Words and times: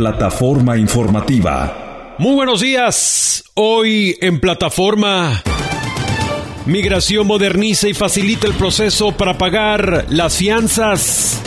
Plataforma 0.00 0.78
informativa. 0.78 2.14
Muy 2.16 2.32
buenos 2.32 2.62
días. 2.62 3.44
Hoy 3.52 4.16
en 4.22 4.40
plataforma. 4.40 5.42
Migración 6.64 7.26
moderniza 7.26 7.86
y 7.86 7.92
facilita 7.92 8.46
el 8.46 8.54
proceso 8.54 9.12
para 9.12 9.36
pagar 9.36 10.06
las 10.08 10.38
fianzas. 10.38 11.42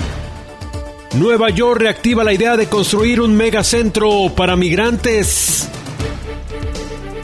Nueva 1.15 1.49
York 1.49 1.81
reactiva 1.81 2.23
la 2.23 2.31
idea 2.31 2.55
de 2.55 2.67
construir 2.67 3.21
un 3.21 3.35
megacentro 3.35 4.31
para 4.35 4.55
migrantes. 4.55 5.67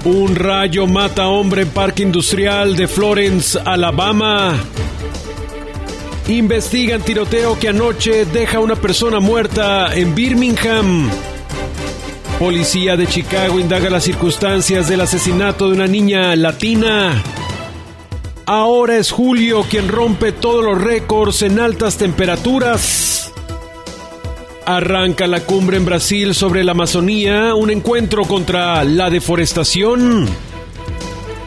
Un 0.05 0.35
rayo 0.35 0.87
mata 0.87 1.27
hombre 1.27 1.61
en 1.61 1.69
parque 1.69 2.01
industrial 2.01 2.75
de 2.75 2.87
Florence, 2.87 3.59
Alabama. 3.63 4.57
Investigan 6.29 7.01
tiroteo 7.01 7.57
que 7.57 7.69
anoche 7.69 8.23
deja 8.25 8.59
una 8.59 8.75
persona 8.75 9.19
muerta 9.19 9.95
en 9.95 10.13
Birmingham. 10.13 11.09
Policía 12.37 12.95
de 12.95 13.07
Chicago 13.07 13.59
indaga 13.59 13.89
las 13.89 14.03
circunstancias 14.03 14.87
del 14.87 15.01
asesinato 15.01 15.67
de 15.67 15.73
una 15.73 15.87
niña 15.87 16.35
latina. 16.35 17.19
Ahora 18.45 18.97
es 18.97 19.09
Julio 19.09 19.65
quien 19.67 19.87
rompe 19.87 20.31
todos 20.31 20.63
los 20.63 20.79
récords 20.79 21.41
en 21.41 21.59
altas 21.59 21.97
temperaturas. 21.97 23.33
Arranca 24.67 25.25
la 25.25 25.39
cumbre 25.39 25.77
en 25.77 25.85
Brasil 25.85 26.35
sobre 26.35 26.63
la 26.63 26.73
Amazonía, 26.73 27.55
un 27.55 27.71
encuentro 27.71 28.23
contra 28.25 28.83
la 28.83 29.09
deforestación. 29.09 30.29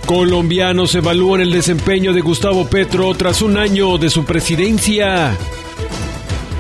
Colombianos 0.06 0.94
evalúan 0.94 1.40
el 1.40 1.52
desempeño 1.52 2.12
de 2.12 2.20
Gustavo 2.20 2.66
Petro 2.66 3.14
tras 3.14 3.40
un 3.42 3.56
año 3.56 3.98
de 3.98 4.10
su 4.10 4.24
presidencia. 4.24 5.36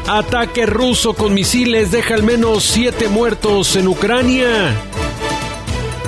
Ataque 0.08 0.66
ruso 0.66 1.14
con 1.14 1.34
misiles 1.34 1.90
deja 1.90 2.14
al 2.14 2.22
menos 2.22 2.64
siete 2.64 3.08
muertos 3.08 3.76
en 3.76 3.88
Ucrania. 3.88 4.74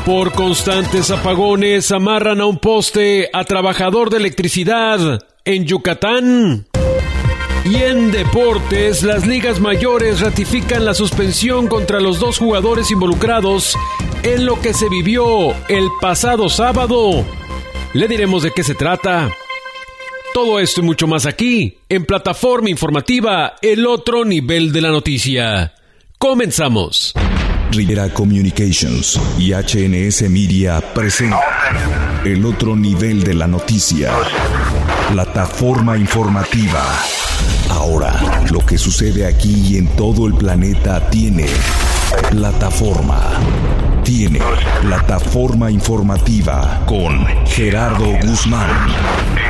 Por 0.06 0.32
constantes 0.32 1.10
apagones 1.10 1.90
amarran 1.90 2.40
a 2.40 2.46
un 2.46 2.58
poste 2.58 3.30
a 3.32 3.44
trabajador 3.44 4.10
de 4.10 4.18
electricidad 4.18 5.20
en 5.44 5.64
Yucatán. 5.64 6.66
Y 7.64 7.76
en 7.76 8.10
deportes, 8.10 9.02
las 9.02 9.26
ligas 9.26 9.58
mayores 9.58 10.20
ratifican 10.20 10.84
la 10.84 10.92
suspensión 10.92 11.66
contra 11.66 11.98
los 11.98 12.18
dos 12.20 12.38
jugadores 12.38 12.90
involucrados 12.90 13.74
en 14.22 14.44
lo 14.44 14.60
que 14.60 14.74
se 14.74 14.90
vivió 14.90 15.54
el 15.68 15.88
pasado 15.98 16.50
sábado. 16.50 17.24
Le 17.94 18.06
diremos 18.06 18.42
de 18.42 18.50
qué 18.50 18.62
se 18.62 18.74
trata. 18.74 19.30
Todo 20.34 20.58
esto 20.60 20.80
y 20.80 20.84
mucho 20.84 21.06
más 21.06 21.26
aquí, 21.26 21.78
en 21.88 22.04
plataforma 22.04 22.68
informativa 22.68 23.54
El 23.62 23.86
otro 23.86 24.24
nivel 24.24 24.72
de 24.72 24.80
la 24.80 24.90
noticia. 24.90 25.72
Comenzamos. 26.18 27.14
Rivera 27.70 28.12
Communications 28.12 29.18
y 29.38 29.52
HNS 29.52 30.28
Media 30.28 30.80
presenta 30.92 31.40
El 32.24 32.44
otro 32.44 32.76
nivel 32.76 33.22
de 33.22 33.34
la 33.34 33.46
noticia. 33.46 34.12
Plataforma 35.12 35.96
informativa. 35.96 36.82
Ahora, 37.70 38.12
lo 38.50 38.60
que 38.60 38.78
sucede 38.78 39.26
aquí 39.26 39.68
y 39.68 39.76
en 39.78 39.88
todo 39.96 40.26
el 40.26 40.34
planeta 40.34 41.08
tiene 41.10 41.46
plataforma. 42.30 43.20
Tiene 44.02 44.40
plataforma 44.82 45.70
informativa 45.70 46.82
con 46.86 47.24
Gerardo 47.46 48.06
Guzmán. 48.22 48.70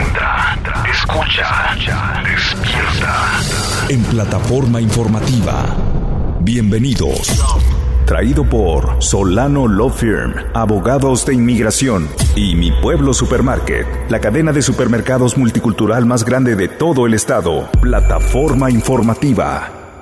Entra, 0.00 0.58
escucha, 0.90 1.76
despierta. 2.22 3.40
En 3.88 4.02
plataforma 4.04 4.80
informativa. 4.80 5.76
Bienvenidos. 6.40 7.73
Traído 8.06 8.44
por 8.44 9.02
Solano 9.02 9.66
Law 9.66 9.88
Firm, 9.88 10.34
abogados 10.52 11.24
de 11.24 11.34
inmigración 11.34 12.06
y 12.36 12.54
Mi 12.54 12.70
Pueblo 12.70 13.14
Supermarket, 13.14 13.86
la 14.10 14.20
cadena 14.20 14.52
de 14.52 14.60
supermercados 14.60 15.38
multicultural 15.38 16.04
más 16.04 16.22
grande 16.22 16.54
de 16.54 16.68
todo 16.68 17.06
el 17.06 17.14
estado. 17.14 17.66
Plataforma 17.80 18.70
informativa. 18.70 19.73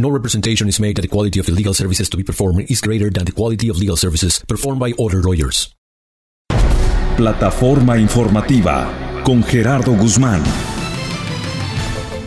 No 0.00 0.08
representation 0.08 0.66
is 0.66 0.80
made 0.80 0.94
that 0.94 1.02
the 1.02 1.08
quality 1.08 1.40
of 1.40 1.44
the 1.44 1.52
legal 1.52 1.74
services 1.74 2.08
to 2.08 2.16
be 2.16 2.22
performed 2.22 2.70
is 2.70 2.80
greater 2.80 3.10
than 3.10 3.26
the 3.26 3.32
quality 3.32 3.68
of 3.68 3.76
legal 3.76 3.98
services 3.98 4.42
performed 4.48 4.80
by 4.80 4.94
other 4.98 5.20
lawyers. 5.20 5.74
Plataforma 7.18 7.98
informativa 7.98 8.88
con 9.22 9.44
Gerardo 9.44 9.92
Guzmán. 9.92 10.42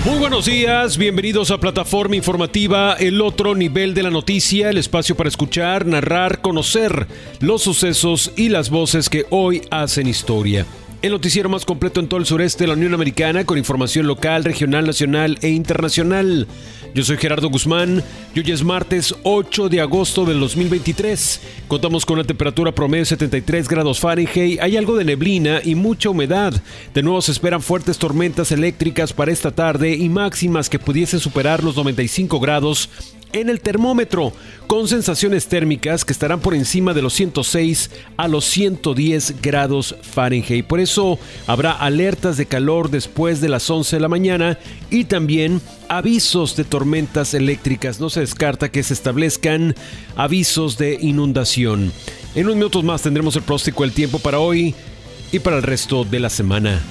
Muy 0.06 0.20
buenos 0.20 0.46
días, 0.46 1.00
bienvenidos 1.00 1.50
a 1.50 1.58
Plataforma 1.58 2.16
Informativa, 2.16 2.94
el 2.94 3.20
otro 3.22 3.56
nivel 3.56 3.96
de 3.96 4.04
la 4.04 4.12
noticia, 4.12 4.70
el 4.70 4.78
espacio 4.78 5.16
para 5.16 5.30
escuchar, 5.30 5.88
narrar, 5.88 6.42
conocer 6.42 7.08
los 7.40 7.64
sucesos 7.64 8.34
y 8.36 8.50
las 8.50 8.70
voces 8.70 9.10
que 9.10 9.26
hoy 9.32 9.64
hacen 9.72 10.06
historia. 10.06 10.68
El 11.04 11.12
noticiero 11.12 11.50
más 11.50 11.66
completo 11.66 12.00
en 12.00 12.08
todo 12.08 12.22
el 12.22 12.26
sureste 12.26 12.64
de 12.64 12.68
la 12.70 12.76
Unión 12.76 12.94
Americana 12.94 13.46
con 13.46 13.58
información 13.58 14.08
local, 14.08 14.46
regional, 14.46 14.86
nacional 14.86 15.38
e 15.42 15.50
internacional. 15.50 16.48
Yo 16.94 17.04
soy 17.04 17.18
Gerardo 17.18 17.50
Guzmán 17.50 18.04
y 18.36 18.40
hoy 18.40 18.52
es 18.52 18.64
martes 18.64 19.16
8 19.24 19.68
de 19.68 19.82
agosto 19.82 20.26
del 20.26 20.40
2023. 20.40 21.42
Contamos 21.68 22.06
con 22.06 22.20
una 22.20 22.24
temperatura 22.24 22.72
promedio 22.72 23.02
de 23.02 23.08
73 23.08 23.68
grados 23.68 24.00
Fahrenheit, 24.00 24.62
hay 24.62 24.78
algo 24.78 24.96
de 24.96 25.04
neblina 25.04 25.60
y 25.64 25.74
mucha 25.74 26.12
humedad. 26.12 26.54
De 26.94 27.02
nuevo 27.02 27.20
se 27.24 27.32
esperan 27.32 27.64
fuertes 27.64 27.98
tormentas 27.98 28.52
eléctricas 28.52 29.12
para 29.12 29.32
esta 29.32 29.50
tarde 29.50 29.96
y 29.96 30.08
máximas 30.08 30.70
que 30.70 30.78
pudiesen 30.78 31.20
superar 31.20 31.64
los 31.64 31.76
95 31.76 32.40
grados 32.40 32.92
en 33.34 33.50
el 33.50 33.60
termómetro, 33.60 34.32
con 34.68 34.88
sensaciones 34.88 35.48
térmicas 35.48 36.06
que 36.06 36.14
estarán 36.14 36.40
por 36.40 36.56
encima 36.56 36.94
de 36.94 37.02
los 37.02 37.14
106 37.14 37.92
a 38.16 38.28
los 38.28 38.46
110 38.46 39.42
grados 39.42 39.96
Fahrenheit. 40.02 40.66
Por 40.66 40.80
eso 40.80 41.20
habrá 41.48 41.74
alertas 41.74 42.38
de 42.38 42.46
calor 42.46 42.90
después 42.90 43.42
de 43.42 43.50
las 43.50 43.70
11 43.70 43.98
de 43.98 44.00
la 44.00 44.08
mañana 44.08 44.58
y 44.90 45.06
también 45.06 45.62
avisos 45.90 46.56
de 46.56 46.64
tormentas 46.64 47.34
eléctricas. 47.34 48.00
No 48.00 48.10
se 48.10 48.22
descarta 48.22 48.72
que 48.72 48.84
se 48.84 48.94
establezcan 48.94 49.76
avisos 50.16 50.78
de 50.78 50.98
inundación. 51.02 51.92
En 52.36 52.46
unos 52.46 52.56
minutos 52.56 52.84
más 52.84 53.02
tendremos 53.02 53.36
el 53.36 53.44
próstico 53.44 53.84
del 53.84 53.92
tiempo 53.92 54.20
para 54.20 54.40
hoy 54.40 54.74
y 55.32 55.40
para 55.40 55.58
el 55.58 55.64
resto 55.64 56.06
de 56.06 56.20
la 56.20 56.30
semana. 56.30 56.82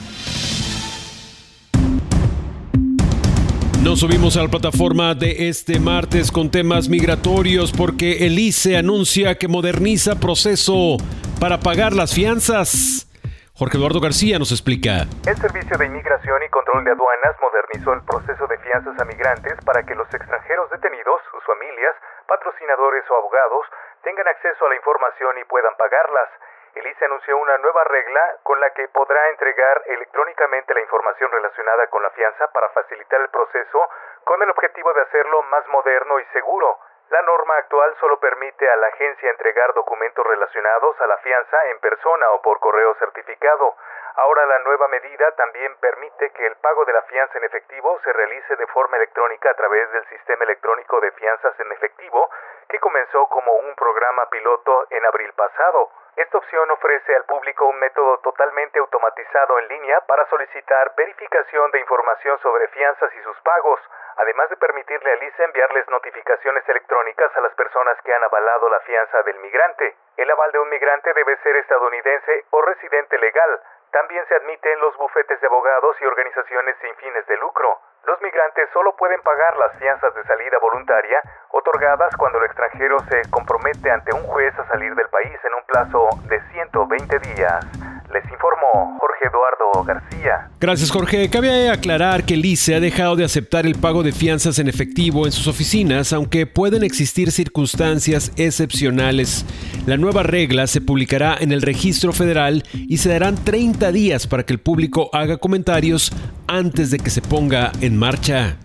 Nos 3.83 3.99
subimos 3.99 4.39
a 4.39 4.47
la 4.47 4.49
plataforma 4.49 5.11
de 5.19 5.51
este 5.51 5.83
martes 5.83 6.31
con 6.31 6.55
temas 6.55 6.87
migratorios 6.87 7.75
porque 7.75 8.31
el 8.31 8.39
ICE 8.39 8.79
anuncia 8.79 9.35
que 9.35 9.51
moderniza 9.51 10.23
proceso 10.23 11.03
para 11.43 11.59
pagar 11.59 11.91
las 11.91 12.15
fianzas. 12.15 13.11
Jorge 13.59 13.83
Eduardo 13.83 13.99
García 13.99 14.39
nos 14.39 14.55
explica. 14.55 15.11
El 15.27 15.35
Servicio 15.35 15.75
de 15.75 15.91
Inmigración 15.91 16.39
y 16.47 16.49
Control 16.55 16.87
de 16.87 16.95
Aduanas 16.95 17.35
modernizó 17.43 17.91
el 17.99 18.07
proceso 18.07 18.47
de 18.47 18.55
fianzas 18.63 18.95
a 19.03 19.05
migrantes 19.05 19.59
para 19.67 19.83
que 19.83 19.99
los 19.99 20.07
extranjeros 20.15 20.71
detenidos, 20.71 21.19
sus 21.35 21.43
familias, 21.43 21.99
patrocinadores 22.31 23.03
o 23.11 23.19
abogados 23.19 23.67
tengan 24.07 24.31
acceso 24.31 24.63
a 24.63 24.71
la 24.71 24.79
información 24.79 25.43
y 25.43 25.45
puedan 25.51 25.75
pagarlas. 25.75 26.31
El 26.75 26.87
ICE 26.87 27.05
anunció 27.05 27.37
una 27.37 27.59
nueva 27.59 27.85
regla 27.85 28.37
con 28.43 28.59
la 28.59 28.71
que 28.71 28.89
podrá 28.89 29.29
entregar 29.29 29.83
electrónicamente 29.87 30.73
la 30.73 30.81
información 30.81 31.31
relacionada 31.31 31.87
con 31.89 32.03
la 32.03 32.11
fianza 32.11 32.51
para 32.53 32.71
facilitar 32.71 33.21
el 33.21 33.29
proceso 33.29 33.91
con 34.25 34.43
el 34.43 34.51
objetivo 34.51 34.93
de 34.95 35.03
hacerlo 35.03 35.43
más 35.43 35.67
moderno 35.69 36.19
y 36.19 36.25
seguro. 36.33 36.79
La 37.11 37.21
norma 37.21 37.59
actual 37.59 37.95
solo 38.01 38.19
permite 38.21 38.71
a 38.71 38.77
la 38.77 38.87
agencia 38.87 39.29
entregar 39.29 39.75
documentos 39.75 40.27
relacionados 40.27 40.99
a 40.99 41.07
la 41.07 41.19
fianza 41.19 41.67
en 41.67 41.79
persona 41.81 42.31
o 42.31 42.41
por 42.41 42.59
correo 42.59 42.95
certificado. 42.95 43.77
Ahora 44.17 44.47
la 44.47 44.59
nueva 44.61 44.89
medida 44.89 45.31
también 45.33 45.77
permite 45.77 46.31
que 46.31 46.47
el 46.47 46.57
pago 46.57 46.87
de 46.87 46.95
la 46.95 47.03
fianza 47.03 47.37
en 47.37 47.45
efectivo 47.45 48.01
se 48.03 48.15
realice 48.15 48.57
de 48.57 48.67
forma 48.69 48.97
electrónica 48.97 49.51
a 49.51 49.55
través 49.55 49.91
del 49.93 50.07
sistema 50.07 50.45
electrónico 50.45 51.01
de 51.01 51.13
fianzas 51.13 51.59
en 51.61 51.73
efectivo 51.73 52.31
que 52.69 52.79
comenzó 52.79 53.27
como 53.29 53.53
un 53.53 53.75
programa 53.75 54.29
piloto 54.31 54.87
en 54.91 55.05
abril 55.07 55.33
pasado. 55.35 55.91
Esta 56.17 56.37
opción 56.37 56.71
ofrece 56.71 57.17
al 57.17 57.25
público 57.25 57.67
un 57.67 57.79
método 57.79 58.19
totalmente 58.19 58.79
automatizado 58.79 59.59
en 59.59 59.69
línea 59.69 60.01
para 60.03 60.27
solicitar 60.29 60.93
verificación 60.95 61.71
de 61.71 61.81
información 61.81 62.39
sobre 62.41 62.69
fianzas 62.69 63.11
y 63.15 63.23
sus 63.23 63.41
pagos, 63.41 63.81
además 64.17 64.51
de 64.51 64.57
permitirle 64.57 65.11
a 65.11 65.17
Lisa 65.17 65.45
enviarles 65.45 65.89
notificaciones 65.89 66.69
electrónicas 66.69 67.35
a 67.35 67.41
las 67.41 67.55
personas 67.55 67.97
que 68.03 68.13
han 68.13 68.23
avalado 68.25 68.69
la 68.69 68.81
fianza 68.81 69.23
del 69.23 69.39
migrante. 69.39 69.97
El 70.19 70.31
aval 70.31 70.53
de 70.53 70.59
un 70.59 70.69
migrante 70.69 71.15
debe 71.15 71.37
ser 71.39 71.57
estadounidense 71.57 72.45
o 72.51 72.61
residente 72.61 73.19
legal. 73.19 73.63
También 73.91 74.27
se 74.27 74.35
admiten 74.35 74.81
los 74.81 74.97
bufetes 74.99 75.41
de 75.41 75.47
abogados 75.47 75.97
y 76.01 76.07
organizaciones 76.07 76.77
sin 76.83 76.95
fines 76.97 77.27
de 77.27 77.37
lucro. 77.39 77.81
Los 78.05 78.21
migrantes 78.21 78.69
solo 78.73 78.97
pueden 78.97 79.21
pagar 79.23 79.57
las 79.59 79.79
fianzas 79.79 80.13
de 80.15 80.25
salida 80.25 80.59
voluntaria 80.61 81.21
otorgadas 81.51 82.15
cuando 82.17 82.39
el 82.39 82.47
extranjero 82.47 82.99
se 83.09 83.23
compromete 83.31 83.91
ante 83.91 84.13
un 84.13 84.25
juez 84.25 84.53
a 84.59 84.67
salir 84.67 84.95
del 84.95 85.09
país 85.09 85.39
en 85.45 85.55
un 85.55 85.63
plazo 85.67 86.09
de 86.29 86.41
120 86.53 87.19
días. 87.21 87.82
Les 88.13 88.25
informó 88.25 88.99
Jorge 89.01 89.27
Eduardo 89.27 89.85
García. 89.85 90.51
Gracias 90.61 90.91
Jorge. 90.91 91.31
Cabe 91.31 91.71
aclarar 91.71 92.25
que 92.25 92.37
Lice 92.37 92.75
ha 92.75 92.81
dejado 92.81 93.17
de 93.17 93.25
aceptar 93.25 93.65
el 93.65 93.75
pago 93.75 94.03
de 94.03 94.13
fianzas 94.13 94.59
en 94.59 94.69
efectivo 94.69 95.25
en 95.25 95.33
sus 95.33 95.47
oficinas, 95.47 96.13
aunque 96.13 96.47
pueden 96.47 96.85
existir 96.85 97.33
circunstancias 97.33 98.31
excepcionales. 98.37 99.47
La 99.87 99.97
nueva 99.97 100.25
regla 100.25 100.67
se 100.67 100.83
publicará 100.83 101.39
en 101.41 101.53
el 101.53 101.63
registro 101.63 102.13
federal 102.13 102.65
y 102.75 102.99
se 102.99 103.09
darán 103.09 103.37
30 103.37 103.91
días 103.93 104.27
para 104.27 104.45
que 104.45 104.53
el 104.53 104.61
público 104.61 105.09
haga 105.15 105.39
comentarios 105.39 106.13
antes 106.47 106.91
de 106.91 106.99
que 106.99 107.09
se 107.09 107.23
ponga 107.23 107.73
en 107.81 107.97
marcha. 107.97 108.59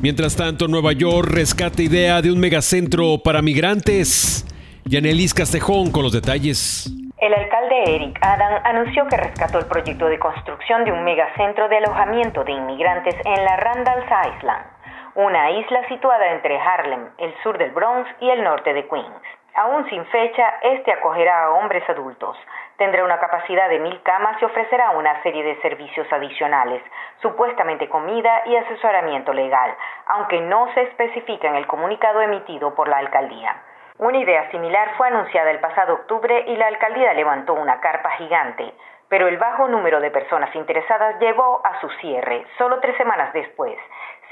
Mientras 0.00 0.34
tanto, 0.34 0.66
Nueva 0.66 0.92
York 0.92 1.28
rescata 1.30 1.82
idea 1.82 2.22
de 2.22 2.32
un 2.32 2.40
megacentro 2.40 3.20
para 3.22 3.42
migrantes. 3.42 4.46
Yanelis 4.86 5.34
Castejón 5.34 5.90
con 5.90 6.02
los 6.02 6.12
detalles. 6.12 6.90
El 7.24 7.32
alcalde 7.32 7.84
Eric 7.86 8.18
Adam 8.20 8.60
anunció 8.64 9.06
que 9.06 9.16
rescató 9.16 9.58
el 9.58 9.66
proyecto 9.66 10.08
de 10.08 10.18
construcción 10.18 10.84
de 10.84 10.92
un 10.92 11.04
megacentro 11.04 11.70
de 11.70 11.78
alojamiento 11.78 12.44
de 12.44 12.52
inmigrantes 12.52 13.16
en 13.24 13.42
la 13.46 13.56
Randall's 13.56 14.04
Island, 14.04 14.66
una 15.14 15.50
isla 15.52 15.88
situada 15.88 16.32
entre 16.32 16.60
Harlem, 16.60 17.08
el 17.16 17.34
sur 17.42 17.56
del 17.56 17.70
Bronx 17.70 18.10
y 18.20 18.28
el 18.28 18.44
norte 18.44 18.74
de 18.74 18.86
Queens. 18.86 19.22
Aún 19.54 19.88
sin 19.88 20.04
fecha, 20.04 20.56
este 20.64 20.92
acogerá 20.92 21.44
a 21.44 21.50
hombres 21.52 21.88
adultos, 21.88 22.36
tendrá 22.76 23.02
una 23.02 23.18
capacidad 23.18 23.70
de 23.70 23.78
mil 23.78 24.02
camas 24.02 24.36
y 24.42 24.44
ofrecerá 24.44 24.90
una 24.90 25.22
serie 25.22 25.42
de 25.44 25.58
servicios 25.62 26.06
adicionales, 26.12 26.82
supuestamente 27.22 27.88
comida 27.88 28.42
y 28.44 28.54
asesoramiento 28.56 29.32
legal, 29.32 29.74
aunque 30.08 30.42
no 30.42 30.70
se 30.74 30.82
especifica 30.82 31.48
en 31.48 31.54
el 31.54 31.66
comunicado 31.66 32.20
emitido 32.20 32.74
por 32.74 32.86
la 32.86 32.98
alcaldía. 32.98 33.56
Una 33.98 34.18
idea 34.18 34.50
similar 34.50 34.96
fue 34.96 35.06
anunciada 35.06 35.52
el 35.52 35.60
pasado 35.60 35.94
octubre 35.94 36.44
y 36.48 36.56
la 36.56 36.66
alcaldía 36.66 37.14
levantó 37.14 37.54
una 37.54 37.80
carpa 37.80 38.10
gigante, 38.12 38.74
pero 39.08 39.28
el 39.28 39.38
bajo 39.38 39.68
número 39.68 40.00
de 40.00 40.10
personas 40.10 40.52
interesadas 40.56 41.20
llevó 41.20 41.60
a 41.64 41.80
su 41.80 41.88
cierre 42.00 42.44
solo 42.58 42.80
tres 42.80 42.96
semanas 42.96 43.32
después, 43.32 43.78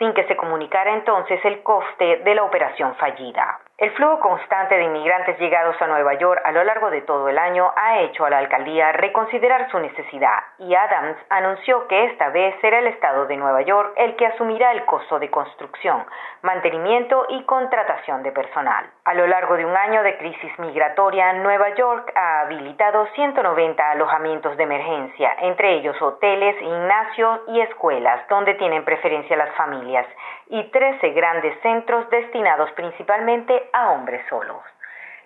sin 0.01 0.15
que 0.15 0.25
se 0.25 0.37
comunicara 0.37 0.93
entonces 0.95 1.39
el 1.45 1.63
coste 1.63 2.17
de 2.25 2.35
la 2.35 2.43
operación 2.43 2.97
fallida. 2.97 3.61
El 3.83 3.91
flujo 3.97 4.21
constante 4.21 4.77
de 4.77 4.85
inmigrantes 4.85 5.37
llegados 5.41 5.75
a 5.83 5.89
Nueva 5.89 6.15
York 6.15 6.41
a 6.45 6.53
lo 6.53 6.63
largo 6.63 6.89
de 6.89 7.01
todo 7.01 7.29
el 7.29 7.37
año 7.37 7.73
ha 7.75 7.99
hecho 7.99 8.25
a 8.25 8.31
la 8.31 8.39
alcaldía 8.39 8.93
reconsiderar 8.93 9.69
su 9.73 9.81
necesidad 9.81 10.39
y 10.61 10.73
Adams 10.73 11.17
anunció 11.31 11.89
que 11.89 12.05
esta 12.05 12.29
vez 12.29 12.55
será 12.61 12.79
el 12.79 12.87
estado 12.87 13.27
de 13.27 13.37
Nueva 13.37 13.63
York 13.63 13.93
el 13.97 14.15
que 14.15 14.27
asumirá 14.27 14.71
el 14.71 14.85
costo 14.85 15.19
de 15.19 15.33
construcción, 15.33 16.07
mantenimiento 16.43 17.27
y 17.31 17.43
contratación 17.43 18.23
de 18.23 18.31
personal. 18.31 18.89
A 19.05 19.15
lo 19.15 19.27
largo 19.27 19.57
de 19.57 19.65
un 19.65 19.77
año 19.77 20.05
de 20.05 20.17
crisis 20.17 20.57
migratoria, 20.61 21.33
Nueva 21.33 21.71
York 21.75 22.13
ha 22.15 22.43
habilitado 22.43 23.09
190 23.17 23.91
alojamientos 23.91 24.57
de 24.57 24.63
emergencia, 24.63 25.35
entre 25.41 25.75
ellos 25.75 26.01
hoteles, 26.01 26.57
gimnasios 26.61 27.41
y 27.49 27.61
escuelas, 27.63 28.29
donde 28.29 28.55
tienen 28.55 28.85
preferencia 28.85 29.37
las 29.37 29.53
familias, 29.57 30.07
y 30.51 30.63
13 30.71 31.11
grandes 31.11 31.55
centros 31.63 32.09
destinados 32.11 32.71
principalmente 32.73 33.53
a 33.73 33.93
hombres 33.93 34.21
solos. 34.29 34.61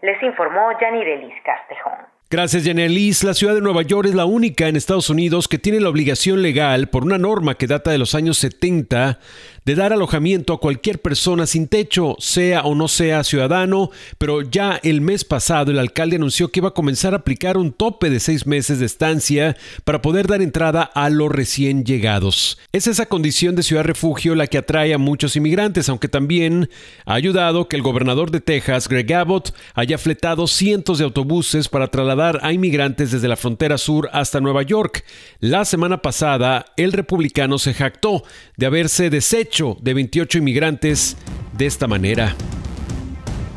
Les 0.02 0.22
informó 0.22 0.68
Janirelis 0.78 1.34
Castejón. 1.44 2.16
Gracias, 2.28 2.64
Janelis. 2.64 3.22
La 3.22 3.34
ciudad 3.34 3.54
de 3.54 3.60
Nueva 3.60 3.82
York 3.82 4.08
es 4.08 4.14
la 4.14 4.24
única 4.24 4.66
en 4.66 4.74
Estados 4.74 5.10
Unidos 5.10 5.46
que 5.46 5.58
tiene 5.58 5.78
la 5.78 5.88
obligación 5.88 6.42
legal, 6.42 6.88
por 6.88 7.04
una 7.04 7.18
norma 7.18 7.54
que 7.54 7.68
data 7.68 7.92
de 7.92 7.98
los 7.98 8.16
años 8.16 8.38
70, 8.38 9.20
de 9.66 9.74
dar 9.74 9.92
alojamiento 9.92 10.52
a 10.52 10.60
cualquier 10.60 11.00
persona 11.00 11.44
sin 11.44 11.66
techo, 11.66 12.14
sea 12.20 12.62
o 12.62 12.76
no 12.76 12.86
sea 12.86 13.24
ciudadano, 13.24 13.90
pero 14.16 14.42
ya 14.42 14.78
el 14.84 15.00
mes 15.00 15.24
pasado 15.24 15.72
el 15.72 15.80
alcalde 15.80 16.14
anunció 16.14 16.52
que 16.52 16.60
iba 16.60 16.68
a 16.68 16.74
comenzar 16.74 17.14
a 17.14 17.16
aplicar 17.16 17.58
un 17.58 17.72
tope 17.72 18.08
de 18.08 18.20
seis 18.20 18.46
meses 18.46 18.78
de 18.78 18.86
estancia 18.86 19.56
para 19.82 20.02
poder 20.02 20.28
dar 20.28 20.40
entrada 20.40 20.82
a 20.82 21.10
los 21.10 21.32
recién 21.32 21.84
llegados. 21.84 22.58
Es 22.70 22.86
esa 22.86 23.06
condición 23.06 23.56
de 23.56 23.64
ciudad 23.64 23.82
refugio 23.82 24.36
la 24.36 24.46
que 24.46 24.58
atrae 24.58 24.94
a 24.94 24.98
muchos 24.98 25.34
inmigrantes, 25.34 25.88
aunque 25.88 26.06
también 26.06 26.70
ha 27.04 27.14
ayudado 27.14 27.66
que 27.66 27.74
el 27.74 27.82
gobernador 27.82 28.30
de 28.30 28.40
Texas, 28.40 28.88
Greg 28.88 29.12
Abbott, 29.14 29.52
haya 29.74 29.98
fletado 29.98 30.46
cientos 30.46 30.98
de 30.98 31.04
autobuses 31.04 31.69
para 31.69 31.88
trasladar 31.88 32.38
a 32.44 32.52
inmigrantes 32.52 33.10
desde 33.10 33.26
la 33.26 33.36
frontera 33.36 33.78
sur 33.78 34.10
hasta 34.12 34.40
Nueva 34.40 34.62
York. 34.62 35.04
La 35.40 35.64
semana 35.64 36.02
pasada, 36.02 36.66
el 36.76 36.92
republicano 36.92 37.58
se 37.58 37.74
jactó 37.74 38.22
de 38.56 38.66
haberse 38.66 39.10
deshecho 39.10 39.56
de 39.56 39.94
28 39.94 40.38
inmigrantes 40.38 41.17
de 41.56 41.64
esta 41.64 41.87
manera. 41.87 42.35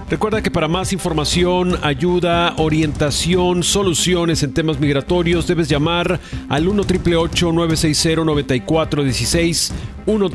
Recuerda 0.10 0.42
que 0.42 0.50
para 0.50 0.70
más 0.70 0.94
información, 0.94 1.78
ayuda, 1.84 2.56
orientación, 2.58 3.62
soluciones 3.64 4.42
en 4.42 4.54
temas 4.54 4.80
migratorios, 4.80 5.46
debes 5.46 5.68
llamar 5.68 6.20
al 6.48 6.68
1 6.68 6.84
960 6.84 8.24
9416 8.24 9.74
1 10.08 10.30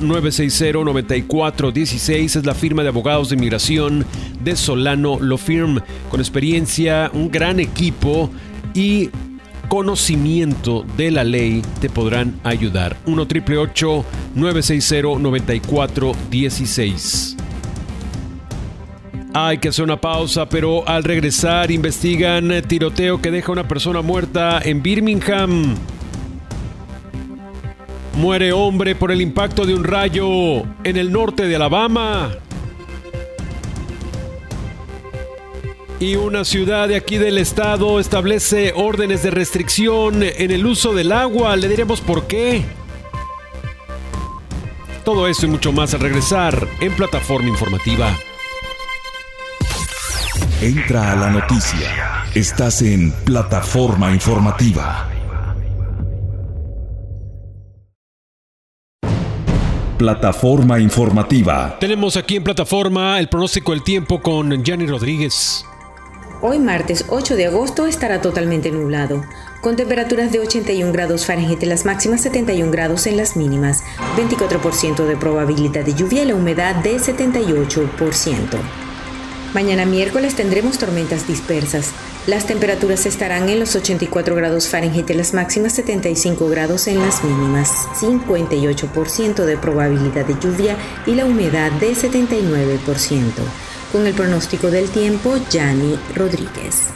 960 0.00 0.78
9416 0.84 2.36
es 2.36 2.46
la 2.46 2.54
firma 2.54 2.82
de 2.82 2.88
abogados 2.88 3.28
de 3.28 3.36
inmigración 3.36 4.06
de 4.42 4.56
Solano 4.56 5.20
Law 5.20 5.38
Firm, 5.38 5.80
con 6.10 6.18
experiencia, 6.18 7.10
un 7.12 7.30
gran 7.30 7.60
equipo 7.60 8.30
y 8.74 9.10
conocimiento 9.70 10.84
de 10.96 11.12
la 11.12 11.24
ley 11.24 11.62
te 11.80 11.88
podrán 11.88 12.38
ayudar. 12.44 12.98
1 13.06 13.26
960 14.34 15.18
9416 15.18 17.36
hay 19.32 19.58
que 19.58 19.68
hacer 19.68 19.84
una 19.84 20.00
pausa, 20.00 20.48
pero 20.48 20.88
al 20.88 21.04
regresar 21.04 21.70
investigan 21.70 22.50
tiroteo 22.66 23.22
que 23.22 23.30
deja 23.30 23.52
una 23.52 23.68
persona 23.68 24.02
muerta 24.02 24.60
en 24.60 24.82
Birmingham. 24.82 25.76
Muere 28.16 28.52
hombre 28.52 28.96
por 28.96 29.12
el 29.12 29.20
impacto 29.20 29.64
de 29.64 29.74
un 29.74 29.84
rayo 29.84 30.64
en 30.82 30.96
el 30.96 31.12
norte 31.12 31.46
de 31.46 31.54
Alabama. 31.54 32.32
Y 36.00 36.16
una 36.16 36.46
ciudad 36.46 36.88
de 36.88 36.96
aquí 36.96 37.18
del 37.18 37.36
estado 37.36 38.00
establece 38.00 38.72
órdenes 38.74 39.22
de 39.22 39.30
restricción 39.30 40.22
en 40.22 40.50
el 40.50 40.64
uso 40.64 40.94
del 40.94 41.12
agua. 41.12 41.54
Le 41.56 41.68
diremos 41.68 42.00
por 42.00 42.26
qué. 42.26 42.64
Todo 45.04 45.28
esto 45.28 45.44
y 45.44 45.50
mucho 45.50 45.72
más 45.72 45.92
al 45.92 46.00
regresar 46.00 46.66
en 46.80 46.94
plataforma 46.94 47.50
informativa. 47.50 48.18
Entra 50.62 51.12
a 51.12 51.16
la 51.16 51.28
noticia. 51.28 52.24
Estás 52.34 52.80
en 52.80 53.12
plataforma 53.26 54.10
informativa. 54.10 55.06
Plataforma 59.98 60.80
informativa. 60.80 61.76
Tenemos 61.78 62.16
aquí 62.16 62.36
en 62.36 62.44
plataforma 62.44 63.20
el 63.20 63.28
pronóstico 63.28 63.72
del 63.72 63.82
tiempo 63.82 64.22
con 64.22 64.64
Gianni 64.64 64.86
Rodríguez. 64.86 65.66
Hoy 66.42 66.58
martes 66.58 67.04
8 67.08 67.36
de 67.36 67.46
agosto 67.46 67.84
estará 67.84 68.22
totalmente 68.22 68.70
nublado, 68.70 69.22
con 69.60 69.76
temperaturas 69.76 70.32
de 70.32 70.40
81 70.40 70.90
grados 70.90 71.26
Fahrenheit 71.26 71.62
en 71.62 71.68
las 71.68 71.84
máximas, 71.84 72.22
71 72.22 72.72
grados 72.72 73.06
en 73.06 73.18
las 73.18 73.36
mínimas, 73.36 73.84
24% 74.16 75.04
de 75.04 75.18
probabilidad 75.18 75.84
de 75.84 75.92
lluvia 75.92 76.22
y 76.22 76.28
la 76.28 76.34
humedad 76.34 76.76
de 76.76 76.96
78%. 76.96 78.58
Mañana 79.52 79.84
miércoles 79.84 80.34
tendremos 80.34 80.78
tormentas 80.78 81.28
dispersas. 81.28 81.90
Las 82.26 82.46
temperaturas 82.46 83.04
estarán 83.04 83.50
en 83.50 83.60
los 83.60 83.76
84 83.76 84.34
grados 84.34 84.66
Fahrenheit 84.66 85.10
en 85.10 85.18
las 85.18 85.34
máximas, 85.34 85.74
75 85.74 86.48
grados 86.48 86.86
en 86.86 87.00
las 87.00 87.22
mínimas, 87.22 87.70
58% 88.00 89.44
de 89.44 89.58
probabilidad 89.58 90.24
de 90.24 90.36
lluvia 90.40 90.78
y 91.04 91.16
la 91.16 91.26
humedad 91.26 91.70
de 91.72 91.92
79%. 91.92 93.69
Con 93.92 94.06
el 94.06 94.14
pronóstico 94.14 94.70
del 94.70 94.88
tiempo, 94.90 95.36
Yanni 95.50 95.98
Rodríguez 96.14 96.90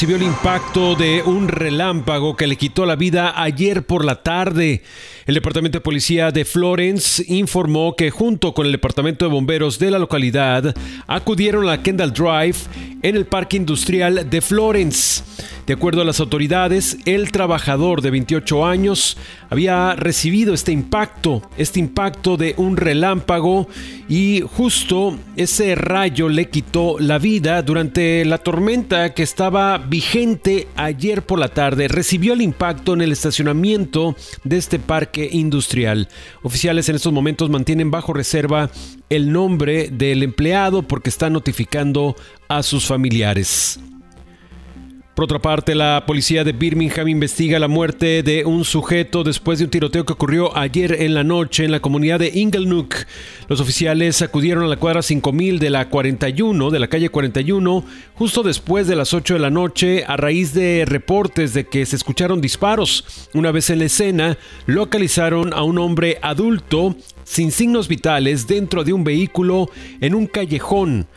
se 0.00 0.06
vio 0.06 0.16
el 0.16 0.22
impacto 0.22 0.94
de 0.94 1.22
un 1.22 1.46
relámpago 1.46 2.34
que 2.34 2.46
le 2.46 2.56
quitó 2.56 2.86
la 2.86 2.96
vida 2.96 3.34
ayer 3.42 3.84
por 3.84 4.04
la 4.04 4.22
tarde. 4.22 4.82
El 5.30 5.34
Departamento 5.34 5.78
de 5.78 5.82
Policía 5.82 6.32
de 6.32 6.44
Florence 6.44 7.24
informó 7.28 7.94
que 7.94 8.10
junto 8.10 8.52
con 8.52 8.66
el 8.66 8.72
Departamento 8.72 9.24
de 9.24 9.30
Bomberos 9.30 9.78
de 9.78 9.92
la 9.92 10.00
localidad 10.00 10.74
acudieron 11.06 11.68
a 11.68 11.80
Kendall 11.84 12.12
Drive 12.12 12.56
en 13.02 13.14
el 13.14 13.26
Parque 13.26 13.56
Industrial 13.56 14.28
de 14.28 14.40
Florence. 14.40 15.22
De 15.70 15.74
acuerdo 15.74 16.02
a 16.02 16.04
las 16.04 16.18
autoridades, 16.18 16.98
el 17.04 17.30
trabajador 17.30 18.02
de 18.02 18.10
28 18.10 18.66
años 18.66 19.16
había 19.50 19.94
recibido 19.94 20.52
este 20.52 20.72
impacto, 20.72 21.42
este 21.56 21.78
impacto 21.78 22.36
de 22.36 22.54
un 22.56 22.76
relámpago 22.76 23.68
y 24.08 24.40
justo 24.40 25.16
ese 25.36 25.76
rayo 25.76 26.28
le 26.28 26.48
quitó 26.48 26.98
la 26.98 27.20
vida 27.20 27.62
durante 27.62 28.24
la 28.24 28.38
tormenta 28.38 29.14
que 29.14 29.22
estaba 29.22 29.78
vigente 29.78 30.66
ayer 30.74 31.22
por 31.22 31.38
la 31.38 31.50
tarde. 31.50 31.86
Recibió 31.86 32.32
el 32.32 32.42
impacto 32.42 32.94
en 32.94 33.02
el 33.02 33.12
estacionamiento 33.12 34.16
de 34.42 34.56
este 34.56 34.80
parque 34.80 35.19
industrial. 35.30 36.08
Oficiales 36.42 36.88
en 36.88 36.96
estos 36.96 37.12
momentos 37.12 37.50
mantienen 37.50 37.90
bajo 37.90 38.12
reserva 38.12 38.70
el 39.08 39.32
nombre 39.32 39.88
del 39.90 40.22
empleado 40.22 40.82
porque 40.82 41.10
está 41.10 41.30
notificando 41.30 42.16
a 42.48 42.62
sus 42.62 42.86
familiares. 42.86 43.80
Por 45.20 45.24
otra 45.24 45.38
parte, 45.38 45.74
la 45.74 46.04
policía 46.06 46.44
de 46.44 46.52
Birmingham 46.52 47.06
investiga 47.06 47.58
la 47.58 47.68
muerte 47.68 48.22
de 48.22 48.46
un 48.46 48.64
sujeto 48.64 49.22
después 49.22 49.58
de 49.58 49.66
un 49.66 49.70
tiroteo 49.70 50.06
que 50.06 50.14
ocurrió 50.14 50.56
ayer 50.56 51.02
en 51.02 51.12
la 51.12 51.24
noche 51.24 51.66
en 51.66 51.72
la 51.72 51.80
comunidad 51.80 52.18
de 52.18 52.30
Inglenook. 52.32 52.94
Los 53.46 53.60
oficiales 53.60 54.22
acudieron 54.22 54.64
a 54.64 54.66
la 54.66 54.78
cuadra 54.78 55.02
5000 55.02 55.58
de 55.58 55.68
la 55.68 55.90
41, 55.90 56.70
de 56.70 56.78
la 56.78 56.88
calle 56.88 57.10
41, 57.10 57.84
justo 58.14 58.42
después 58.42 58.86
de 58.86 58.96
las 58.96 59.12
8 59.12 59.34
de 59.34 59.40
la 59.40 59.50
noche 59.50 60.04
a 60.06 60.16
raíz 60.16 60.54
de 60.54 60.86
reportes 60.86 61.52
de 61.52 61.66
que 61.66 61.84
se 61.84 61.96
escucharon 61.96 62.40
disparos. 62.40 63.28
Una 63.34 63.52
vez 63.52 63.68
en 63.68 63.80
la 63.80 63.84
escena, 63.84 64.38
localizaron 64.64 65.52
a 65.52 65.64
un 65.64 65.76
hombre 65.76 66.16
adulto 66.22 66.96
sin 67.24 67.52
signos 67.52 67.88
vitales 67.88 68.46
dentro 68.46 68.84
de 68.84 68.94
un 68.94 69.04
vehículo 69.04 69.68
en 70.00 70.14
un 70.14 70.26
callejón. 70.26 71.08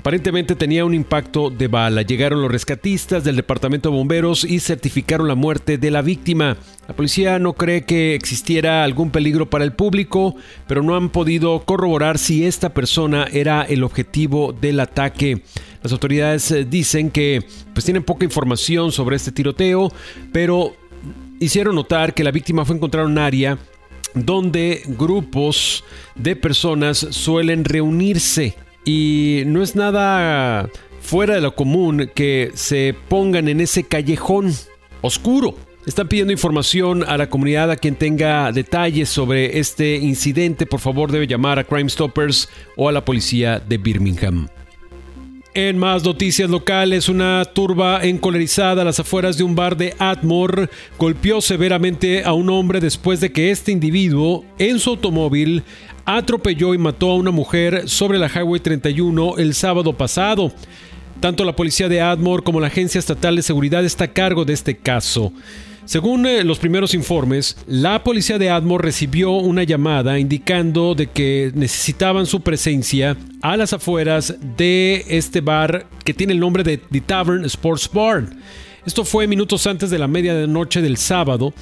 Aparentemente 0.00 0.56
tenía 0.56 0.86
un 0.86 0.94
impacto 0.94 1.50
de 1.50 1.68
bala. 1.68 2.00
Llegaron 2.00 2.40
los 2.40 2.50
rescatistas 2.50 3.22
del 3.22 3.36
departamento 3.36 3.90
de 3.90 3.96
bomberos 3.96 4.44
y 4.44 4.58
certificaron 4.58 5.28
la 5.28 5.34
muerte 5.34 5.76
de 5.76 5.90
la 5.90 6.00
víctima. 6.00 6.56
La 6.88 6.96
policía 6.96 7.38
no 7.38 7.52
cree 7.52 7.84
que 7.84 8.14
existiera 8.14 8.82
algún 8.82 9.10
peligro 9.10 9.50
para 9.50 9.62
el 9.62 9.74
público, 9.74 10.36
pero 10.66 10.82
no 10.82 10.96
han 10.96 11.10
podido 11.10 11.66
corroborar 11.66 12.16
si 12.16 12.46
esta 12.46 12.72
persona 12.72 13.26
era 13.30 13.60
el 13.60 13.84
objetivo 13.84 14.54
del 14.58 14.80
ataque. 14.80 15.42
Las 15.82 15.92
autoridades 15.92 16.50
eh, 16.50 16.64
dicen 16.64 17.10
que 17.10 17.44
pues 17.74 17.84
tienen 17.84 18.02
poca 18.02 18.24
información 18.24 18.92
sobre 18.92 19.16
este 19.16 19.32
tiroteo, 19.32 19.92
pero 20.32 20.72
hicieron 21.40 21.74
notar 21.74 22.14
que 22.14 22.24
la 22.24 22.30
víctima 22.30 22.64
fue 22.64 22.76
encontrada 22.76 23.04
en 23.04 23.12
un 23.12 23.18
área 23.18 23.58
donde 24.14 24.82
grupos 24.86 25.84
de 26.14 26.36
personas 26.36 26.96
suelen 27.10 27.66
reunirse 27.66 28.56
y 28.84 29.42
no 29.46 29.62
es 29.62 29.76
nada 29.76 30.68
fuera 31.00 31.34
de 31.34 31.40
lo 31.40 31.54
común 31.54 32.10
que 32.14 32.50
se 32.54 32.94
pongan 33.08 33.48
en 33.48 33.60
ese 33.60 33.84
callejón 33.84 34.52
oscuro. 35.00 35.56
Están 35.86 36.08
pidiendo 36.08 36.32
información 36.32 37.04
a 37.04 37.16
la 37.16 37.30
comunidad, 37.30 37.70
a 37.70 37.76
quien 37.76 37.96
tenga 37.96 38.52
detalles 38.52 39.08
sobre 39.08 39.58
este 39.58 39.96
incidente, 39.96 40.66
por 40.66 40.80
favor 40.80 41.10
debe 41.10 41.26
llamar 41.26 41.58
a 41.58 41.64
Crime 41.64 41.88
Stoppers 41.88 42.48
o 42.76 42.88
a 42.88 42.92
la 42.92 43.04
policía 43.04 43.58
de 43.58 43.78
Birmingham. 43.78 44.48
En 45.52 45.78
más 45.78 46.04
noticias 46.04 46.48
locales, 46.48 47.08
una 47.08 47.44
turba 47.44 48.04
encolerizada 48.04 48.82
a 48.82 48.84
las 48.84 49.00
afueras 49.00 49.36
de 49.36 49.42
un 49.42 49.56
bar 49.56 49.76
de 49.76 49.96
Atmore 49.98 50.68
golpeó 50.96 51.40
severamente 51.40 52.22
a 52.22 52.34
un 52.34 52.50
hombre 52.50 52.78
después 52.78 53.18
de 53.18 53.32
que 53.32 53.50
este 53.50 53.72
individuo, 53.72 54.44
en 54.58 54.78
su 54.78 54.90
automóvil, 54.90 55.64
atropelló 56.16 56.74
y 56.74 56.78
mató 56.78 57.10
a 57.10 57.16
una 57.16 57.30
mujer 57.30 57.88
sobre 57.88 58.18
la 58.18 58.28
Highway 58.28 58.60
31 58.60 59.38
el 59.38 59.54
sábado 59.54 59.92
pasado. 59.92 60.52
Tanto 61.20 61.44
la 61.44 61.56
policía 61.56 61.88
de 61.88 62.00
Admore 62.00 62.42
como 62.42 62.60
la 62.60 62.68
Agencia 62.68 62.98
Estatal 62.98 63.36
de 63.36 63.42
Seguridad 63.42 63.84
está 63.84 64.04
a 64.04 64.12
cargo 64.12 64.44
de 64.44 64.54
este 64.54 64.76
caso. 64.76 65.32
Según 65.84 66.24
eh, 66.24 66.44
los 66.44 66.58
primeros 66.58 66.94
informes, 66.94 67.56
la 67.66 68.04
policía 68.04 68.38
de 68.38 68.48
Admore 68.48 68.84
recibió 68.84 69.32
una 69.32 69.64
llamada 69.64 70.18
indicando 70.18 70.94
de 70.94 71.08
que 71.08 71.50
necesitaban 71.54 72.26
su 72.26 72.42
presencia 72.42 73.16
a 73.42 73.56
las 73.56 73.72
afueras 73.72 74.36
de 74.56 75.04
este 75.08 75.40
bar 75.40 75.86
que 76.04 76.14
tiene 76.14 76.32
el 76.32 76.40
nombre 76.40 76.62
de 76.62 76.78
The 76.78 77.00
Tavern 77.00 77.44
Sports 77.44 77.90
Bar. 77.92 78.30
Esto 78.86 79.04
fue 79.04 79.26
minutos 79.26 79.66
antes 79.66 79.90
de 79.90 79.98
la 79.98 80.06
medianoche 80.06 80.80
del 80.80 80.96
sábado, 80.96 81.52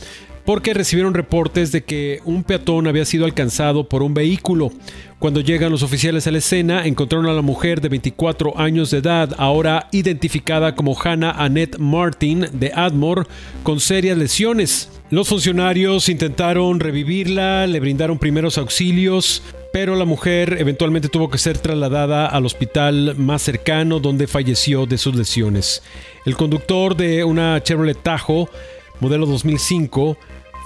porque 0.49 0.73
recibieron 0.73 1.13
reportes 1.13 1.73
de 1.73 1.85
que 1.85 2.23
un 2.25 2.43
peatón 2.43 2.87
había 2.87 3.05
sido 3.05 3.27
alcanzado 3.27 3.87
por 3.87 4.03
un 4.03 4.15
vehículo. 4.15 4.73
Cuando 5.19 5.43
llegan 5.43 5.71
los 5.71 5.83
oficiales 5.83 6.27
a 6.27 6.31
la 6.31 6.39
escena, 6.39 6.87
encontraron 6.87 7.27
a 7.27 7.35
la 7.35 7.43
mujer 7.43 7.83
de 7.83 7.91
24 7.91 8.59
años 8.59 8.91
de 8.91 8.97
edad, 8.97 9.35
ahora 9.37 9.89
identificada 9.93 10.75
como 10.75 10.99
Hannah 10.99 11.33
Annette 11.33 11.77
Martin 11.79 12.47
de 12.51 12.73
Admore, 12.75 13.25
con 13.63 13.79
serias 13.79 14.17
lesiones. 14.17 14.91
Los 15.11 15.29
funcionarios 15.29 16.09
intentaron 16.09 16.81
revivirla, 16.81 17.67
le 17.67 17.79
brindaron 17.79 18.19
primeros 18.19 18.57
auxilios, 18.57 19.43
pero 19.71 19.97
la 19.97 20.07
mujer 20.07 20.57
eventualmente 20.59 21.11
tuvo 21.11 21.29
que 21.29 21.37
ser 21.37 21.59
trasladada 21.59 22.27
al 22.27 22.47
hospital 22.47 23.17
más 23.19 23.43
cercano 23.43 24.01
donde 24.01 24.27
falleció 24.27 24.87
de 24.87 24.97
sus 24.97 25.15
lesiones. 25.15 25.83
El 26.25 26.37
conductor 26.37 26.97
de 26.97 27.23
una 27.23 27.63
Chevrolet 27.63 28.03
Tahoe 28.03 28.49
modelo 29.01 29.27
2005 29.27 30.17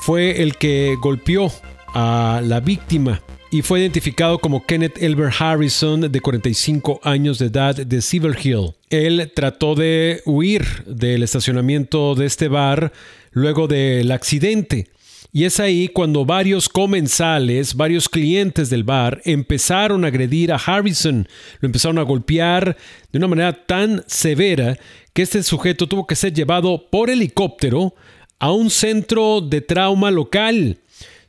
fue 0.03 0.43
el 0.43 0.57
que 0.57 0.97
golpeó 1.01 1.53
a 1.95 2.43
la 2.45 2.59
víctima 2.59 3.23
y 3.53 3.63
fue 3.63 3.79
identificado 3.79 4.41
como 4.41 4.67
Kenneth 4.67 5.01
Elber 5.01 5.31
Harrison, 5.39 6.11
de 6.11 6.21
45 6.21 6.99
años 7.05 7.39
de 7.39 7.47
edad, 7.47 7.77
de 7.77 8.03
Silver 8.03 8.37
Hill. 8.43 8.73
Él 8.91 9.31
trató 9.33 9.77
de 9.77 10.21
huir 10.27 10.65
del 10.87 11.23
estacionamiento 11.23 12.17
de 12.17 12.27
este 12.27 12.49
bar 12.49 12.93
luego 13.31 13.69
del 13.69 14.11
accidente. 14.11 14.89
Y 15.31 15.45
es 15.45 15.61
ahí 15.61 15.87
cuando 15.87 16.25
varios 16.25 16.69
comensales, 16.69 17.77
varios 17.77 18.09
clientes 18.09 18.71
del 18.71 18.83
bar 18.83 19.23
empezaron 19.25 20.05
a 20.05 20.09
agredir 20.09 20.53
a 20.53 20.57
Harrison. 20.57 21.29
Lo 21.61 21.67
empezaron 21.67 21.99
a 21.99 22.03
golpear 22.03 22.77
de 23.13 23.19
una 23.19 23.29
manera 23.29 23.65
tan 23.67 24.03
severa 24.09 24.77
que 25.13 25.23
este 25.23 25.45
sujeto 25.45 25.87
tuvo 25.87 26.09
que 26.09 26.17
ser 26.17 26.33
llevado 26.33 26.91
por 26.91 27.09
helicóptero 27.09 27.95
a 28.43 28.51
un 28.51 28.71
centro 28.71 29.41
de 29.41 29.61
trauma 29.61 30.11
local. 30.11 30.77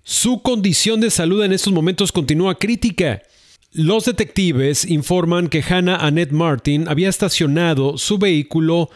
Su 0.01 0.41
condición 0.41 0.99
de 0.99 1.11
salud 1.11 1.43
en 1.43 1.53
estos 1.53 1.71
momentos 1.71 2.11
continúa 2.11 2.57
crítica. 2.57 3.21
Los 3.71 4.05
detectives 4.05 4.83
informan 4.83 5.47
que 5.47 5.61
Hannah 5.61 5.97
Annette 5.97 6.31
Martin 6.31 6.87
había 6.87 7.09
estacionado 7.09 7.99
su 7.99 8.17
vehículo 8.17 8.89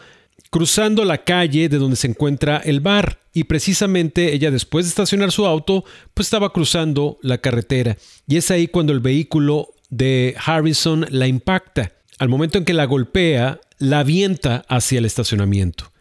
cruzando 0.50 1.04
la 1.04 1.18
calle 1.18 1.68
de 1.68 1.78
donde 1.78 1.94
se 1.94 2.08
encuentra 2.08 2.56
el 2.56 2.80
bar 2.80 3.20
y 3.32 3.44
precisamente 3.44 4.34
ella 4.34 4.50
después 4.50 4.86
de 4.86 4.88
estacionar 4.88 5.30
su 5.30 5.46
auto 5.46 5.84
pues 6.12 6.26
estaba 6.26 6.52
cruzando 6.52 7.20
la 7.22 7.38
carretera 7.38 7.96
y 8.26 8.36
es 8.36 8.50
ahí 8.50 8.66
cuando 8.66 8.92
el 8.92 8.98
vehículo 8.98 9.68
de 9.90 10.34
Harrison 10.44 11.06
la 11.10 11.28
impacta. 11.28 11.92
Al 12.18 12.28
momento 12.28 12.58
en 12.58 12.64
que 12.64 12.74
la 12.74 12.84
golpea, 12.84 13.60
la 13.78 14.00
avienta 14.00 14.64
hacia 14.68 14.98
el 14.98 15.04
estacionamiento. 15.04 15.92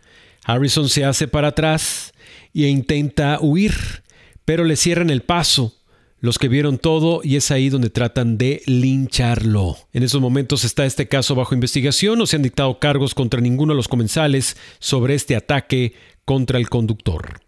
Harrison 0.48 0.88
se 0.88 1.04
hace 1.04 1.28
para 1.28 1.50
atrás 1.50 2.14
e 2.54 2.68
intenta 2.70 3.38
huir, 3.42 3.74
pero 4.46 4.64
le 4.64 4.78
cierran 4.78 5.10
el 5.10 5.22
paso 5.22 5.74
los 6.20 6.40
que 6.40 6.48
vieron 6.48 6.78
todo 6.78 7.20
y 7.22 7.36
es 7.36 7.52
ahí 7.52 7.70
donde 7.70 7.90
tratan 7.90 8.38
de 8.38 8.64
lincharlo. 8.66 9.76
En 9.92 10.04
esos 10.04 10.22
momentos 10.22 10.64
está 10.64 10.86
este 10.86 11.08
caso 11.08 11.36
bajo 11.36 11.54
investigación, 11.54 12.18
no 12.18 12.26
se 12.26 12.38
han 12.38 12.42
dictado 12.44 12.80
cargos 12.80 13.14
contra 13.14 13.42
ninguno 13.42 13.74
de 13.74 13.78
los 13.78 13.90
comensales 13.90 14.56
sobre 14.80 15.16
este 15.16 15.36
ataque 15.36 15.94
contra 16.24 16.58
el 16.58 16.70
conductor. 16.70 17.42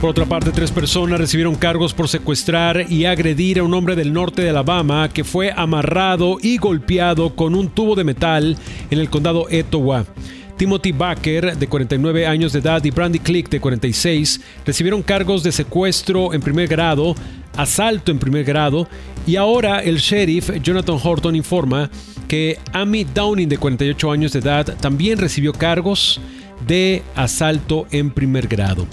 Por 0.00 0.10
otra 0.10 0.26
parte, 0.26 0.50
tres 0.50 0.72
personas 0.72 1.20
recibieron 1.20 1.54
cargos 1.54 1.94
por 1.94 2.08
secuestrar 2.08 2.90
y 2.90 3.04
agredir 3.04 3.60
a 3.60 3.62
un 3.62 3.72
hombre 3.72 3.94
del 3.94 4.12
norte 4.12 4.42
de 4.42 4.50
Alabama 4.50 5.08
que 5.08 5.22
fue 5.22 5.52
amarrado 5.56 6.38
y 6.42 6.58
golpeado 6.58 7.36
con 7.36 7.54
un 7.54 7.68
tubo 7.68 7.94
de 7.94 8.02
metal 8.02 8.58
en 8.90 8.98
el 8.98 9.08
condado 9.08 9.48
Etowah. 9.48 10.04
Timothy 10.56 10.92
Baker, 10.92 11.56
de 11.56 11.66
49 11.66 12.26
años 12.26 12.52
de 12.52 12.60
edad, 12.60 12.84
y 12.84 12.90
Brandy 12.90 13.18
Click, 13.18 13.48
de 13.48 13.60
46, 13.60 14.40
recibieron 14.64 15.02
cargos 15.02 15.42
de 15.42 15.52
secuestro 15.52 16.32
en 16.32 16.40
primer 16.40 16.68
grado 16.68 17.14
asalto 17.56 18.10
en 18.10 18.18
primer 18.18 18.44
grado 18.44 18.88
y 19.26 19.36
ahora 19.36 19.80
el 19.80 19.98
sheriff 19.98 20.50
Jonathan 20.62 20.98
Horton 21.02 21.36
informa 21.36 21.90
que 22.28 22.58
Amy 22.72 23.04
Downing 23.04 23.48
de 23.48 23.58
48 23.58 24.10
años 24.10 24.32
de 24.32 24.38
edad 24.38 24.76
también 24.80 25.18
recibió 25.18 25.52
cargos 25.52 26.20
de 26.66 27.02
asalto 27.14 27.86
en 27.90 28.10
primer 28.10 28.48
grado. 28.48 28.86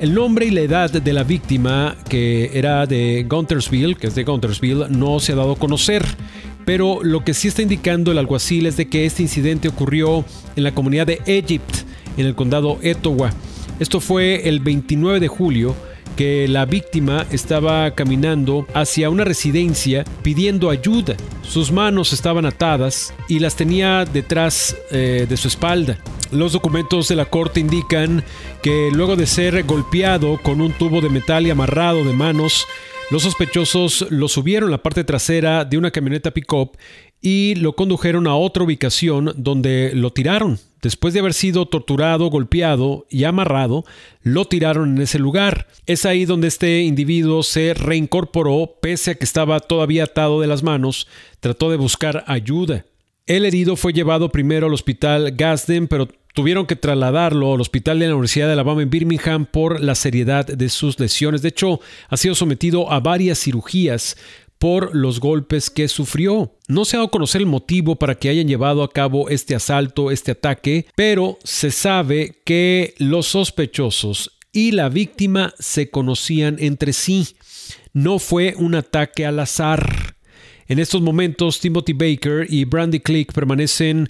El 0.00 0.12
nombre 0.12 0.46
y 0.46 0.50
la 0.50 0.60
edad 0.60 0.90
de 0.90 1.12
la 1.12 1.22
víctima, 1.22 1.96
que 2.08 2.50
era 2.52 2.84
de 2.84 3.24
Guntersville, 3.28 3.94
que 3.94 4.08
es 4.08 4.14
de 4.14 4.24
Guntersville, 4.24 4.88
no 4.90 5.20
se 5.20 5.32
ha 5.32 5.36
dado 5.36 5.52
a 5.52 5.56
conocer. 5.56 6.04
Pero 6.64 7.00
lo 7.02 7.24
que 7.24 7.34
sí 7.34 7.48
está 7.48 7.62
indicando 7.62 8.12
el 8.12 8.18
alguacil 8.18 8.66
es 8.66 8.76
de 8.76 8.88
que 8.88 9.06
este 9.06 9.22
incidente 9.22 9.68
ocurrió 9.68 10.24
en 10.56 10.64
la 10.64 10.74
comunidad 10.74 11.06
de 11.06 11.20
Egypt, 11.26 11.74
en 12.16 12.26
el 12.26 12.34
condado 12.34 12.78
Etowah. 12.82 13.32
Esto 13.80 14.00
fue 14.00 14.48
el 14.48 14.60
29 14.60 15.20
de 15.20 15.28
julio 15.28 15.74
que 16.16 16.46
la 16.48 16.64
víctima 16.64 17.26
estaba 17.30 17.90
caminando 17.92 18.66
hacia 18.72 19.10
una 19.10 19.24
residencia 19.24 20.04
pidiendo 20.22 20.70
ayuda. 20.70 21.16
Sus 21.42 21.72
manos 21.72 22.12
estaban 22.12 22.46
atadas 22.46 23.12
y 23.28 23.40
las 23.40 23.56
tenía 23.56 24.04
detrás 24.04 24.76
eh, 24.90 25.26
de 25.28 25.36
su 25.36 25.48
espalda. 25.48 25.98
Los 26.30 26.52
documentos 26.52 27.08
de 27.08 27.16
la 27.16 27.26
corte 27.26 27.60
indican 27.60 28.24
que 28.62 28.90
luego 28.92 29.16
de 29.16 29.26
ser 29.26 29.62
golpeado 29.64 30.40
con 30.42 30.60
un 30.60 30.72
tubo 30.72 31.00
de 31.00 31.08
metal 31.08 31.46
y 31.46 31.50
amarrado 31.50 32.04
de 32.04 32.12
manos, 32.12 32.66
los 33.10 33.22
sospechosos 33.22 34.06
lo 34.10 34.28
subieron 34.28 34.68
a 34.68 34.72
la 34.72 34.82
parte 34.82 35.04
trasera 35.04 35.64
de 35.64 35.76
una 35.78 35.90
camioneta 35.90 36.30
pick-up 36.30 36.76
y 37.20 37.54
lo 37.56 37.74
condujeron 37.74 38.26
a 38.26 38.36
otra 38.36 38.64
ubicación 38.64 39.32
donde 39.36 39.92
lo 39.94 40.12
tiraron. 40.12 40.58
Después 40.82 41.14
de 41.14 41.20
haber 41.20 41.32
sido 41.32 41.66
torturado, 41.66 42.28
golpeado 42.28 43.06
y 43.08 43.24
amarrado, 43.24 43.84
lo 44.22 44.44
tiraron 44.44 44.96
en 44.96 45.02
ese 45.02 45.18
lugar. 45.18 45.66
Es 45.86 46.04
ahí 46.04 46.26
donde 46.26 46.48
este 46.48 46.82
individuo 46.82 47.42
se 47.42 47.72
reincorporó, 47.72 48.74
pese 48.82 49.12
a 49.12 49.14
que 49.14 49.24
estaba 49.24 49.60
todavía 49.60 50.04
atado 50.04 50.40
de 50.42 50.46
las 50.46 50.62
manos, 50.62 51.08
trató 51.40 51.70
de 51.70 51.78
buscar 51.78 52.24
ayuda. 52.26 52.84
El 53.26 53.46
herido 53.46 53.76
fue 53.76 53.94
llevado 53.94 54.30
primero 54.30 54.66
al 54.66 54.74
hospital 54.74 55.32
Gasden, 55.34 55.88
pero 55.88 56.08
tuvieron 56.34 56.66
que 56.66 56.76
trasladarlo 56.76 57.54
al 57.54 57.60
hospital 57.60 57.98
de 57.98 58.08
la 58.08 58.14
Universidad 58.14 58.48
de 58.48 58.52
Alabama 58.52 58.82
en 58.82 58.90
Birmingham 58.90 59.46
por 59.46 59.80
la 59.80 59.94
seriedad 59.94 60.44
de 60.44 60.68
sus 60.68 60.98
lesiones. 61.00 61.40
De 61.40 61.48
hecho, 61.48 61.80
ha 62.08 62.16
sido 62.16 62.34
sometido 62.34 62.92
a 62.92 63.00
varias 63.00 63.38
cirugías 63.38 64.16
por 64.58 64.94
los 64.94 65.20
golpes 65.20 65.70
que 65.70 65.88
sufrió. 65.88 66.56
No 66.68 66.84
se 66.84 66.96
ha 66.96 66.98
dado 66.98 67.08
a 67.08 67.10
conocer 67.12 67.40
el 67.40 67.46
motivo 67.46 67.96
para 67.96 68.16
que 68.16 68.28
hayan 68.28 68.48
llevado 68.48 68.82
a 68.82 68.92
cabo 68.92 69.28
este 69.28 69.54
asalto, 69.54 70.10
este 70.10 70.32
ataque, 70.32 70.86
pero 70.96 71.38
se 71.44 71.70
sabe 71.70 72.40
que 72.44 72.94
los 72.98 73.26
sospechosos 73.26 74.32
y 74.52 74.72
la 74.72 74.88
víctima 74.88 75.54
se 75.58 75.90
conocían 75.90 76.56
entre 76.58 76.92
sí. 76.92 77.28
No 77.92 78.18
fue 78.18 78.54
un 78.58 78.74
ataque 78.74 79.24
al 79.24 79.38
azar. 79.38 80.16
En 80.66 80.78
estos 80.78 81.02
momentos, 81.02 81.60
Timothy 81.60 81.92
Baker 81.92 82.46
y 82.48 82.64
Brandy 82.64 83.00
Click 83.00 83.32
permanecen 83.32 84.08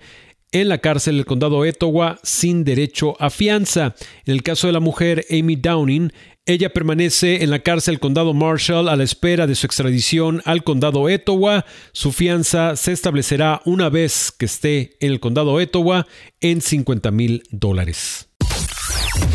en 0.55 0.69
la 0.69 0.79
cárcel 0.79 1.17
del 1.17 1.27
condado 1.27 1.65
Etowah 1.65 2.19
sin 2.23 2.65
derecho 2.65 3.21
a 3.21 3.29
fianza. 3.29 3.95
En 4.25 4.35
el 4.35 4.43
caso 4.43 4.69
de 4.69 4.73
la 4.73 4.81
mujer 4.81 5.27
Amy 5.31 5.57
Downing, 5.57 6.13
ella 6.47 6.73
permanece 6.73 7.43
en 7.43 7.51
la 7.51 7.59
cárcel 7.59 7.99
condado 7.99 8.35
Marshall 8.35 8.89
a 8.89 8.97
la 8.97 9.03
espera 9.03 9.47
de 9.47 9.57
su 9.57 9.67
extradición 9.67 10.43
al 10.45 10.63
condado 10.63 11.09
Etowah. 11.09 11.65
Su 11.93 12.13
fianza 12.13 12.77
se 12.77 12.93
establecerá 12.93 13.63
una 13.65 13.89
vez 13.89 14.33
que 14.39 14.47
esté 14.47 14.97
en 15.01 15.11
el 15.11 15.21
condado 15.21 15.61
Etowah 15.61 16.07
en 16.41 16.61
50 16.61 17.11
mil 17.11 17.43
dólares. 17.51 18.29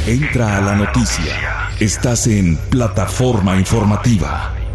Entra 0.08 0.58
a 0.58 0.62
la 0.62 0.76
noticia. 0.76 1.70
Estás 1.80 2.28
en 2.28 2.58
plataforma 2.70 3.58
informativa. 3.58 4.69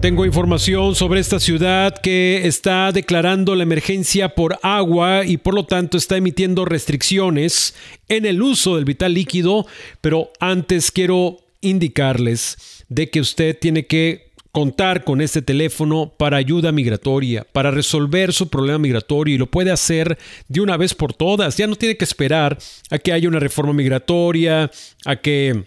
Tengo 0.00 0.24
información 0.24 0.94
sobre 0.94 1.18
esta 1.18 1.40
ciudad 1.40 1.92
que 2.00 2.46
está 2.46 2.92
declarando 2.92 3.56
la 3.56 3.64
emergencia 3.64 4.28
por 4.28 4.56
agua 4.62 5.24
y 5.26 5.38
por 5.38 5.54
lo 5.54 5.66
tanto 5.66 5.98
está 5.98 6.16
emitiendo 6.16 6.64
restricciones 6.64 7.74
en 8.08 8.24
el 8.24 8.40
uso 8.40 8.76
del 8.76 8.84
vital 8.84 9.14
líquido, 9.14 9.66
pero 10.00 10.30
antes 10.38 10.92
quiero 10.92 11.38
indicarles 11.62 12.84
de 12.88 13.10
que 13.10 13.18
usted 13.18 13.58
tiene 13.58 13.86
que 13.86 14.30
contar 14.52 15.02
con 15.02 15.20
este 15.20 15.42
teléfono 15.42 16.14
para 16.16 16.36
ayuda 16.36 16.70
migratoria, 16.70 17.44
para 17.50 17.72
resolver 17.72 18.32
su 18.32 18.48
problema 18.48 18.78
migratorio 18.78 19.34
y 19.34 19.38
lo 19.38 19.50
puede 19.50 19.72
hacer 19.72 20.16
de 20.46 20.60
una 20.60 20.76
vez 20.76 20.94
por 20.94 21.12
todas. 21.12 21.56
Ya 21.56 21.66
no 21.66 21.74
tiene 21.74 21.96
que 21.96 22.04
esperar 22.04 22.56
a 22.90 22.98
que 22.98 23.12
haya 23.12 23.28
una 23.28 23.40
reforma 23.40 23.72
migratoria, 23.72 24.70
a 25.04 25.16
que 25.16 25.64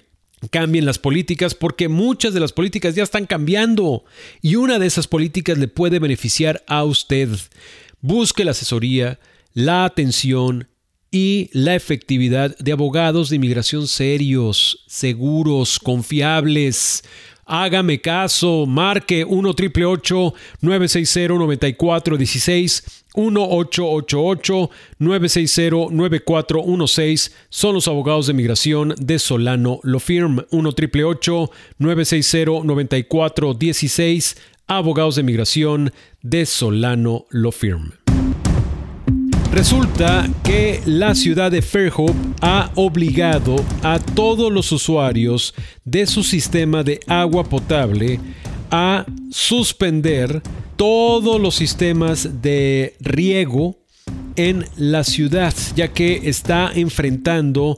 cambien 0.49 0.85
las 0.85 0.97
políticas, 0.97 1.53
porque 1.53 1.87
muchas 1.87 2.33
de 2.33 2.39
las 2.39 2.53
políticas 2.53 2.95
ya 2.95 3.03
están 3.03 3.25
cambiando 3.25 4.03
y 4.41 4.55
una 4.55 4.79
de 4.79 4.87
esas 4.87 5.07
políticas 5.07 5.57
le 5.57 5.67
puede 5.67 5.99
beneficiar 5.99 6.63
a 6.67 6.83
usted. 6.83 7.29
Busque 8.01 8.43
la 8.43 8.51
asesoría, 8.51 9.19
la 9.53 9.85
atención 9.85 10.67
y 11.11 11.49
la 11.53 11.75
efectividad 11.75 12.57
de 12.57 12.71
abogados 12.71 13.29
de 13.29 13.35
inmigración 13.35 13.87
serios, 13.87 14.83
seguros, 14.87 15.77
confiables. 15.77 17.03
Hágame 17.45 17.99
caso, 17.99 18.65
marque 18.65 19.25
1 19.25 19.49
888 19.49 20.33
960 20.61 21.33
9416 21.33 23.00
1888 23.15 24.69
960 24.99 25.91
9416 25.91 27.35
son 27.49 27.75
los 27.75 27.87
abogados 27.87 28.27
de 28.27 28.33
inmigración 28.33 28.93
de 28.97 29.19
Solano 29.19 29.79
Lo 29.83 29.99
Firm. 29.99 30.45
1 30.49 30.69
888 30.69 31.51
960 31.79 32.63
9416 32.63 34.37
abogados 34.67 35.15
de 35.15 35.21
inmigración 35.21 35.91
de 36.21 36.45
Solano 36.45 37.25
Lo 37.29 37.51
Firm. 37.51 37.91
Resulta 39.51 40.29
que 40.45 40.79
la 40.85 41.13
ciudad 41.13 41.51
de 41.51 41.61
Fairhope 41.61 42.13
ha 42.39 42.71
obligado 42.75 43.57
a 43.83 43.99
todos 43.99 44.49
los 44.49 44.71
usuarios 44.71 45.53
de 45.83 46.05
su 46.05 46.23
sistema 46.23 46.83
de 46.83 47.01
agua 47.05 47.43
potable 47.43 48.21
a 48.71 49.05
suspender 49.29 50.41
todos 50.81 51.39
los 51.39 51.53
sistemas 51.53 52.41
de 52.41 52.95
riego 53.01 53.77
en 54.35 54.65
la 54.77 55.03
ciudad, 55.03 55.53
ya 55.75 55.89
que 55.89 56.21
está 56.23 56.71
enfrentando 56.73 57.77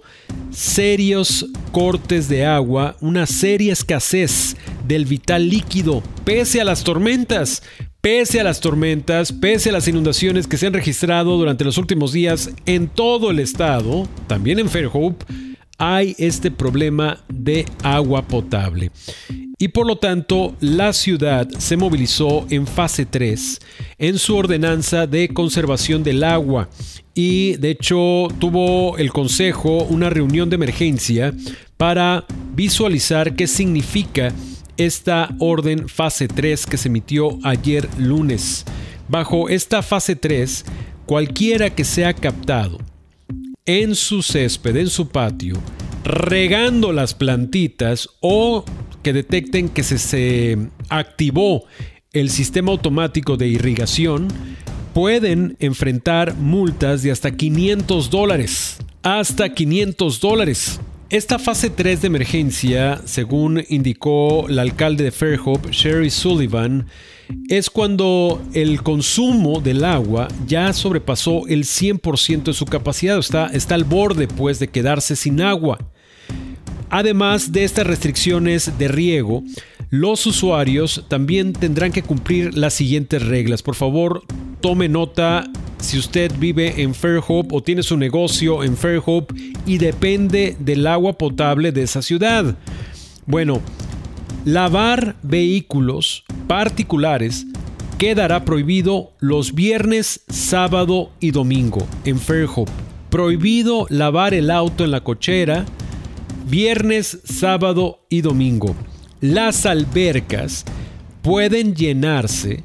serios 0.52 1.48
cortes 1.74 2.30
de 2.30 2.46
agua, 2.46 2.96
una 3.02 3.26
seria 3.26 3.74
escasez 3.74 4.56
del 4.88 5.04
vital 5.04 5.50
líquido, 5.50 6.02
pese 6.24 6.62
a 6.62 6.64
las 6.64 6.86
tormentas. 6.86 7.62
Pese 8.00 8.42
a 8.42 8.44
las 8.44 8.60
tormentas, 8.60 9.32
pese 9.32 9.70
a 9.70 9.74
las 9.74 9.88
inundaciones 9.88 10.46
que 10.46 10.58
se 10.58 10.68
han 10.68 10.74
registrado 10.74 11.38
durante 11.38 11.64
los 11.64 11.78
últimos 11.78 12.12
días 12.12 12.52
en 12.66 12.90
todo 12.90 13.32
el 13.32 13.40
estado, 13.40 14.08
también 14.28 14.60
en 14.60 14.70
Fairhope, 14.70 15.26
hay 15.78 16.14
este 16.18 16.52
problema 16.52 17.24
de 17.30 17.66
agua 17.82 18.28
potable. 18.28 18.92
Y 19.64 19.70
por 19.70 19.88
lo 19.88 19.96
tanto, 19.96 20.58
la 20.60 20.92
ciudad 20.92 21.48
se 21.58 21.78
movilizó 21.78 22.46
en 22.50 22.68
fase 22.68 23.06
3 23.06 23.62
en 23.98 24.20
su 24.20 24.36
ordenanza 24.36 25.08
de 25.08 25.30
conservación 25.30 26.04
del 26.04 26.26
agua. 26.26 26.70
Y 27.14 27.56
de 27.56 27.70
hecho 27.70 28.28
tuvo 28.40 28.98
el 28.98 29.14
Consejo 29.14 29.86
una 29.86 30.10
reunión 30.10 30.50
de 30.50 30.56
emergencia 30.56 31.34
para 31.78 32.26
visualizar 32.54 33.38
qué 33.38 33.48
significa 33.48 34.34
esta 34.76 35.34
orden 35.40 35.88
fase 35.88 36.28
3 36.28 36.66
que 36.66 36.76
se 36.76 36.90
emitió 36.90 37.40
ayer 37.46 37.88
lunes. 37.98 38.66
Bajo 39.08 39.48
esta 39.48 39.82
fase 39.82 40.18
3, 40.18 40.66
cualquiera 41.06 41.70
que 41.70 41.86
sea 41.86 42.14
captado 42.14 42.80
en 43.66 43.96
su 43.96 44.24
césped, 44.24 44.76
en 44.76 44.90
su 44.90 45.08
patio, 45.08 45.56
regando 46.04 46.92
las 46.92 47.14
plantitas 47.14 48.10
o 48.20 48.66
que 49.04 49.14
detecten 49.14 49.70
que 49.70 49.84
se, 49.84 50.00
se 50.00 50.58
activó 50.90 51.66
el 52.14 52.30
sistema 52.30 52.72
automático 52.72 53.38
de 53.38 53.48
irrigación, 53.48 54.30
pueden 54.94 55.58
enfrentar 55.60 56.36
multas 56.36 57.04
de 57.04 57.12
hasta 57.12 57.32
500 57.32 58.10
dólares. 58.10 58.78
Hasta 59.02 59.50
500 59.50 60.20
dólares. 60.20 60.80
Esta 61.10 61.38
fase 61.38 61.70
3 61.70 62.02
de 62.02 62.08
emergencia, 62.08 63.02
según 63.06 63.64
indicó 63.70 64.48
el 64.50 64.58
alcalde 64.58 65.04
de 65.04 65.12
Fairhope, 65.12 65.72
Sherry 65.72 66.10
Sullivan, 66.10 66.88
es 67.50 67.70
cuando 67.70 68.42
el 68.54 68.82
consumo 68.82 69.62
del 69.62 69.84
agua 69.84 70.28
ya 70.48 70.74
sobrepasó 70.74 71.48
el 71.48 71.66
100% 71.66 72.44
de 72.46 72.54
su 72.54 72.66
capacidad, 72.66 73.20
está, 73.20 73.48
está 73.48 73.76
al 73.76 73.84
borde 73.84 74.28
pues 74.28 74.60
de 74.60 74.70
quedarse 74.70 75.16
sin 75.16 75.42
agua. 75.42 75.78
Además 76.96 77.52
de 77.52 77.64
estas 77.64 77.88
restricciones 77.88 78.78
de 78.78 78.88
riego, 78.88 79.44
los 79.90 80.28
usuarios 80.28 81.04
también 81.08 81.52
tendrán 81.52 81.92
que 81.92 82.04
cumplir 82.04 82.56
las 82.56 82.76
siguientes 82.76 83.26
reglas. 83.26 83.64
Por 83.64 83.74
favor, 83.74 84.22
tome 84.62 84.88
nota 84.88 85.44
si 85.80 85.98
usted 85.98 86.32
vive 86.38 86.84
en 86.84 86.94
Fairhope 86.94 87.50
o 87.52 87.64
tiene 87.64 87.82
su 87.82 87.98
negocio 87.98 88.64
en 88.64 88.78
Fairhope 88.78 89.34
y 89.66 89.80
depende 89.80 90.56
del 90.60 90.86
agua 90.86 91.18
potable 91.18 91.72
de 91.72 91.82
esa 91.82 92.04
ciudad. 92.04 92.56
Bueno, 93.26 93.60
Lavar 94.46 95.16
vehículos 95.24 96.26
particulares 96.46 97.48
quedará 97.98 98.46
prohibido 98.46 99.14
los 99.20 99.56
viernes, 99.56 100.26
sábado 100.30 101.10
y 101.20 101.32
domingo 101.32 101.88
en 102.06 102.20
Fairhope. 102.20 102.72
Prohibido 103.10 103.88
lavar 103.90 104.36
el 104.36 104.52
auto 104.52 104.84
en 104.84 104.92
la 104.92 105.04
cochera 105.04 105.66
viernes, 106.46 107.20
sábado 107.24 108.06
y 108.10 108.22
domingo. 108.22 108.76
Las 109.22 109.66
albercas 109.66 110.66
pueden 111.22 111.76
llenarse 111.76 112.64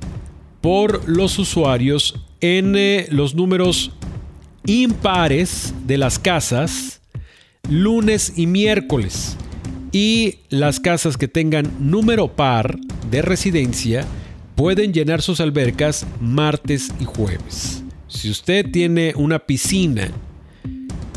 por 0.61 1.09
los 1.09 1.39
usuarios 1.39 2.15
en 2.41 2.75
eh, 2.77 3.07
los 3.11 3.35
números 3.35 3.93
impares 4.67 5.73
de 5.87 5.99
las 5.99 6.19
casas 6.19 7.01
lunes 7.69 8.33
y 8.37 8.47
miércoles 8.47 9.37
y 9.93 10.37
las 10.49 10.81
casas 10.81 11.17
que 11.17 11.29
tengan 11.29 11.71
número 11.79 12.35
par 12.35 12.79
de 13.11 13.23
residencia 13.23 14.07
pueden 14.55 14.93
llenar 14.93 15.23
sus 15.23 15.41
albercas 15.41 16.07
martes 16.21 16.91
y 17.01 17.05
jueves. 17.05 17.83
Si 18.09 18.31
usted 18.31 18.71
tiene 18.71 19.13
una 19.17 19.39
piscina 19.39 20.11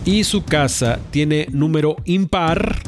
y 0.06 0.24
su 0.24 0.44
casa 0.44 1.00
tiene 1.12 1.48
número 1.52 1.98
impar, 2.06 2.80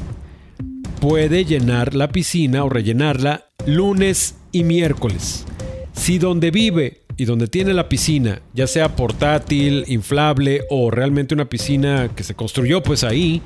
puede 1.00 1.46
llenar 1.46 1.96
la 1.96 2.10
piscina 2.10 2.64
o 2.64 2.70
rellenarla 2.70 3.46
lunes 3.66 4.36
y 4.52 4.64
miércoles. 4.64 5.46
Si 5.94 6.18
donde 6.18 6.52
vive 6.52 7.02
y 7.18 7.26
donde 7.26 7.48
tiene 7.48 7.74
la 7.74 7.90
piscina, 7.90 8.42
ya 8.54 8.68
sea 8.68 8.96
portátil, 8.96 9.86
inflable 9.88 10.62
o 10.70 10.90
realmente 10.92 11.36
una 11.36 11.50
piscina 11.50 12.10
que 12.16 12.24
se 12.24 12.36
construyó 12.36 12.82
pues 12.82 13.04
ahí, 13.04 13.42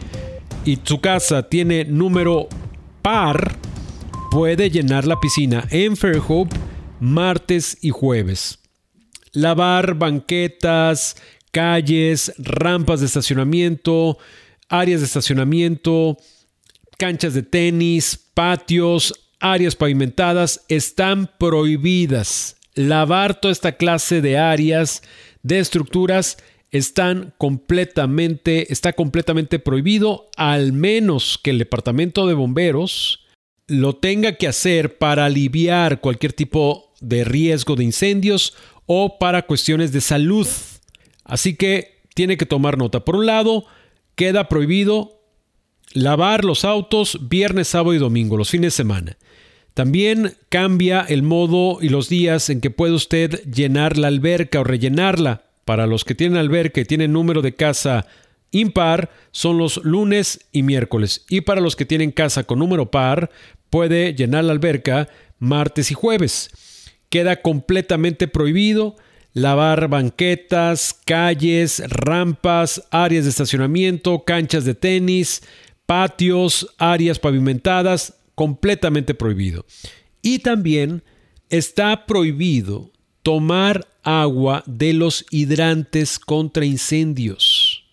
y 0.66 0.80
su 0.84 1.00
casa 1.00 1.50
tiene 1.50 1.86
número 1.86 2.48
par, 3.02 3.56
puede 4.32 4.70
llenar 4.70 5.06
la 5.06 5.20
piscina 5.20 5.66
en 5.72 5.96
Fairhope 5.98 6.56
martes 7.00 7.78
y 7.82 7.90
jueves. 7.90 8.60
Lavar 9.34 9.96
banquetas, 9.96 11.16
calles, 11.52 12.34
rampas 12.38 13.00
de 13.00 13.06
estacionamiento, 13.06 14.18
áreas 14.70 15.02
de 15.02 15.06
estacionamiento, 15.06 16.18
canchas 16.98 17.34
de 17.34 17.44
tenis, 17.44 18.20
patios, 18.34 19.14
áreas 19.40 19.76
pavimentadas 19.76 20.66
están 20.68 21.30
prohibidas 21.38 22.58
lavar 22.78 23.42
toda 23.42 23.52
esta 23.52 23.74
clase 23.74 24.22
de 24.22 24.38
áreas, 24.38 25.02
de 25.44 25.60
estructuras, 25.60 26.38
está 26.72 27.34
completamente 27.38 28.66
prohibido, 29.60 30.30
al 30.38 30.72
menos 30.74 31.40
que 31.42 31.50
el 31.50 31.58
departamento 31.58 32.28
de 32.28 32.36
bomberos 32.36 33.26
lo 33.68 33.96
tenga 33.96 34.34
que 34.34 34.48
hacer 34.48 34.98
para 34.98 35.26
aliviar 35.26 36.00
cualquier 36.00 36.34
tipo 36.34 36.94
de 37.02 37.26
riesgo 37.26 37.76
de 37.76 37.84
incendios 37.84 38.56
o 38.86 39.18
para 39.18 39.46
cuestiones 39.46 39.92
de 39.92 40.02
salud. 40.02 40.48
Así 41.28 41.56
que 41.56 42.00
tiene 42.16 42.38
que 42.38 42.48
tomar 42.48 42.78
nota. 42.78 43.06
Por 43.06 43.18
un 43.18 43.28
lado, 43.28 43.66
queda 44.16 44.50
prohibido 44.50 45.22
lavar 45.94 46.44
los 46.44 46.66
autos 46.66 47.20
viernes, 47.30 47.68
sábado 47.68 47.94
y 47.94 48.00
domingo, 48.00 48.38
los 48.38 48.50
fines 48.50 48.74
de 48.74 48.78
semana. 48.78 49.18
También 49.74 50.36
cambia 50.50 51.02
el 51.02 51.22
modo 51.22 51.78
y 51.82 51.90
los 51.90 52.10
días 52.10 52.50
en 52.50 52.62
que 52.62 52.72
puede 52.72 52.94
usted 52.94 53.44
llenar 53.44 53.98
la 53.98 54.08
alberca 54.08 54.62
o 54.62 54.64
rellenarla. 54.64 55.44
Para 55.66 55.86
los 55.86 56.06
que 56.06 56.16
tienen 56.16 56.40
alberca 56.40 56.82
y 56.82 56.86
tienen 56.86 57.12
número 57.12 57.42
de 57.42 57.54
casa 57.54 58.08
impar, 58.52 59.12
son 59.32 59.58
los 59.58 59.84
lunes 59.84 60.48
y 60.52 60.64
miércoles. 60.64 61.26
Y 61.30 61.42
para 61.42 61.62
los 61.62 61.76
que 61.76 61.86
tienen 61.86 62.12
casa 62.12 62.46
con 62.46 62.60
número 62.60 62.90
par, 62.90 63.30
puede 63.70 64.16
llenar 64.16 64.46
la 64.46 64.54
alberca 64.54 65.10
martes 65.40 65.92
y 65.92 65.94
jueves. 65.94 66.50
Queda 67.10 67.42
completamente 67.42 68.28
prohibido 68.28 68.96
lavar 69.38 69.88
banquetas, 69.88 71.00
calles, 71.06 71.84
rampas, 71.88 72.82
áreas 72.90 73.26
de 73.26 73.30
estacionamiento, 73.30 74.24
canchas 74.24 74.66
de 74.66 74.74
tenis, 74.74 75.44
patios, 75.86 76.74
áreas 76.80 77.20
pavimentadas, 77.20 78.16
completamente 78.34 79.14
prohibido. 79.14 79.64
Y 80.24 80.40
también 80.40 81.04
está 81.52 82.08
prohibido 82.08 82.90
tomar 83.22 83.88
agua 84.02 84.64
de 84.66 84.94
los 84.94 85.24
hidrantes 85.30 86.18
contra 86.18 86.66
incendios. 86.66 87.86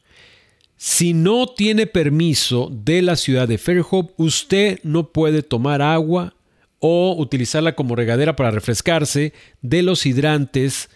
Si 0.79 1.13
no 1.13 1.47
tiene 1.47 1.87
permiso 1.87 2.71
de 2.73 3.03
la 3.03 3.17
ciudad 3.17 3.49
de 3.49 3.59
Fairhope, 3.59 4.15
usted 4.17 4.81
no 4.83 5.13
puede 5.13 5.43
tomar 5.43 5.83
agua 5.83 6.35
o 6.79 7.15
utilizarla 7.19 7.75
como 7.75 7.97
regadera 7.97 8.35
para 8.35 8.51
refrescarse 8.51 9.35
de 9.61 9.83
los 9.83 10.07
hidrantes 10.07 10.89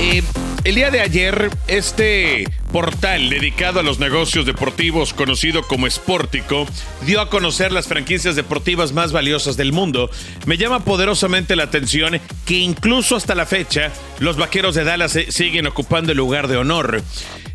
Eh, 0.00 0.22
el 0.64 0.74
día 0.74 0.90
de 0.90 1.00
ayer, 1.00 1.50
este 1.66 2.44
portal 2.70 3.30
dedicado 3.30 3.80
a 3.80 3.82
los 3.82 3.98
negocios 3.98 4.44
deportivos 4.44 5.14
conocido 5.14 5.62
como 5.62 5.88
Sportico 5.88 6.66
dio 7.06 7.22
a 7.22 7.30
conocer 7.30 7.72
las 7.72 7.88
franquicias 7.88 8.36
deportivas 8.36 8.92
más 8.92 9.12
valiosas 9.12 9.56
del 9.56 9.72
mundo. 9.72 10.10
Me 10.44 10.58
llama 10.58 10.84
poderosamente 10.84 11.56
la 11.56 11.64
atención 11.64 12.20
que 12.44 12.58
incluso 12.58 13.16
hasta 13.16 13.34
la 13.34 13.46
fecha 13.46 13.90
los 14.18 14.36
Vaqueros 14.36 14.74
de 14.74 14.84
Dallas 14.84 15.18
siguen 15.30 15.66
ocupando 15.66 16.12
el 16.12 16.18
lugar 16.18 16.48
de 16.48 16.58
honor. 16.58 17.02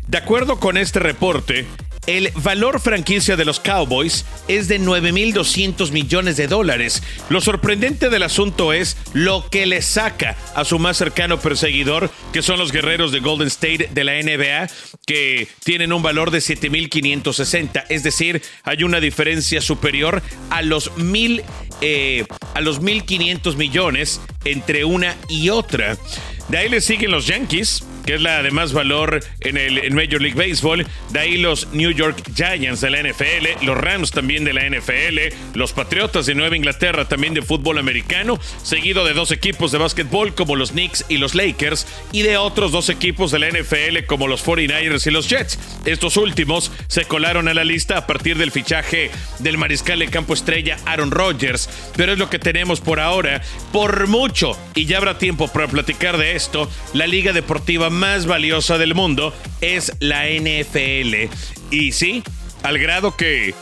De 0.08 0.18
acuerdo 0.18 0.58
con 0.58 0.76
este 0.76 0.98
reporte, 0.98 1.66
El 2.06 2.30
valor 2.34 2.80
franquicia 2.80 3.36
de 3.36 3.44
los 3.44 3.60
Cowboys 3.60 4.24
es 4.48 4.68
de 4.68 4.80
9.200 4.80 5.92
millones 5.92 6.36
de 6.36 6.48
dólares. 6.48 7.02
Lo 7.28 7.40
sorprendente 7.40 8.08
del 8.08 8.22
asunto 8.22 8.72
es 8.72 8.96
lo 9.12 9.48
que 9.50 9.66
le 9.66 9.82
saca 9.82 10.36
a 10.54 10.64
su 10.64 10.78
más 10.78 10.96
cercano 10.96 11.40
perseguidor, 11.40 12.10
que 12.32 12.42
son 12.42 12.58
los 12.58 12.72
guerreros 12.72 13.12
de 13.12 13.20
Golden 13.20 13.48
State 13.48 13.90
de 13.92 14.04
la 14.04 14.14
NBA, 14.14 14.68
que 15.06 15.48
tienen 15.62 15.92
un 15.92 16.02
valor 16.02 16.30
de 16.30 16.38
7.560. 16.38 17.84
Es 17.88 18.02
decir, 18.02 18.42
hay 18.64 18.82
una 18.82 19.00
diferencia 19.00 19.60
superior 19.60 20.22
a 20.48 20.62
los 20.62 20.96
mil, 20.96 21.42
eh, 21.80 22.26
a 22.54 22.60
los 22.60 22.80
1.500 22.80 23.56
millones 23.56 24.20
entre 24.44 24.84
una 24.84 25.16
y 25.28 25.50
otra. 25.50 25.96
De 26.48 26.58
ahí 26.58 26.68
le 26.68 26.80
siguen 26.80 27.12
los 27.12 27.26
Yankees, 27.26 27.84
que 28.10 28.16
es 28.16 28.22
la 28.22 28.42
de 28.42 28.50
más 28.50 28.72
valor 28.72 29.20
en 29.38 29.56
el 29.56 29.92
Major 29.92 30.20
League 30.20 30.34
Baseball. 30.34 30.84
De 31.10 31.20
ahí 31.20 31.38
los 31.38 31.68
New 31.72 31.92
York 31.92 32.20
Giants 32.34 32.80
de 32.80 32.90
la 32.90 33.00
NFL, 33.04 33.64
los 33.64 33.78
Rams 33.78 34.10
también 34.10 34.42
de 34.42 34.52
la 34.52 34.68
NFL, 34.68 35.32
los 35.54 35.72
Patriotas 35.72 36.26
de 36.26 36.34
Nueva 36.34 36.56
Inglaterra 36.56 37.06
también 37.06 37.34
de 37.34 37.42
fútbol 37.42 37.78
americano, 37.78 38.40
seguido 38.64 39.04
de 39.04 39.12
dos 39.12 39.30
equipos 39.30 39.70
de 39.70 39.78
básquetbol 39.78 40.34
como 40.34 40.56
los 40.56 40.72
Knicks 40.72 41.04
y 41.08 41.18
los 41.18 41.36
Lakers, 41.36 41.86
y 42.10 42.22
de 42.22 42.36
otros 42.36 42.72
dos 42.72 42.88
equipos 42.88 43.30
de 43.30 43.38
la 43.38 43.48
NFL 43.48 44.06
como 44.08 44.26
los 44.26 44.44
49ers 44.44 45.06
y 45.06 45.10
los 45.12 45.28
Jets. 45.28 45.60
Estos 45.84 46.16
últimos 46.16 46.72
se 46.88 47.04
colaron 47.04 47.46
a 47.46 47.54
la 47.54 47.62
lista 47.62 47.96
a 47.96 48.06
partir 48.08 48.38
del 48.38 48.50
fichaje 48.50 49.12
del 49.38 49.56
mariscal 49.56 50.00
de 50.00 50.08
campo 50.08 50.34
estrella 50.34 50.78
Aaron 50.84 51.12
Rodgers, 51.12 51.70
pero 51.96 52.10
es 52.10 52.18
lo 52.18 52.28
que 52.28 52.40
tenemos 52.40 52.80
por 52.80 52.98
ahora. 52.98 53.40
Por 53.70 54.08
mucho, 54.08 54.58
y 54.74 54.86
ya 54.86 54.96
habrá 54.96 55.16
tiempo 55.16 55.46
para 55.46 55.68
platicar 55.68 56.18
de 56.18 56.34
esto, 56.34 56.68
la 56.92 57.06
Liga 57.06 57.32
Deportiva 57.32 57.88
más 58.00 58.24
valiosa 58.24 58.78
del 58.78 58.94
mundo 58.94 59.34
es 59.60 59.92
la 60.00 60.24
NFL. 60.26 61.28
Y 61.70 61.92
sí, 61.92 62.22
al 62.62 62.78
grado 62.78 63.14
que 63.14 63.54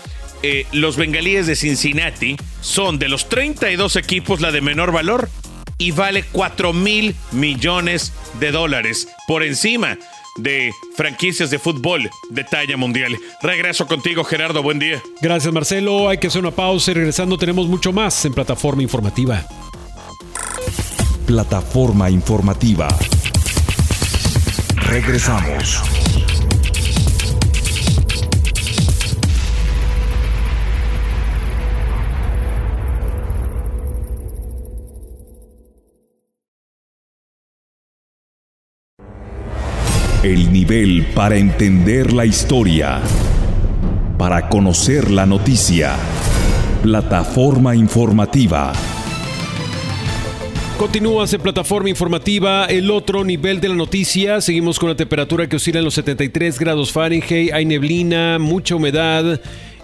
eh, 0.44 0.64
los 0.70 0.96
bengalíes 0.96 1.48
de 1.48 1.56
Cincinnati 1.56 2.36
son 2.60 3.00
de 3.00 3.08
los 3.08 3.28
32 3.28 3.96
equipos 3.96 4.40
la 4.40 4.52
de 4.52 4.60
menor 4.60 4.92
valor 4.92 5.28
y 5.76 5.90
vale 5.90 6.24
4 6.30 6.72
mil 6.72 7.16
millones 7.32 8.12
de 8.38 8.52
dólares 8.52 9.08
por 9.26 9.42
encima 9.42 9.98
de 10.36 10.70
franquicias 10.94 11.50
de 11.50 11.58
fútbol 11.58 12.08
de 12.30 12.44
talla 12.44 12.76
mundial. 12.76 13.16
Regreso 13.42 13.88
contigo, 13.88 14.22
Gerardo. 14.22 14.62
Buen 14.62 14.78
día. 14.78 15.02
Gracias, 15.20 15.52
Marcelo. 15.52 16.08
Hay 16.08 16.18
que 16.18 16.28
hacer 16.28 16.40
una 16.40 16.52
pausa 16.52 16.92
y 16.92 16.94
regresando 16.94 17.36
tenemos 17.36 17.66
mucho 17.66 17.92
más 17.92 18.24
en 18.24 18.32
plataforma 18.32 18.82
informativa. 18.82 19.44
Plataforma 21.26 22.08
informativa. 22.08 22.86
Regresamos. 24.88 25.82
El 40.22 40.52
nivel 40.52 41.06
para 41.14 41.36
entender 41.36 42.14
la 42.14 42.24
historia. 42.24 43.00
Para 44.16 44.48
conocer 44.48 45.10
la 45.10 45.26
noticia. 45.26 45.96
Plataforma 46.82 47.76
informativa. 47.76 48.72
Continúas 50.78 51.32
en 51.32 51.40
plataforma 51.40 51.88
informativa, 51.88 52.66
el 52.66 52.92
otro 52.92 53.24
nivel 53.24 53.60
de 53.60 53.68
la 53.68 53.74
noticia. 53.74 54.40
Seguimos 54.40 54.78
con 54.78 54.88
la 54.88 54.94
temperatura 54.94 55.48
que 55.48 55.56
oscila 55.56 55.80
en 55.80 55.84
los 55.84 55.94
73 55.94 56.56
grados 56.56 56.92
Fahrenheit. 56.92 57.52
Hay 57.52 57.64
neblina, 57.64 58.38
mucha 58.38 58.76
humedad. 58.76 59.40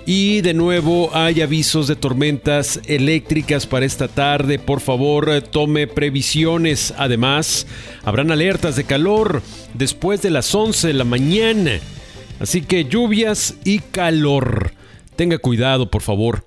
Y 0.07 0.41
de 0.43 0.55
nuevo 0.55 1.11
hay 1.13 1.41
avisos 1.41 1.89
de 1.89 1.97
tormentas 1.97 2.81
eléctricas 2.87 3.67
para 3.67 3.85
esta 3.85 4.07
tarde. 4.07 4.61
Por 4.61 4.81
favor, 4.81 5.43
tome 5.43 5.89
previsiones. 5.89 6.95
Además, 6.97 7.67
habrán 8.05 8.31
alertas 8.31 8.77
de 8.77 8.85
calor 8.85 9.43
después 9.75 10.23
de 10.23 10.31
las 10.31 10.55
11 10.55 10.87
de 10.87 10.95
la 10.95 11.05
mañana. 11.05 11.81
Así 12.39 12.63
que 12.63 12.85
lluvias 12.85 13.57
y 13.65 13.81
calor. 13.81 14.71
Tenga 15.17 15.39
cuidado, 15.39 15.91
por 15.91 16.03
favor. 16.03 16.45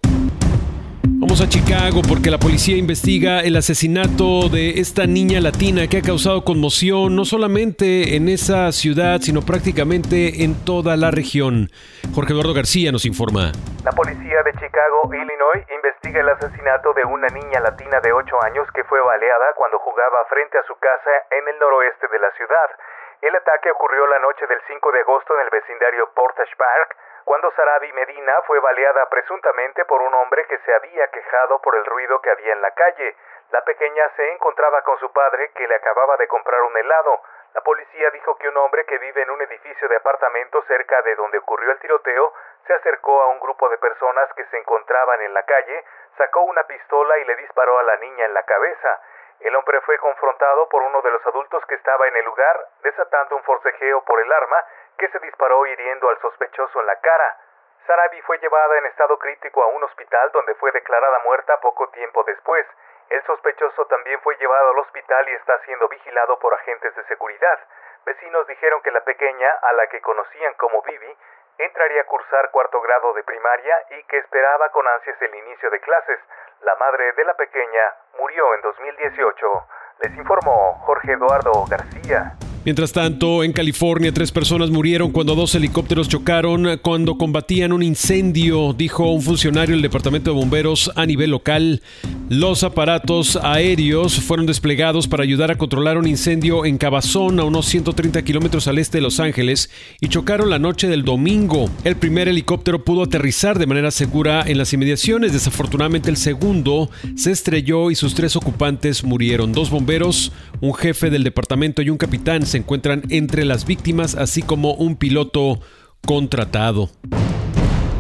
Vamos 1.28 1.44
a 1.44 1.52
Chicago 1.52 2.00
porque 2.08 2.32
la 2.32 2.40
policía 2.40 2.80
investiga 2.80 3.44
el 3.44 3.60
asesinato 3.60 4.48
de 4.48 4.80
esta 4.80 5.04
niña 5.04 5.44
latina 5.44 5.84
que 5.92 6.00
ha 6.00 6.06
causado 6.08 6.48
conmoción 6.48 7.20
no 7.20 7.28
solamente 7.28 8.16
en 8.16 8.32
esa 8.32 8.72
ciudad, 8.72 9.20
sino 9.20 9.44
prácticamente 9.44 10.48
en 10.48 10.56
toda 10.64 10.96
la 10.96 11.12
región. 11.12 11.68
Jorge 12.16 12.32
Eduardo 12.32 12.56
García 12.56 12.96
nos 12.96 13.04
informa. 13.04 13.52
La 13.84 13.92
policía 13.92 14.40
de 14.40 14.56
Chicago, 14.56 15.04
Illinois, 15.12 15.68
investiga 15.68 16.24
el 16.24 16.32
asesinato 16.32 16.96
de 16.96 17.04
una 17.04 17.28
niña 17.36 17.60
latina 17.60 18.00
de 18.00 18.16
8 18.16 18.24
años 18.48 18.64
que 18.72 18.88
fue 18.88 19.04
baleada 19.04 19.52
cuando 19.60 19.84
jugaba 19.84 20.24
frente 20.32 20.56
a 20.56 20.64
su 20.64 20.80
casa 20.80 21.12
en 21.36 21.44
el 21.44 21.60
noroeste 21.60 22.08
de 22.08 22.24
la 22.24 22.32
ciudad. 22.40 22.72
El 23.20 23.36
ataque 23.36 23.68
ocurrió 23.76 24.08
la 24.08 24.24
noche 24.24 24.48
del 24.48 24.64
5 24.64 24.80
de 24.96 25.04
agosto 25.04 25.36
en 25.36 25.44
el 25.44 25.52
vecindario 25.52 26.08
Portage 26.16 26.56
Park 26.56 26.96
cuando 27.28 27.52
Sarabi 27.52 27.92
Medina 27.92 28.42
fue 28.44 28.58
baleada 28.62 29.10
presuntamente 29.10 29.84
por 29.84 30.02
un 30.02 30.14
hombre 30.14 30.46
que 30.46 30.60
se 30.60 30.74
había 30.74 31.10
quejado 31.10 31.60
por 31.60 31.76
el 31.76 31.84
ruido 31.84 32.22
que 32.22 32.30
había 32.30 32.54
en 32.54 32.62
la 32.62 32.72
calle. 32.72 33.18
La 33.52 33.66
pequeña 33.66 34.10
se 34.16 34.32
encontraba 34.32 34.82
con 34.84 34.98
su 35.00 35.12
padre 35.12 35.52
que 35.52 35.68
le 35.68 35.76
acababa 35.76 36.16
de 36.16 36.28
comprar 36.30 36.62
un 36.62 36.78
helado. 36.78 37.22
La 37.54 37.60
policía 37.60 38.12
dijo 38.12 38.38
que 38.38 38.48
un 38.48 38.56
hombre 38.56 38.86
que 38.86 38.98
vive 39.00 39.24
en 39.24 39.30
un 39.30 39.42
edificio 39.42 39.90
de 39.90 39.98
apartamentos 39.98 40.64
cerca 40.68 41.02
de 41.02 41.16
donde 41.16 41.40
ocurrió 41.40 41.74
el 41.74 41.80
tiroteo 41.80 42.32
se 42.66 42.74
acercó 42.74 43.22
a 43.22 43.28
un 43.28 43.42
grupo 43.42 43.68
de 43.68 43.78
personas 43.78 44.32
que 44.34 44.46
se 44.46 44.58
encontraban 44.60 45.22
en 45.22 45.34
la 45.34 45.44
calle, 45.44 45.84
sacó 46.18 46.44
una 46.44 46.64
pistola 46.64 47.18
y 47.18 47.26
le 47.26 47.36
disparó 47.36 47.78
a 47.78 47.84
la 47.84 47.98
niña 47.98 48.24
en 48.24 48.34
la 48.36 48.44
cabeza. 48.44 49.02
El 49.40 49.56
hombre 49.56 49.80
fue 49.82 49.98
confrontado 50.00 50.68
por 50.70 50.82
uno 50.82 51.02
de 51.02 51.12
los 51.12 51.26
adultos 51.26 51.66
que 51.68 51.76
estaba 51.76 52.08
en 52.08 52.16
el 52.16 52.26
lugar, 52.26 52.68
desatando 52.84 53.36
un 53.36 53.44
forcejeo 53.44 54.04
por 54.04 54.20
el 54.20 54.32
arma 54.32 54.64
que 54.98 55.08
se 55.10 55.20
disparó 55.20 55.66
hiriendo 55.66 56.10
al 56.10 56.20
sospechoso 56.20 56.80
en 56.80 56.88
la 56.88 57.00
cara. 57.00 57.38
Sarabi 57.86 58.22
fue 58.24 58.38
llevada 58.40 58.78
en 58.78 58.86
estado 58.88 59.18
crítico 59.20 59.64
a 59.64 59.68
un 59.68 59.84
hospital 59.84 60.32
donde 60.32 60.56
fue 60.56 60.72
declarada 60.72 61.20
muerta 61.20 61.60
poco 61.62 61.88
tiempo 61.90 62.24
después. 62.24 62.66
El 63.10 63.24
sospechoso 63.24 63.86
también 63.86 64.20
fue 64.22 64.36
llevado 64.38 64.72
al 64.72 64.80
hospital 64.80 65.30
y 65.30 65.34
está 65.36 65.58
siendo 65.60 65.88
vigilado 65.88 66.38
por 66.40 66.54
agentes 66.54 66.94
de 66.96 67.04
seguridad. 67.06 67.60
Vecinos 68.06 68.48
dijeron 68.48 68.82
que 68.82 68.92
la 68.92 69.02
pequeña, 69.02 69.50
a 69.62 69.72
la 69.74 69.88
que 69.88 70.02
conocían 70.02 70.54
como 70.56 70.82
Bibi, 70.82 71.18
entraría 71.58 72.02
a 72.02 72.06
cursar 72.06 72.52
cuarto 72.52 72.82
grado 72.82 73.14
de 73.14 73.24
primaria 73.24 73.86
y 73.92 74.04
que 74.04 74.18
esperaba 74.18 74.70
con 74.70 74.88
ansias 74.88 75.22
el 75.22 75.36
inicio 75.36 75.70
de 75.70 75.80
clases. 75.80 76.20
La 76.62 76.76
madre 76.76 77.14
de 77.14 77.24
la 77.26 77.34
pequeña 77.36 77.94
murió 78.20 78.56
en 78.56 78.62
2018. 78.62 79.68
Les 80.00 80.18
informó 80.18 80.74
Jorge 80.86 81.14
Eduardo 81.14 81.66
García. 81.70 82.34
Mientras 82.68 82.92
tanto, 82.92 83.46
en 83.46 83.54
California, 83.54 84.12
tres 84.12 84.34
personas 84.34 84.72
murieron 84.72 85.14
cuando 85.14 85.36
dos 85.36 85.56
helicópteros 85.56 86.10
chocaron 86.10 86.68
cuando 86.82 87.18
combatían 87.18 87.72
un 87.72 87.82
incendio, 87.82 88.74
dijo 88.74 89.10
un 89.10 89.22
funcionario 89.22 89.74
del 89.74 89.82
Departamento 89.82 90.32
de 90.32 90.36
Bomberos 90.36 90.92
a 90.98 91.06
nivel 91.06 91.30
local. 91.30 91.82
Los 92.28 92.66
aparatos 92.66 93.38
aéreos 93.42 94.20
fueron 94.20 94.48
desplegados 94.48 95.08
para 95.08 95.24
ayudar 95.24 95.50
a 95.50 95.58
controlar 95.58 95.98
un 95.98 96.08
incendio 96.08 96.66
en 96.66 96.78
Cabazón, 96.78 97.40
a 97.40 97.46
unos 97.46 97.68
130 97.68 98.22
kilómetros 98.24 98.68
al 98.68 98.80
este 98.80 98.98
de 98.98 99.04
Los 99.04 99.22
Ángeles, 99.22 99.70
y 100.02 100.10
chocaron 100.10 100.50
la 100.50 100.60
noche 100.60 100.90
del 100.90 101.06
domingo. 101.06 101.70
El 101.86 101.96
primer 101.96 102.28
helicóptero 102.28 102.84
pudo 102.84 103.04
aterrizar 103.04 103.60
de 103.60 103.66
manera 103.66 103.92
segura 103.92 104.44
en 104.46 104.58
las 104.58 104.74
inmediaciones. 104.74 105.32
Desafortunadamente, 105.32 106.10
el 106.10 106.18
segundo 106.18 106.90
se 107.16 107.32
estrelló 107.32 107.92
y 107.92 107.96
sus 107.96 108.14
tres 108.14 108.36
ocupantes 108.36 109.06
murieron. 109.06 109.54
Dos 109.54 109.70
bomberos, 109.70 110.34
un 110.60 110.74
jefe 110.74 111.10
del 111.10 111.24
departamento 111.24 111.82
y 111.82 111.90
un 111.90 111.98
capitán 111.98 112.46
se 112.46 112.57
encuentran 112.58 113.04
entre 113.10 113.46
las 113.46 113.66
víctimas, 113.66 114.16
así 114.16 114.42
como 114.42 114.74
un 114.74 114.96
piloto 114.96 115.60
contratado. 116.06 116.90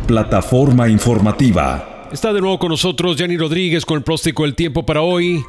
Plataforma 0.08 0.88
informativa. 0.89 2.10
Está 2.12 2.32
de 2.32 2.39
nuevo 2.39 2.60
con 2.60 2.70
nosotros 2.70 3.17
Yanni 3.17 3.38
Rodríguez 3.38 3.86
con 3.86 3.98
el 3.98 4.04
próstico 4.04 4.43
del 4.43 4.56
tiempo 4.56 4.86
para 4.86 5.02
hoy 5.02 5.43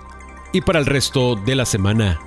y 0.52 0.60
para 0.60 0.80
el 0.80 0.86
resto 0.86 1.36
de 1.36 1.54
la 1.54 1.64
semana. 1.64 2.18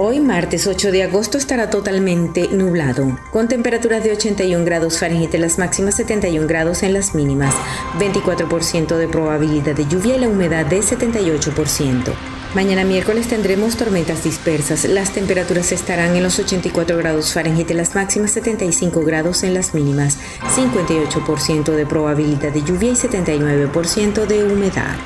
Hoy 0.00 0.20
martes 0.20 0.68
8 0.68 0.92
de 0.92 1.02
agosto 1.02 1.38
estará 1.38 1.70
totalmente 1.70 2.46
nublado, 2.52 3.18
con 3.32 3.48
temperaturas 3.48 4.04
de 4.04 4.12
81 4.12 4.64
grados 4.64 4.98
Fahrenheit 5.00 5.34
en 5.34 5.40
las 5.40 5.58
máximas, 5.58 5.96
71 5.96 6.46
grados 6.46 6.84
en 6.84 6.92
las 6.92 7.16
mínimas, 7.16 7.52
24% 7.98 8.96
de 8.96 9.08
probabilidad 9.08 9.74
de 9.74 9.88
lluvia 9.88 10.14
y 10.14 10.20
la 10.20 10.28
humedad 10.28 10.66
de 10.66 10.78
78%. 10.82 12.37
Mañana 12.58 12.82
miércoles 12.82 13.28
tendremos 13.28 13.76
tormentas 13.76 14.24
dispersas. 14.24 14.84
Las 14.84 15.12
temperaturas 15.12 15.70
estarán 15.70 16.16
en 16.16 16.24
los 16.24 16.40
84 16.40 16.96
grados 16.96 17.32
Fahrenheit 17.32 17.70
en 17.70 17.76
las 17.76 17.94
máximas, 17.94 18.32
75 18.32 19.02
grados 19.02 19.44
en 19.44 19.54
las 19.54 19.74
mínimas, 19.74 20.18
58% 20.56 21.76
de 21.76 21.86
probabilidad 21.86 22.52
de 22.52 22.64
lluvia 22.64 22.90
y 22.90 22.96
79% 22.96 24.26
de 24.26 24.42
humedad. 24.42 24.96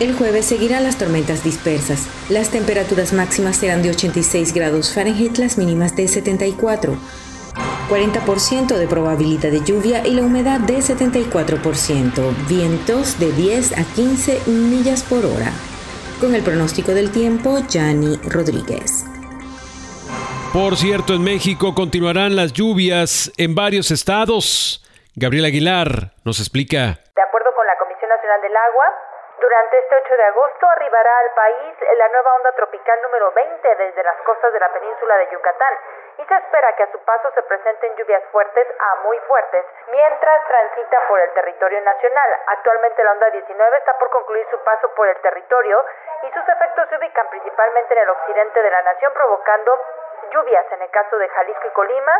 El 0.00 0.14
jueves 0.14 0.44
seguirán 0.44 0.82
las 0.82 0.98
tormentas 0.98 1.42
dispersas. 1.42 2.08
Las 2.28 2.50
temperaturas 2.50 3.14
máximas 3.14 3.56
serán 3.56 3.82
de 3.82 3.88
86 3.88 4.52
grados 4.52 4.92
Fahrenheit, 4.92 5.38
las 5.38 5.56
mínimas 5.56 5.96
de 5.96 6.08
74. 6.08 6.94
40% 7.88 8.76
de 8.76 8.86
probabilidad 8.86 9.50
de 9.50 9.64
lluvia 9.64 10.06
y 10.06 10.12
la 10.12 10.26
humedad 10.26 10.60
de 10.60 10.76
74%, 10.80 12.34
vientos 12.46 13.18
de 13.18 13.32
10 13.32 13.78
a 13.78 13.84
15 13.84 14.40
millas 14.46 15.04
por 15.04 15.24
hora. 15.24 15.54
Con 16.20 16.34
el 16.34 16.42
pronóstico 16.42 16.92
del 16.92 17.12
tiempo, 17.12 17.58
Yanni 17.68 18.16
Rodríguez. 18.24 19.04
Por 20.50 20.76
cierto, 20.76 21.12
en 21.12 21.22
México 21.22 21.74
continuarán 21.74 22.36
las 22.36 22.54
lluvias 22.54 23.30
en 23.36 23.54
varios 23.54 23.90
estados. 23.90 24.82
Gabriel 25.14 25.44
Aguilar 25.44 26.16
nos 26.24 26.40
explica. 26.40 26.96
De 27.14 27.22
acuerdo 27.22 27.52
con 27.54 27.66
la 27.66 27.76
Comisión 27.76 28.08
Nacional 28.08 28.40
del 28.40 28.56
Agua, 28.56 28.86
durante 29.38 29.78
este 29.78 29.96
8 29.96 30.16
de 30.16 30.24
agosto 30.24 30.68
arribará 30.68 31.18
al 31.18 31.30
país 31.32 31.74
la 31.98 32.08
nueva 32.08 32.34
onda 32.36 32.52
tropical 32.52 33.02
número 33.02 33.32
20 33.32 33.74
desde 33.76 34.02
las 34.02 34.16
costas 34.22 34.52
de 34.52 34.60
la 34.60 34.72
península 34.72 35.16
de 35.18 35.28
Yucatán 35.28 35.78
y 36.18 36.24
se 36.24 36.34
espera 36.34 36.72
que 36.74 36.84
a 36.84 36.92
su 36.92 36.98
paso 37.04 37.30
se 37.32 37.42
presenten 37.42 37.94
lluvias 37.96 38.22
fuertes 38.32 38.66
a 38.78 38.94
muy 39.04 39.18
fuertes 39.20 39.66
mientras 39.88 40.46
transita 40.46 41.06
por 41.08 41.20
el 41.20 41.30
territorio 41.34 41.80
nacional. 41.82 42.36
Actualmente 42.46 43.04
la 43.04 43.12
onda 43.12 43.30
19 43.30 43.76
está 43.76 43.98
por 43.98 44.08
concluir 44.10 44.46
su 44.50 44.58
paso 44.64 44.88
por 44.94 45.06
el 45.06 45.16
territorio 45.20 45.84
y 46.22 46.30
sus 46.30 46.48
efectos 46.48 46.88
se 46.88 46.96
ubican 46.96 47.28
principalmente 47.28 47.94
en 47.94 48.00
el 48.00 48.10
occidente 48.10 48.62
de 48.62 48.70
la 48.70 48.82
nación 48.82 49.12
provocando 49.12 49.78
lluvias 50.30 50.64
en 50.72 50.82
el 50.82 50.90
caso 50.90 51.18
de 51.18 51.28
Jalisco 51.28 51.68
y 51.68 51.70
Colima, 51.70 52.12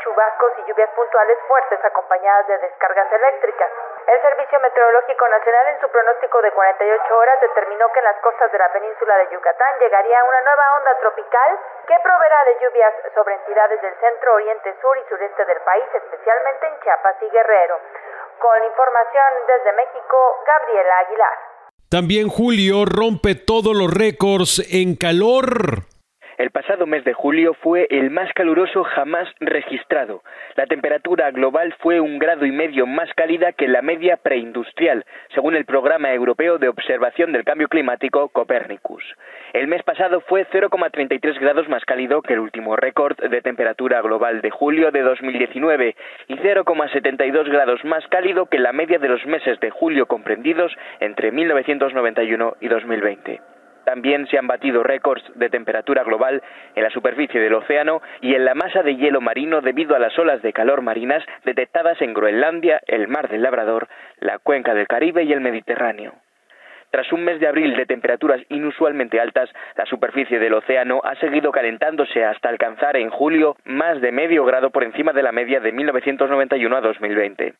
chubascos 0.00 0.52
y 0.58 0.68
lluvias 0.68 0.90
puntuales 0.96 1.38
fuertes 1.46 1.78
acompañadas 1.84 2.46
de 2.46 2.58
descargas 2.58 3.10
eléctricas. 3.12 3.70
El 4.06 4.20
Servicio 4.20 4.60
Meteorológico 4.60 5.28
Nacional 5.28 5.66
en 5.68 5.80
su 5.80 5.88
pronóstico 5.88 6.42
de 6.42 6.50
48 6.52 7.16
horas 7.16 7.40
determinó 7.40 7.88
que 7.92 8.00
en 8.00 8.04
las 8.04 8.20
costas 8.20 8.50
de 8.50 8.58
la 8.58 8.72
península 8.72 9.16
de 9.18 9.28
Yucatán 9.32 9.78
llegaría 9.78 10.24
una 10.24 10.40
nueva 10.42 10.76
onda 10.78 10.98
tropical 10.98 11.58
que 11.86 11.98
proveerá 12.02 12.44
de 12.44 12.58
lluvias 12.60 12.94
sobre 13.14 13.34
entidades 13.34 13.80
del 13.82 13.94
centro, 14.00 14.34
oriente, 14.34 14.74
sur 14.80 14.96
y 14.98 15.04
sureste 15.08 15.44
del 15.44 15.60
país, 15.60 15.84
especialmente 15.94 16.66
en 16.66 16.80
Chiapas 16.80 17.16
y 17.22 17.30
Guerrero. 17.30 17.78
Con 18.38 18.64
información 18.64 19.30
desde 19.46 19.72
México, 19.72 20.42
Gabriela 20.46 20.98
Aguilar. 20.98 21.38
También 21.88 22.28
Julio 22.28 22.84
rompe 22.86 23.34
todos 23.34 23.76
los 23.76 23.92
récords 23.92 24.64
en 24.72 24.96
calor. 24.96 25.91
El 26.38 26.50
pasado 26.50 26.86
mes 26.86 27.04
de 27.04 27.12
julio 27.12 27.52
fue 27.54 27.86
el 27.90 28.10
más 28.10 28.32
caluroso 28.32 28.84
jamás 28.84 29.28
registrado. 29.40 30.22
La 30.56 30.66
temperatura 30.66 31.30
global 31.30 31.74
fue 31.80 32.00
un 32.00 32.18
grado 32.18 32.46
y 32.46 32.52
medio 32.52 32.86
más 32.86 33.12
cálida 33.14 33.52
que 33.52 33.68
la 33.68 33.82
media 33.82 34.16
preindustrial, 34.16 35.04
según 35.34 35.56
el 35.56 35.66
Programa 35.66 36.12
Europeo 36.12 36.58
de 36.58 36.68
Observación 36.68 37.32
del 37.32 37.44
Cambio 37.44 37.68
Climático 37.68 38.28
Copernicus. 38.30 39.04
El 39.52 39.68
mes 39.68 39.82
pasado 39.82 40.20
fue 40.22 40.46
0,33 40.46 41.38
grados 41.38 41.68
más 41.68 41.84
cálido 41.84 42.22
que 42.22 42.32
el 42.32 42.40
último 42.40 42.76
récord 42.76 43.18
de 43.18 43.42
temperatura 43.42 44.00
global 44.00 44.40
de 44.40 44.50
julio 44.50 44.90
de 44.90 45.02
2019 45.02 45.94
y 46.28 46.34
0,72 46.36 47.50
grados 47.50 47.84
más 47.84 48.06
cálido 48.08 48.46
que 48.46 48.58
la 48.58 48.72
media 48.72 48.98
de 48.98 49.08
los 49.08 49.26
meses 49.26 49.60
de 49.60 49.70
julio 49.70 50.06
comprendidos 50.06 50.72
entre 51.00 51.30
1991 51.30 52.56
y 52.60 52.68
2020. 52.68 53.51
También 53.92 54.26
se 54.28 54.38
han 54.38 54.46
batido 54.46 54.82
récords 54.82 55.22
de 55.34 55.50
temperatura 55.50 56.02
global 56.02 56.42
en 56.74 56.82
la 56.82 56.88
superficie 56.88 57.38
del 57.38 57.52
océano 57.52 58.00
y 58.22 58.34
en 58.34 58.46
la 58.46 58.54
masa 58.54 58.82
de 58.82 58.96
hielo 58.96 59.20
marino 59.20 59.60
debido 59.60 59.94
a 59.94 59.98
las 59.98 60.18
olas 60.18 60.40
de 60.40 60.54
calor 60.54 60.80
marinas 60.80 61.22
detectadas 61.44 62.00
en 62.00 62.14
Groenlandia, 62.14 62.80
el 62.86 63.06
Mar 63.06 63.28
del 63.28 63.42
Labrador, 63.42 63.88
la 64.18 64.38
cuenca 64.38 64.72
del 64.72 64.88
Caribe 64.88 65.24
y 65.24 65.32
el 65.34 65.42
Mediterráneo. 65.42 66.14
Tras 66.90 67.12
un 67.12 67.22
mes 67.22 67.38
de 67.38 67.48
abril 67.48 67.76
de 67.76 67.84
temperaturas 67.84 68.40
inusualmente 68.48 69.20
altas, 69.20 69.50
la 69.76 69.84
superficie 69.84 70.38
del 70.38 70.54
océano 70.54 71.02
ha 71.04 71.14
seguido 71.16 71.52
calentándose 71.52 72.24
hasta 72.24 72.48
alcanzar 72.48 72.96
en 72.96 73.10
julio 73.10 73.56
más 73.66 74.00
de 74.00 74.10
medio 74.10 74.46
grado 74.46 74.70
por 74.70 74.84
encima 74.84 75.12
de 75.12 75.22
la 75.22 75.32
media 75.32 75.60
de 75.60 75.70
1991 75.70 76.74
a 76.74 76.80
2020. 76.80 77.52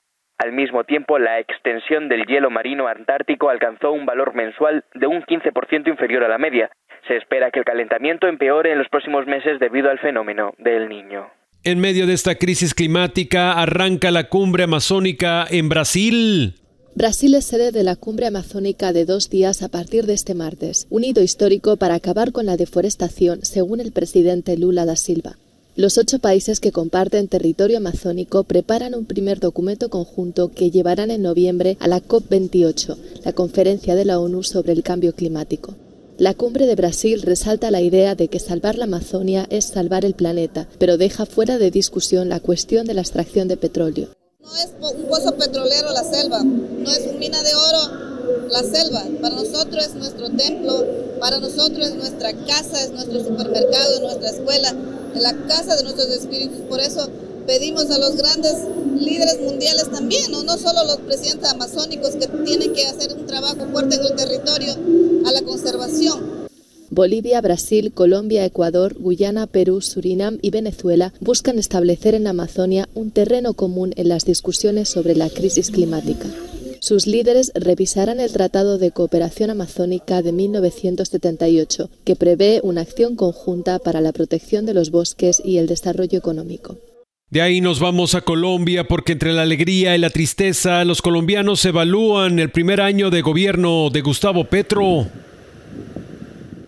Al 0.42 0.50
mismo 0.50 0.82
tiempo, 0.82 1.20
la 1.20 1.38
extensión 1.38 2.08
del 2.08 2.26
hielo 2.26 2.50
marino 2.50 2.88
antártico 2.88 3.48
alcanzó 3.48 3.92
un 3.92 4.06
valor 4.06 4.34
mensual 4.34 4.82
de 4.92 5.06
un 5.06 5.22
15% 5.22 5.86
inferior 5.86 6.24
a 6.24 6.28
la 6.28 6.36
media. 6.36 6.68
Se 7.06 7.16
espera 7.16 7.52
que 7.52 7.60
el 7.60 7.64
calentamiento 7.64 8.26
empeore 8.26 8.72
en 8.72 8.78
los 8.78 8.88
próximos 8.88 9.24
meses 9.24 9.60
debido 9.60 9.88
al 9.88 10.00
fenómeno 10.00 10.52
del 10.58 10.88
niño. 10.88 11.28
En 11.62 11.78
medio 11.78 12.08
de 12.08 12.14
esta 12.14 12.34
crisis 12.34 12.74
climática 12.74 13.52
arranca 13.52 14.10
la 14.10 14.24
cumbre 14.24 14.64
amazónica 14.64 15.46
en 15.48 15.68
Brasil. 15.68 16.54
Brasil 16.96 17.34
es 17.34 17.46
sede 17.46 17.70
de 17.70 17.84
la 17.84 17.94
cumbre 17.94 18.26
amazónica 18.26 18.92
de 18.92 19.04
dos 19.04 19.30
días 19.30 19.62
a 19.62 19.68
partir 19.68 20.06
de 20.06 20.14
este 20.14 20.34
martes, 20.34 20.88
un 20.90 21.04
hito 21.04 21.22
histórico 21.22 21.76
para 21.76 21.94
acabar 21.94 22.32
con 22.32 22.46
la 22.46 22.56
deforestación, 22.56 23.44
según 23.44 23.78
el 23.78 23.92
presidente 23.92 24.58
Lula 24.58 24.86
da 24.86 24.96
Silva. 24.96 25.36
Los 25.74 25.96
ocho 25.96 26.18
países 26.18 26.60
que 26.60 26.70
comparten 26.70 27.28
territorio 27.28 27.78
amazónico 27.78 28.44
preparan 28.44 28.94
un 28.94 29.06
primer 29.06 29.40
documento 29.40 29.88
conjunto 29.88 30.50
que 30.50 30.70
llevarán 30.70 31.10
en 31.10 31.22
noviembre 31.22 31.78
a 31.80 31.88
la 31.88 32.02
COP28, 32.02 32.98
la 33.24 33.32
conferencia 33.32 33.94
de 33.94 34.04
la 34.04 34.20
ONU 34.20 34.42
sobre 34.42 34.74
el 34.74 34.82
cambio 34.82 35.14
climático. 35.14 35.74
La 36.18 36.34
cumbre 36.34 36.66
de 36.66 36.74
Brasil 36.74 37.22
resalta 37.22 37.70
la 37.70 37.80
idea 37.80 38.14
de 38.14 38.28
que 38.28 38.38
salvar 38.38 38.76
la 38.76 38.84
Amazonia 38.84 39.46
es 39.48 39.64
salvar 39.64 40.04
el 40.04 40.12
planeta, 40.12 40.68
pero 40.78 40.98
deja 40.98 41.24
fuera 41.24 41.56
de 41.56 41.70
discusión 41.70 42.28
la 42.28 42.40
cuestión 42.40 42.86
de 42.86 42.92
la 42.92 43.00
extracción 43.00 43.48
de 43.48 43.56
petróleo. 43.56 44.10
No 44.42 44.54
es 44.54 44.72
un 44.78 45.04
pozo 45.06 45.34
petrolero 45.38 45.90
la 45.90 46.04
selva, 46.04 46.44
no 46.44 46.90
es 46.90 47.00
una 47.08 47.18
mina 47.18 47.42
de 47.42 47.54
oro 47.54 48.21
la 48.50 48.62
selva. 48.62 49.04
Para 49.20 49.36
nosotros 49.36 49.86
es 49.86 49.94
nuestro 49.94 50.30
templo, 50.30 50.84
para 51.20 51.38
nosotros 51.38 51.86
es 51.86 51.94
nuestra 51.94 52.32
casa, 52.32 52.82
es 52.82 52.92
nuestro 52.92 53.24
supermercado, 53.24 53.94
es 53.94 54.00
nuestra 54.00 54.30
escuela 54.30 54.68
en 55.14 55.22
la 55.22 55.32
casa 55.46 55.76
de 55.76 55.82
nuestros 55.84 56.08
espíritus. 56.08 56.58
Por 56.68 56.80
eso 56.80 57.08
pedimos 57.46 57.90
a 57.90 57.98
los 57.98 58.16
grandes 58.16 58.54
líderes 58.98 59.40
mundiales 59.40 59.90
también, 59.90 60.30
no 60.30 60.58
solo 60.58 60.84
los 60.84 60.98
presidentes 60.98 61.50
amazónicos 61.50 62.10
que 62.10 62.26
tienen 62.44 62.72
que 62.72 62.86
hacer 62.86 63.12
un 63.16 63.26
trabajo 63.26 63.66
fuerte 63.72 63.96
en 63.96 64.04
el 64.04 64.16
territorio, 64.16 64.74
a 65.26 65.32
la 65.32 65.42
conservación. 65.42 66.42
Bolivia, 66.90 67.40
Brasil, 67.40 67.90
Colombia, 67.94 68.44
Ecuador, 68.44 68.94
Guyana, 68.98 69.46
Perú, 69.46 69.80
Surinam 69.80 70.38
y 70.42 70.50
Venezuela 70.50 71.14
buscan 71.20 71.58
establecer 71.58 72.14
en 72.14 72.26
Amazonia 72.26 72.86
un 72.94 73.10
terreno 73.10 73.54
común 73.54 73.94
en 73.96 74.08
las 74.08 74.26
discusiones 74.26 74.90
sobre 74.90 75.16
la 75.16 75.30
crisis 75.30 75.70
climática. 75.70 76.26
Sus 76.82 77.06
líderes 77.06 77.52
revisarán 77.54 78.18
el 78.18 78.32
Tratado 78.32 78.76
de 78.76 78.90
Cooperación 78.90 79.50
Amazónica 79.50 80.20
de 80.20 80.32
1978, 80.32 81.88
que 82.04 82.16
prevé 82.16 82.58
una 82.64 82.80
acción 82.80 83.14
conjunta 83.14 83.78
para 83.78 84.00
la 84.00 84.10
protección 84.10 84.66
de 84.66 84.74
los 84.74 84.90
bosques 84.90 85.40
y 85.44 85.58
el 85.58 85.68
desarrollo 85.68 86.18
económico. 86.18 86.78
De 87.30 87.40
ahí 87.40 87.60
nos 87.60 87.78
vamos 87.78 88.16
a 88.16 88.22
Colombia 88.22 88.88
porque 88.88 89.12
entre 89.12 89.32
la 89.32 89.42
alegría 89.42 89.94
y 89.94 89.98
la 90.00 90.10
tristeza 90.10 90.84
los 90.84 91.02
colombianos 91.02 91.64
evalúan 91.64 92.40
el 92.40 92.50
primer 92.50 92.80
año 92.80 93.10
de 93.10 93.22
gobierno 93.22 93.88
de 93.90 94.00
Gustavo 94.00 94.42
Petro. 94.46 95.06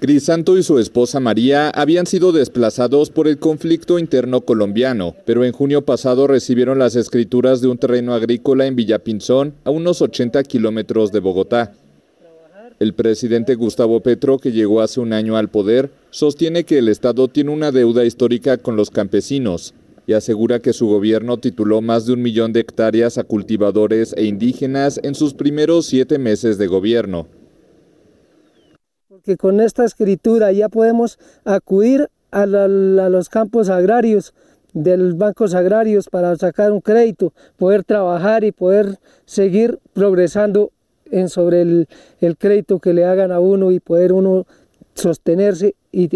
Crisanto 0.05 0.59
y 0.59 0.63
su 0.63 0.79
esposa 0.79 1.19
María 1.19 1.71
habían 1.71 2.05
sido 2.05 2.31
desplazados 2.31 3.09
por 3.09 3.27
el 3.27 3.39
conflicto 3.39 3.99
interno 3.99 4.43
colombiano, 4.43 5.17
pero 5.25 5.45
en 5.45 5.53
junio 5.53 5.81
pasado 5.81 6.27
recibieron 6.27 6.79
las 6.79 6.95
escrituras 6.95 7.63
de 7.63 7.69
un 7.69 7.79
terreno 7.79 8.13
agrícola 8.13 8.67
en 8.67 8.77
Villapinzón, 8.77 9.55
a 9.65 9.71
unos 9.71 10.03
80 10.03 10.43
kilómetros 10.43 11.11
de 11.11 11.21
Bogotá. 11.21 11.73
El 12.79 12.93
presidente 12.93 13.55
Gustavo 13.55 14.01
Petro, 14.01 14.39
que 14.39 14.53
llegó 14.53 14.83
hace 14.83 15.01
un 15.01 15.15
año 15.15 15.39
al 15.39 15.49
poder, 15.49 15.91
sostiene 16.11 16.65
que 16.65 16.77
el 16.77 16.89
Estado 16.89 17.29
tiene 17.29 17.53
una 17.53 17.73
deuda 17.73 18.05
histórica 18.05 18.59
con 18.59 18.77
los 18.77 18.91
campesinos 18.91 19.73
y 20.07 20.13
asegura 20.13 20.59
que 20.59 20.75
su 20.75 20.87
gobierno 20.87 21.39
tituló 21.39 21.81
más 21.81 22.05
de 22.05 22.13
un 22.13 22.21
millón 22.21 22.53
de 22.53 22.61
hectáreas 22.61 23.17
a 23.17 23.25
cultivadores 23.25 24.13
e 24.19 24.27
indígenas 24.27 25.01
en 25.03 25.15
sus 25.15 25.33
primeros 25.33 25.87
siete 25.87 26.19
meses 26.19 26.59
de 26.59 26.67
gobierno 26.67 27.27
que 29.25 29.37
con 29.37 29.61
esta 29.61 29.85
escritura 29.85 30.53
ya 30.53 30.69
podemos 30.69 31.19
acudir 31.45 32.09
a, 32.31 32.47
los 32.47 33.29
campos 33.29 33.69
agrarios 33.69 34.35
de 34.73 34.97
los 34.97 35.17
bancos 35.17 35.55
agrarios 35.55 36.09
para 36.09 36.35
sacar 36.37 36.73
un 36.73 36.81
crédito, 36.81 37.33
poder 37.57 37.85
trabajar 37.85 38.43
y 38.43 38.51
poder 38.51 38.99
seguir 39.25 39.79
progresando 39.93 40.73
en 41.11 41.29
sobre 41.29 41.63
el, 41.63 41.89
crédito 42.39 42.81
que 42.81 42.93
le 42.93 43.05
hagan 43.05 43.31
a 43.31 43.39
uno 43.39 43.71
y 43.71 43.79
poder 43.79 44.13
uno 44.13 44.47
sostenerse 44.95 45.77
y 45.93 46.09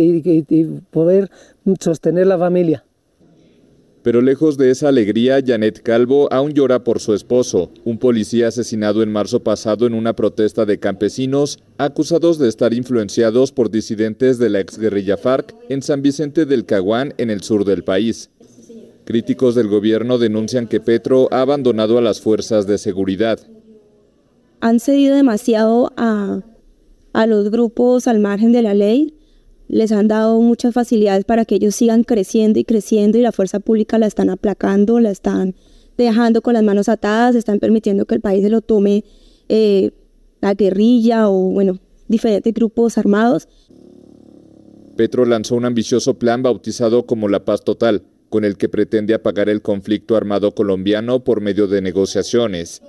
poder 0.91 1.31
sostener 1.81 2.27
la 2.27 2.39
familia. 2.39 2.85
Pero 4.09 4.23
lejos 4.23 4.57
de 4.57 4.71
esa 4.71 4.89
alegría, 4.89 5.43
Janet 5.47 5.83
Calvo 5.83 6.33
aún 6.33 6.55
llora 6.55 6.83
por 6.83 6.99
su 6.99 7.13
esposo, 7.13 7.71
un 7.85 7.99
policía 7.99 8.49
asesinado 8.49 9.03
en 9.03 9.13
marzo 9.13 9.41
pasado 9.41 9.87
en 9.87 9.93
una 9.93 10.15
protesta 10.15 10.65
de 10.65 10.79
campesinos 10.79 11.59
acusados 11.77 12.39
de 12.39 12.49
estar 12.49 12.73
influenciados 12.73 13.53
por 13.53 13.71
disidentes 13.71 14.39
de 14.39 14.49
la 14.49 14.61
exguerrilla 14.61 15.19
FARC 15.19 15.55
en 15.69 15.83
San 15.83 16.01
Vicente 16.01 16.47
del 16.47 16.65
Caguán, 16.65 17.13
en 17.19 17.29
el 17.29 17.43
sur 17.43 17.67
del 17.67 17.85
país. 17.85 18.31
Críticos 19.05 19.55
del 19.55 19.69
gobierno 19.69 20.17
denuncian 20.17 20.69
que 20.69 20.81
Petro 20.81 21.29
ha 21.31 21.43
abandonado 21.43 21.99
a 21.99 22.01
las 22.01 22.23
fuerzas 22.23 22.67
de 22.67 22.79
seguridad. 22.79 23.39
Han 24.61 24.81
cedido 24.81 25.17
demasiado 25.17 25.93
a, 25.99 26.41
a 27.13 27.27
los 27.27 27.51
grupos 27.51 28.07
al 28.07 28.21
margen 28.21 28.53
de 28.53 28.63
la 28.63 28.73
ley, 28.73 29.18
les 29.69 29.93
han 29.93 30.09
dado 30.09 30.41
muchas 30.41 30.75
facilidades 30.75 31.25
para 31.25 31.45
que 31.45 31.57
ellos 31.57 31.75
sigan 31.75 32.03
creciendo 32.03 32.59
y 32.59 32.65
creciendo 32.65 33.19
y 33.19 33.23
la 33.23 33.33
fuerza 33.33 33.61
pública 33.61 33.99
la 33.99 34.07
están 34.07 34.31
aplacando, 34.31 34.99
la 34.99 35.11
están 35.11 35.55
dejando 35.97 36.43
con 36.43 36.55
las 36.55 36.63
manos 36.63 36.89
atadas, 36.89 37.35
están 37.35 37.59
permitiendo 37.59 38.07
que 38.07 38.15
el 38.15 38.21
país 38.21 38.43
se 38.43 38.51
lo 38.51 38.63
tome 38.63 39.05
eh, 39.49 39.91
la 40.41 40.55
guerrilla 40.55 41.29
o, 41.29 41.51
bueno, 41.51 41.79
diferentes 42.07 42.55
grupos 42.55 42.97
armados. 42.97 43.49
Petro 44.97 45.25
lanzó 45.25 45.55
un 45.55 45.65
ambicioso 45.65 46.19
plan 46.19 46.43
bautizado 46.43 47.07
como 47.07 47.29
La 47.29 47.45
Paz 47.45 47.63
Total, 47.63 48.03
con 48.31 48.45
el 48.45 48.57
que 48.57 48.69
pretende 48.69 49.15
apagar 49.15 49.49
el 49.49 49.63
conflicto 49.63 50.17
armado 50.17 50.55
colombiano 50.55 51.25
por 51.25 51.41
medio 51.41 51.67
de 51.67 51.83
negociaciones. 51.83 52.83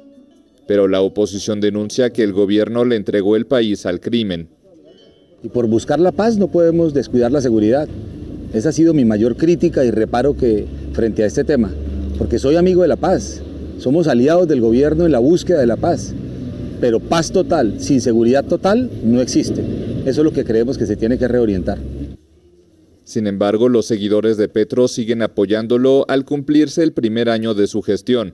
Pero 0.67 0.87
la 0.87 1.01
oposición 1.01 1.61
denuncia 1.61 2.11
que 2.11 2.23
el 2.23 2.33
gobierno 2.33 2.85
le 2.85 2.95
entregó 2.95 3.35
el 3.35 3.47
país 3.47 3.85
al 3.85 3.99
crimen. 3.99 4.49
Y 5.43 5.49
por 5.49 5.67
buscar 5.67 5.99
la 5.99 6.11
paz 6.11 6.37
no 6.37 6.49
podemos 6.49 6.93
descuidar 6.93 7.31
la 7.31 7.41
seguridad. 7.41 7.87
Esa 8.53 8.69
ha 8.69 8.73
sido 8.73 8.93
mi 8.93 9.05
mayor 9.05 9.37
crítica 9.37 9.85
y 9.85 9.91
reparo 9.91 10.35
que 10.35 10.65
frente 10.93 11.23
a 11.23 11.27
este 11.27 11.43
tema, 11.43 11.71
porque 12.17 12.39
soy 12.39 12.55
amigo 12.55 12.81
de 12.81 12.87
la 12.87 12.97
paz. 12.97 13.41
Somos 13.77 14.07
aliados 14.07 14.47
del 14.47 14.59
gobierno 14.59 15.05
en 15.05 15.11
la 15.11 15.19
búsqueda 15.19 15.59
de 15.59 15.67
la 15.67 15.77
paz. 15.77 16.13
Pero 16.81 16.99
paz 16.99 17.31
total, 17.31 17.75
sin 17.79 18.01
seguridad 18.01 18.45
total, 18.45 18.89
no 19.03 19.21
existe. 19.21 19.61
Eso 20.05 20.21
es 20.21 20.25
lo 20.25 20.33
que 20.33 20.43
creemos 20.43 20.77
que 20.77 20.85
se 20.85 20.95
tiene 20.95 21.17
que 21.17 21.27
reorientar. 21.27 21.77
Sin 23.03 23.25
embargo, 23.27 23.69
los 23.69 23.85
seguidores 23.85 24.37
de 24.37 24.49
Petro 24.49 24.87
siguen 24.87 25.21
apoyándolo 25.21 26.05
al 26.09 26.25
cumplirse 26.25 26.83
el 26.83 26.93
primer 26.93 27.29
año 27.29 27.53
de 27.53 27.67
su 27.67 27.81
gestión. 27.81 28.33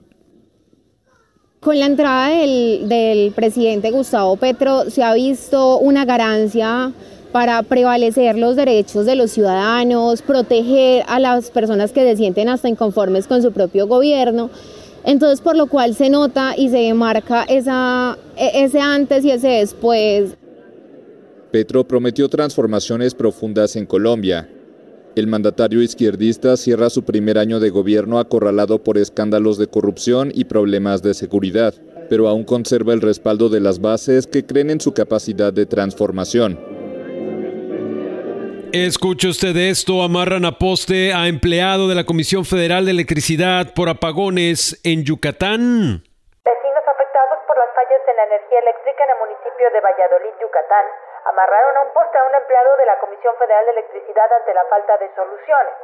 Con 1.66 1.80
la 1.80 1.86
entrada 1.86 2.28
del, 2.28 3.32
presidente 3.34 3.90
Gustavo 3.90 4.36
Petro 4.36 4.88
se 4.88 5.02
ha 5.02 5.12
visto 5.14 5.78
una 5.78 6.04
ganancia 6.04 6.92
para 7.32 7.60
prevalecer 7.64 8.38
los 8.38 8.54
derechos 8.54 9.04
de 9.04 9.16
los 9.16 9.32
ciudadanos, 9.32 10.22
proteger 10.22 11.02
a 11.08 11.18
las 11.18 11.50
personas 11.50 11.90
que 11.90 12.02
se 12.02 12.16
sienten 12.16 12.48
hasta 12.48 12.68
inconformes 12.68 13.26
con 13.26 13.42
su 13.42 13.50
propio 13.50 13.88
gobierno. 13.88 14.48
Entonces, 15.04 15.40
por 15.40 15.56
lo 15.56 15.66
cual 15.66 15.96
se 15.96 16.08
nota 16.08 16.54
y 16.56 16.68
se 16.68 16.94
marca 16.94 17.42
esa, 17.48 18.16
e, 18.36 18.62
ese 18.62 18.78
antes 18.78 19.24
y 19.24 19.32
ese 19.32 19.48
después. 19.48 20.36
Petro 21.50 21.82
prometió 21.82 22.28
transformaciones 22.28 23.12
profundas 23.12 23.74
en 23.74 23.86
Colombia, 23.86 24.48
el 25.16 25.26
mandatario 25.26 25.80
izquierdista 25.80 26.58
cierra 26.58 26.90
su 26.90 27.02
primer 27.02 27.38
año 27.38 27.58
de 27.58 27.70
gobierno 27.70 28.18
acorralado 28.18 28.84
por 28.84 28.98
escándalos 28.98 29.56
de 29.56 29.66
corrupción 29.66 30.30
y 30.34 30.44
problemas 30.44 31.02
de 31.02 31.14
seguridad, 31.14 31.72
pero 32.10 32.28
aún 32.28 32.44
conserva 32.44 32.92
el 32.92 33.00
respaldo 33.00 33.48
de 33.48 33.60
las 33.60 33.80
bases 33.80 34.26
que 34.26 34.44
creen 34.44 34.68
en 34.68 34.78
su 34.78 34.92
capacidad 34.92 35.54
de 35.54 35.64
transformación. 35.64 36.60
Escuche 38.74 39.28
usted 39.28 39.56
esto, 39.56 40.02
amarran 40.02 40.44
a 40.44 40.58
poste 40.58 41.14
a 41.14 41.28
empleado 41.28 41.88
de 41.88 41.94
la 41.94 42.04
Comisión 42.04 42.44
Federal 42.44 42.84
de 42.84 42.90
Electricidad 42.90 43.72
por 43.72 43.88
apagones 43.88 44.78
en 44.84 45.02
Yucatán. 45.02 46.04
Vecinos 46.44 46.84
afectados 46.84 47.40
por 47.48 47.56
las 47.56 47.72
fallas 47.72 48.04
en 48.04 48.16
la 48.20 48.24
energía 48.36 48.60
eléctrica 48.60 49.00
en 49.00 49.10
el 49.16 49.18
municipio 49.24 49.64
de 49.72 49.80
Valladolid, 49.80 50.34
Yucatán, 50.44 50.84
amarraron 51.26 51.76
a 51.76 51.80
un 51.82 51.90
poste 51.90 52.18
a 52.18 52.24
un 52.24 52.34
empleado 52.34 52.76
de 52.76 52.86
la 52.86 52.98
Comisión 52.98 53.34
Federal 53.36 53.64
de 53.64 53.72
Electricidad 53.72 54.32
ante 54.32 54.54
la 54.54 54.64
falta 54.64 54.96
de 54.98 55.14
soluciones. 55.14 55.74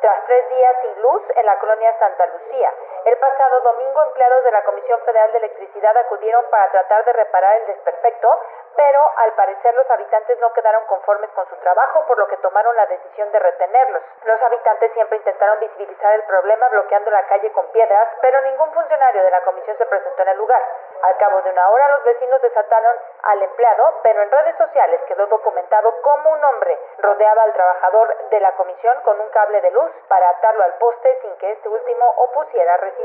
Tras 0.00 0.26
tres 0.26 0.48
días 0.50 0.76
sin 0.82 1.02
luz 1.02 1.22
en 1.36 1.46
la 1.46 1.58
colonia 1.58 1.98
Santa 1.98 2.26
Lucía, 2.26 2.72
el 3.06 3.16
pasado 3.18 3.60
domingo 3.60 4.02
empleados 4.02 4.42
de 4.42 4.50
la 4.50 4.64
Comisión 4.64 4.98
Federal 5.02 5.30
de 5.30 5.38
Electricidad 5.38 5.96
acudieron 5.96 6.44
para 6.50 6.68
tratar 6.72 7.04
de 7.04 7.12
reparar 7.12 7.56
el 7.58 7.66
desperfecto, 7.66 8.40
pero 8.74 9.00
al 9.18 9.32
parecer 9.34 9.74
los 9.76 9.88
habitantes 9.88 10.36
no 10.40 10.52
quedaron 10.52 10.84
conformes 10.86 11.30
con 11.30 11.48
su 11.48 11.54
trabajo, 11.56 12.04
por 12.08 12.18
lo 12.18 12.26
que 12.26 12.36
tomaron 12.38 12.74
la 12.74 12.86
decisión 12.86 13.30
de 13.30 13.38
retenerlos. 13.38 14.02
Los 14.24 14.42
habitantes 14.42 14.92
siempre 14.92 15.18
intentaron 15.18 15.60
visibilizar 15.60 16.14
el 16.14 16.24
problema 16.24 16.68
bloqueando 16.68 17.10
la 17.12 17.24
calle 17.28 17.52
con 17.52 17.66
piedras, 17.68 18.08
pero 18.20 18.40
ningún 18.42 18.72
funcionario 18.72 19.22
de 19.22 19.30
la 19.30 19.40
comisión 19.42 19.78
se 19.78 19.86
presentó 19.86 20.22
en 20.22 20.28
el 20.28 20.38
lugar. 20.38 20.62
Al 21.02 21.16
cabo 21.18 21.40
de 21.42 21.50
una 21.50 21.70
hora 21.70 21.88
los 21.90 22.04
vecinos 22.04 22.42
desataron 22.42 22.96
al 23.22 23.40
empleado, 23.40 24.00
pero 24.02 24.20
en 24.20 24.30
redes 24.32 24.56
sociales 24.56 25.00
quedó 25.06 25.26
documentado 25.28 25.94
cómo 26.02 26.30
un 26.30 26.44
hombre 26.44 26.76
rodeaba 26.98 27.44
al 27.44 27.52
trabajador 27.52 28.28
de 28.30 28.40
la 28.40 28.52
comisión 28.56 29.00
con 29.02 29.20
un 29.20 29.28
cable 29.28 29.60
de 29.60 29.70
luz 29.70 29.92
para 30.08 30.28
atarlo 30.30 30.64
al 30.64 30.74
poste 30.74 31.20
sin 31.22 31.36
que 31.36 31.52
este 31.52 31.68
último 31.68 32.04
opusiera 32.16 32.76
resistencia. 32.78 32.95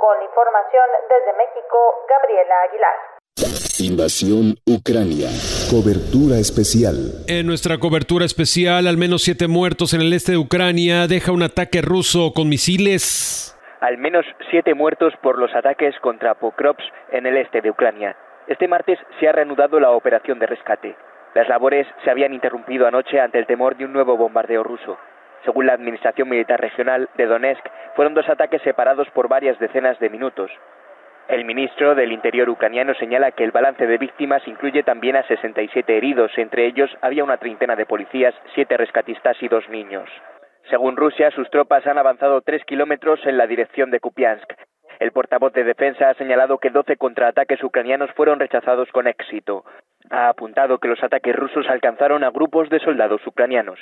Con 0.00 0.22
información 0.22 0.88
desde 1.10 1.36
México, 1.36 2.06
Gabriela 2.08 2.54
Aguilar. 2.64 2.96
Invasión 3.80 4.56
Ucrania. 4.64 5.28
Cobertura 5.68 6.36
especial. 6.40 6.96
En 7.28 7.46
nuestra 7.46 7.76
cobertura 7.76 8.24
especial, 8.24 8.86
al 8.86 8.96
menos 8.96 9.22
siete 9.22 9.46
muertos 9.46 9.92
en 9.92 10.00
el 10.00 10.12
este 10.12 10.32
de 10.32 10.38
Ucrania 10.38 11.06
deja 11.06 11.32
un 11.32 11.42
ataque 11.42 11.82
ruso 11.82 12.32
con 12.34 12.48
misiles. 12.48 13.54
Al 13.80 13.98
menos 13.98 14.24
siete 14.50 14.74
muertos 14.74 15.12
por 15.22 15.38
los 15.38 15.54
ataques 15.54 15.94
contra 16.00 16.34
Pokrovsk 16.34 16.80
en 17.12 17.26
el 17.26 17.36
este 17.36 17.60
de 17.60 17.70
Ucrania. 17.70 18.16
Este 18.46 18.68
martes 18.68 18.98
se 19.18 19.28
ha 19.28 19.32
reanudado 19.32 19.80
la 19.80 19.90
operación 19.90 20.38
de 20.38 20.46
rescate. 20.46 20.96
Las 21.34 21.48
labores 21.48 21.86
se 22.04 22.10
habían 22.10 22.32
interrumpido 22.32 22.86
anoche 22.86 23.20
ante 23.20 23.38
el 23.38 23.46
temor 23.46 23.76
de 23.76 23.84
un 23.84 23.92
nuevo 23.92 24.16
bombardeo 24.16 24.62
ruso. 24.62 24.98
Según 25.44 25.66
la 25.66 25.74
Administración 25.74 26.28
Militar 26.28 26.60
Regional 26.60 27.08
de 27.16 27.26
Donetsk, 27.26 27.66
fueron 27.96 28.14
dos 28.14 28.28
ataques 28.28 28.62
separados 28.62 29.08
por 29.10 29.28
varias 29.28 29.58
decenas 29.58 29.98
de 29.98 30.10
minutos. 30.10 30.50
El 31.28 31.44
ministro 31.44 31.94
del 31.94 32.12
Interior 32.12 32.50
ucraniano 32.50 32.92
señala 32.94 33.30
que 33.30 33.44
el 33.44 33.52
balance 33.52 33.86
de 33.86 33.98
víctimas 33.98 34.42
incluye 34.48 34.82
también 34.82 35.14
a 35.16 35.22
67 35.22 35.96
heridos, 35.96 36.32
entre 36.36 36.66
ellos 36.66 36.90
había 37.02 37.22
una 37.22 37.36
treintena 37.36 37.76
de 37.76 37.86
policías, 37.86 38.34
siete 38.54 38.76
rescatistas 38.76 39.40
y 39.40 39.48
dos 39.48 39.68
niños. 39.68 40.10
Según 40.68 40.96
Rusia, 40.96 41.30
sus 41.30 41.48
tropas 41.50 41.86
han 41.86 41.98
avanzado 41.98 42.40
tres 42.42 42.64
kilómetros 42.64 43.24
en 43.26 43.38
la 43.38 43.46
dirección 43.46 43.90
de 43.90 44.00
Kupiansk. 44.00 44.52
El 44.98 45.12
portavoz 45.12 45.52
de 45.52 45.64
defensa 45.64 46.10
ha 46.10 46.14
señalado 46.14 46.58
que 46.58 46.70
12 46.70 46.96
contraataques 46.96 47.62
ucranianos 47.62 48.10
fueron 48.12 48.38
rechazados 48.38 48.90
con 48.90 49.06
éxito. 49.06 49.64
Ha 50.10 50.28
apuntado 50.28 50.78
que 50.78 50.88
los 50.88 51.02
ataques 51.02 51.34
rusos 51.34 51.68
alcanzaron 51.68 52.24
a 52.24 52.30
grupos 52.30 52.68
de 52.70 52.80
soldados 52.80 53.24
ucranianos. 53.26 53.78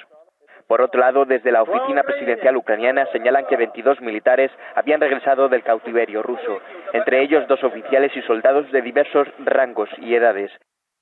Por 0.68 0.82
otro 0.82 1.00
lado, 1.00 1.24
desde 1.24 1.50
la 1.50 1.62
oficina 1.62 2.02
presidencial 2.02 2.54
ucraniana 2.58 3.06
señalan 3.10 3.46
que 3.48 3.56
22 3.56 4.02
militares 4.02 4.50
habían 4.76 5.00
regresado 5.00 5.48
del 5.48 5.62
cautiverio 5.62 6.22
ruso, 6.22 6.60
entre 6.92 7.22
ellos 7.22 7.48
dos 7.48 7.64
oficiales 7.64 8.12
y 8.14 8.20
soldados 8.22 8.70
de 8.70 8.82
diversos 8.82 9.26
rangos 9.38 9.88
y 10.02 10.14
edades. 10.14 10.50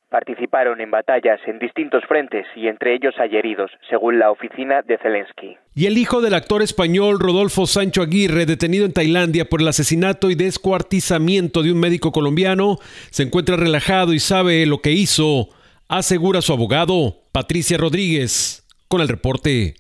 Participaron 0.09 0.81
en 0.81 0.93
batallas 0.93 1.41
en 1.49 1.59
distintos 1.59 2.05
frentes 2.07 2.47
y 2.55 2.69
entre 2.69 2.95
ellos 2.95 3.13
hay 3.19 3.37
heridos, 3.37 3.73
según 3.91 4.21
la 4.21 4.31
oficina 4.31 4.83
de 4.83 4.99
Zelensky. 4.99 5.59
Y 5.75 5.87
el 5.87 5.99
hijo 5.99 6.21
del 6.21 6.35
actor 6.35 6.63
español 6.63 7.19
Rodolfo 7.19 7.67
Sancho 7.67 8.03
Aguirre, 8.03 8.47
detenido 8.47 8.87
en 8.87 8.93
Tailandia 8.93 9.47
por 9.47 9.61
el 9.61 9.67
asesinato 9.67 10.31
y 10.31 10.37
descuartizamiento 10.37 11.65
de 11.65 11.73
un 11.73 11.81
médico 11.81 12.13
colombiano, 12.13 12.77
se 13.11 13.25
encuentra 13.25 13.57
relajado 13.57 14.13
y 14.13 14.21
sabe 14.21 14.65
lo 14.65 14.79
que 14.79 14.93
hizo, 14.93 15.49
asegura 15.89 16.41
su 16.41 16.53
abogado, 16.53 17.17
Patricia 17.33 17.77
Rodríguez 17.77 18.63
con 18.89 19.01
el 19.01 19.09
reporte. 19.09 19.77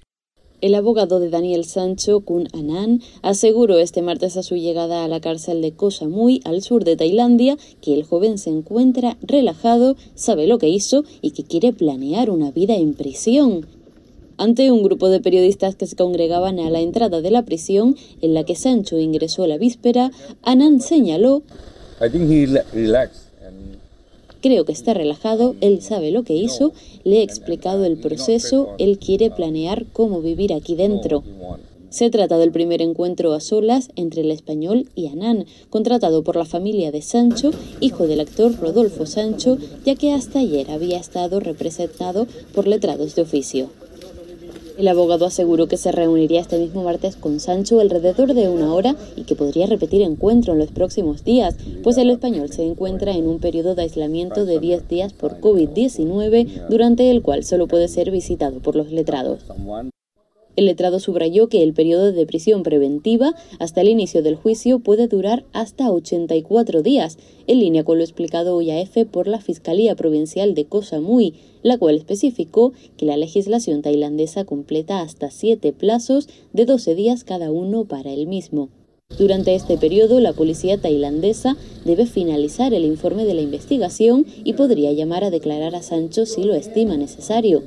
El 0.62 0.74
abogado 0.74 1.20
de 1.20 1.28
Daniel 1.28 1.64
Sancho, 1.64 2.20
Kun 2.20 2.48
Anan, 2.54 3.02
aseguró 3.22 3.78
este 3.78 4.00
martes 4.00 4.36
a 4.38 4.42
su 4.42 4.56
llegada 4.56 5.04
a 5.04 5.08
la 5.08 5.20
cárcel 5.20 5.60
de 5.60 5.72
Koh 5.72 5.90
Samui, 5.90 6.40
al 6.44 6.62
sur 6.62 6.82
de 6.84 6.96
Tailandia, 6.96 7.58
que 7.82 7.92
el 7.92 8.04
joven 8.04 8.38
se 8.38 8.50
encuentra 8.50 9.18
relajado, 9.20 9.96
sabe 10.14 10.46
lo 10.46 10.58
que 10.58 10.68
hizo 10.68 11.04
y 11.20 11.32
que 11.32 11.44
quiere 11.44 11.74
planear 11.74 12.30
una 12.30 12.50
vida 12.50 12.74
en 12.74 12.94
prisión. 12.94 13.66
Ante 14.38 14.70
un 14.72 14.82
grupo 14.82 15.08
de 15.08 15.20
periodistas 15.20 15.76
que 15.76 15.86
se 15.86 15.96
congregaban 15.96 16.58
a 16.58 16.70
la 16.70 16.80
entrada 16.80 17.20
de 17.20 17.30
la 17.30 17.44
prisión, 17.44 17.96
en 18.22 18.34
la 18.34 18.44
que 18.44 18.54
Sancho 18.54 18.98
ingresó 18.98 19.46
la 19.46 19.58
víspera, 19.58 20.10
Anan 20.42 20.80
señaló 20.80 21.42
Creo 24.46 24.64
que 24.64 24.70
está 24.70 24.94
relajado, 24.94 25.56
él 25.60 25.82
sabe 25.82 26.12
lo 26.12 26.22
que 26.22 26.34
hizo, 26.34 26.72
le 27.02 27.16
he 27.16 27.22
explicado 27.24 27.84
el 27.84 27.96
proceso, 27.96 28.68
él 28.78 28.96
quiere 28.96 29.28
planear 29.28 29.86
cómo 29.92 30.20
vivir 30.20 30.52
aquí 30.52 30.76
dentro. 30.76 31.24
Se 31.88 32.10
trata 32.10 32.38
del 32.38 32.52
primer 32.52 32.80
encuentro 32.80 33.32
a 33.32 33.40
solas 33.40 33.88
entre 33.96 34.20
el 34.20 34.30
español 34.30 34.88
y 34.94 35.08
Anán, 35.08 35.46
contratado 35.68 36.22
por 36.22 36.36
la 36.36 36.44
familia 36.44 36.92
de 36.92 37.02
Sancho, 37.02 37.50
hijo 37.80 38.06
del 38.06 38.20
actor 38.20 38.54
Rodolfo 38.60 39.04
Sancho, 39.04 39.58
ya 39.84 39.96
que 39.96 40.12
hasta 40.12 40.38
ayer 40.38 40.70
había 40.70 40.98
estado 40.98 41.40
representado 41.40 42.28
por 42.54 42.68
letrados 42.68 43.16
de 43.16 43.22
oficio. 43.22 43.70
El 44.78 44.88
abogado 44.88 45.24
aseguró 45.24 45.68
que 45.68 45.78
se 45.78 45.90
reuniría 45.90 46.40
este 46.40 46.58
mismo 46.58 46.82
martes 46.84 47.16
con 47.16 47.40
Sancho 47.40 47.80
alrededor 47.80 48.34
de 48.34 48.50
una 48.50 48.74
hora 48.74 48.94
y 49.16 49.22
que 49.22 49.34
podría 49.34 49.66
repetir 49.66 50.02
encuentro 50.02 50.52
en 50.52 50.58
los 50.58 50.70
próximos 50.70 51.24
días, 51.24 51.56
pues 51.82 51.96
el 51.96 52.10
español 52.10 52.50
se 52.52 52.62
encuentra 52.62 53.12
en 53.12 53.26
un 53.26 53.38
periodo 53.38 53.74
de 53.74 53.82
aislamiento 53.82 54.44
de 54.44 54.58
10 54.58 54.86
días 54.88 55.14
por 55.14 55.40
COVID-19, 55.40 56.68
durante 56.68 57.10
el 57.10 57.22
cual 57.22 57.44
solo 57.44 57.68
puede 57.68 57.88
ser 57.88 58.10
visitado 58.10 58.60
por 58.60 58.76
los 58.76 58.92
letrados. 58.92 59.44
El 60.56 60.64
letrado 60.64 61.00
subrayó 61.00 61.48
que 61.48 61.62
el 61.62 61.74
periodo 61.74 62.12
de 62.12 62.26
prisión 62.26 62.62
preventiva 62.62 63.34
hasta 63.58 63.82
el 63.82 63.88
inicio 63.88 64.22
del 64.22 64.36
juicio 64.36 64.78
puede 64.78 65.06
durar 65.06 65.44
hasta 65.52 65.90
84 65.90 66.82
días, 66.82 67.18
en 67.46 67.60
línea 67.60 67.84
con 67.84 67.98
lo 67.98 68.04
explicado 68.04 68.56
hoy 68.56 68.70
a 68.70 68.80
F 68.80 69.04
por 69.04 69.28
la 69.28 69.38
Fiscalía 69.38 69.94
Provincial 69.96 70.54
de 70.54 70.64
Koh 70.64 70.82
Samui, 70.82 71.34
la 71.66 71.78
cual 71.78 71.96
especificó 71.96 72.72
que 72.96 73.06
la 73.06 73.16
legislación 73.16 73.82
tailandesa 73.82 74.44
completa 74.44 75.00
hasta 75.00 75.32
siete 75.32 75.72
plazos 75.72 76.28
de 76.52 76.64
12 76.64 76.94
días 76.94 77.24
cada 77.24 77.50
uno 77.50 77.86
para 77.86 78.12
el 78.12 78.28
mismo. 78.28 78.68
Durante 79.18 79.52
este 79.56 79.76
periodo, 79.76 80.20
la 80.20 80.32
policía 80.32 80.80
tailandesa 80.80 81.56
debe 81.84 82.06
finalizar 82.06 82.72
el 82.72 82.84
informe 82.84 83.24
de 83.24 83.34
la 83.34 83.40
investigación 83.40 84.26
y 84.44 84.52
podría 84.52 84.92
llamar 84.92 85.24
a 85.24 85.30
declarar 85.30 85.74
a 85.74 85.82
Sancho 85.82 86.24
si 86.24 86.44
lo 86.44 86.54
estima 86.54 86.96
necesario. 86.96 87.64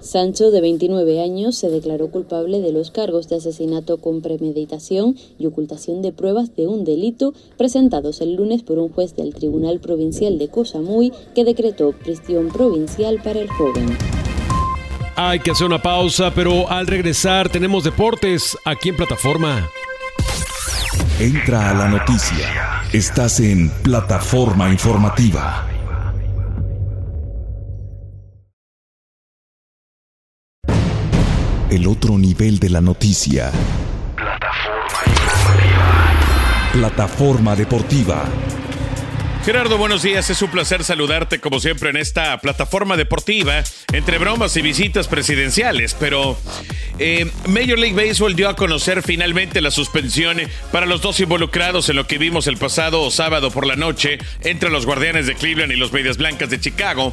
Sancho, 0.00 0.50
de 0.50 0.60
29 0.60 1.20
años, 1.22 1.56
se 1.56 1.68
declaró 1.68 2.10
culpable 2.10 2.60
de 2.60 2.72
los 2.72 2.90
cargos 2.90 3.28
de 3.28 3.36
asesinato 3.36 3.98
con 3.98 4.22
premeditación 4.22 5.16
y 5.38 5.46
ocultación 5.46 6.02
de 6.02 6.12
pruebas 6.12 6.56
de 6.56 6.66
un 6.66 6.84
delito 6.84 7.34
presentados 7.56 8.20
el 8.20 8.34
lunes 8.34 8.62
por 8.62 8.78
un 8.78 8.88
juez 8.88 9.14
del 9.14 9.34
Tribunal 9.34 9.80
Provincial 9.80 10.38
de 10.38 10.48
Koh 10.48 10.64
Samui 10.64 11.12
que 11.34 11.44
decretó 11.44 11.92
prisión 11.92 12.48
provincial 12.48 13.20
para 13.22 13.40
el 13.40 13.48
joven. 13.48 13.96
Hay 15.16 15.40
que 15.40 15.50
hacer 15.50 15.66
una 15.66 15.82
pausa, 15.82 16.32
pero 16.34 16.70
al 16.70 16.86
regresar 16.86 17.50
tenemos 17.50 17.84
deportes 17.84 18.56
aquí 18.64 18.88
en 18.88 18.96
plataforma. 18.96 19.68
Entra 21.18 21.70
a 21.70 21.74
la 21.74 21.88
noticia. 21.88 22.46
Estás 22.92 23.40
en 23.40 23.68
plataforma 23.82 24.70
informativa. 24.70 25.69
El 31.70 31.86
otro 31.86 32.18
nivel 32.18 32.58
de 32.58 32.68
la 32.68 32.80
noticia. 32.80 33.52
Plataforma 34.16 35.54
Plataforma 36.72 37.54
deportiva. 37.54 38.24
Gerardo, 39.44 39.78
buenos 39.78 40.02
días. 40.02 40.28
Es 40.28 40.42
un 40.42 40.50
placer 40.50 40.84
saludarte 40.84 41.40
como 41.40 41.60
siempre 41.60 41.88
en 41.88 41.96
esta 41.96 42.38
plataforma 42.40 42.98
deportiva, 42.98 43.62
entre 43.90 44.18
bromas 44.18 44.54
y 44.58 44.60
visitas 44.60 45.08
presidenciales. 45.08 45.96
Pero 45.98 46.38
eh, 46.98 47.30
Major 47.46 47.78
League 47.78 47.94
Baseball 47.94 48.36
dio 48.36 48.50
a 48.50 48.54
conocer 48.54 49.02
finalmente 49.02 49.62
la 49.62 49.70
suspensión 49.70 50.36
para 50.70 50.84
los 50.84 51.00
dos 51.00 51.18
involucrados 51.20 51.88
en 51.88 51.96
lo 51.96 52.06
que 52.06 52.18
vimos 52.18 52.46
el 52.48 52.58
pasado 52.58 53.10
sábado 53.10 53.50
por 53.50 53.66
la 53.66 53.76
noche 53.76 54.18
entre 54.42 54.68
los 54.68 54.84
Guardianes 54.84 55.26
de 55.26 55.34
Cleveland 55.34 55.72
y 55.72 55.76
los 55.76 55.90
Medias 55.90 56.18
Blancas 56.18 56.50
de 56.50 56.60
Chicago, 56.60 57.10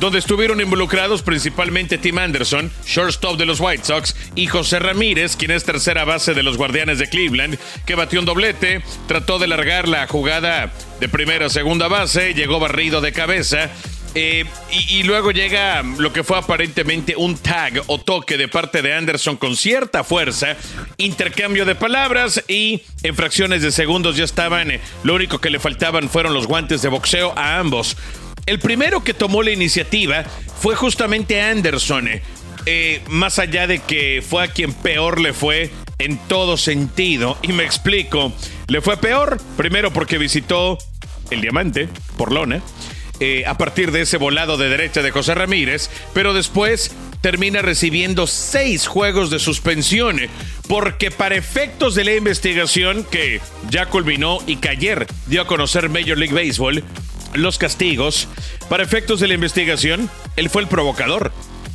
donde 0.00 0.18
estuvieron 0.18 0.60
involucrados 0.60 1.22
principalmente 1.22 1.98
Tim 1.98 2.18
Anderson, 2.18 2.72
shortstop 2.84 3.38
de 3.38 3.46
los 3.46 3.60
White 3.60 3.84
Sox, 3.84 4.16
y 4.34 4.48
José 4.48 4.80
Ramírez, 4.80 5.36
quien 5.36 5.52
es 5.52 5.62
tercera 5.62 6.04
base 6.04 6.34
de 6.34 6.42
los 6.42 6.56
Guardianes 6.56 6.98
de 6.98 7.08
Cleveland, 7.08 7.56
que 7.86 7.94
batió 7.94 8.18
un 8.18 8.26
doblete, 8.26 8.82
trató 9.06 9.38
de 9.38 9.46
largar 9.46 9.86
la 9.86 10.08
jugada 10.08 10.72
de 11.00 11.08
primera 11.08 11.46
a 11.46 11.50
segunda 11.50 11.88
base, 11.88 12.34
llegó 12.34 12.60
barrido 12.60 13.00
de 13.00 13.12
cabeza 13.12 13.70
eh, 14.14 14.44
y, 14.88 15.04
luego 15.04 15.30
llega 15.30 15.82
lo 15.82 16.12
que 16.12 16.24
fue 16.24 16.36
aparentemente 16.36 17.14
un 17.16 17.38
tag 17.38 17.80
o 17.86 17.98
toque 17.98 18.36
de 18.36 18.48
parte 18.48 18.82
de 18.82 18.92
Anderson 18.92 19.36
con 19.36 19.56
cierta 19.56 20.02
fuerza, 20.02 20.56
intercambio 20.98 21.64
de 21.64 21.76
palabras 21.76 22.42
y 22.48 22.82
en 23.04 23.14
fracciones 23.14 23.62
de 23.62 23.70
segundos 23.70 24.16
ya 24.16 24.24
estaban, 24.24 24.72
eh, 24.72 24.80
lo 25.04 25.14
único 25.14 25.38
que 25.38 25.48
le 25.48 25.60
faltaban 25.60 26.08
fueron 26.08 26.34
los 26.34 26.48
guantes 26.48 26.82
de 26.82 26.88
boxeo 26.88 27.32
a 27.36 27.58
ambos. 27.58 27.96
El 28.46 28.58
primero 28.58 29.04
que 29.04 29.14
tomó 29.14 29.44
la 29.44 29.52
iniciativa 29.52 30.24
fue 30.60 30.74
justamente 30.74 31.40
Anderson, 31.40 32.08
eh, 32.66 33.02
más 33.08 33.38
allá 33.38 33.68
de 33.68 33.78
que 33.78 34.24
fue 34.28 34.42
a 34.42 34.48
quien 34.48 34.72
peor 34.72 35.20
le 35.20 35.32
fue 35.32 35.70
en 35.98 36.18
todo 36.26 36.56
sentido, 36.56 37.38
y 37.42 37.52
me 37.52 37.62
explico, 37.62 38.32
le 38.66 38.80
fue 38.80 38.96
peor, 38.96 39.38
primero 39.56 39.92
porque 39.92 40.18
visitó 40.18 40.78
el 41.30 41.40
diamante 41.40 41.88
por 42.16 42.32
lona, 42.32 42.60
eh, 43.20 43.44
a 43.46 43.58
partir 43.58 43.92
de 43.92 44.02
ese 44.02 44.16
volado 44.16 44.56
de 44.56 44.68
derecha 44.68 45.02
de 45.02 45.10
José 45.10 45.34
Ramírez, 45.34 45.90
pero 46.14 46.32
después 46.32 46.92
termina 47.20 47.60
recibiendo 47.60 48.26
seis 48.26 48.86
juegos 48.86 49.30
de 49.30 49.38
suspensión, 49.38 50.18
porque 50.68 51.10
para 51.10 51.36
efectos 51.36 51.94
de 51.94 52.04
la 52.04 52.14
investigación 52.14 53.04
que 53.04 53.40
ya 53.68 53.86
culminó 53.86 54.38
y 54.46 54.56
que 54.56 54.70
ayer 54.70 55.06
dio 55.26 55.42
a 55.42 55.46
conocer 55.46 55.90
Major 55.90 56.16
League 56.16 56.34
Baseball, 56.34 56.82
los 57.34 57.58
castigos, 57.58 58.26
para 58.68 58.82
efectos 58.82 59.20
de 59.20 59.28
la 59.28 59.34
investigación, 59.34 60.10
él 60.36 60.48
fue 60.48 60.62
el 60.62 60.68
provocador. 60.68 61.32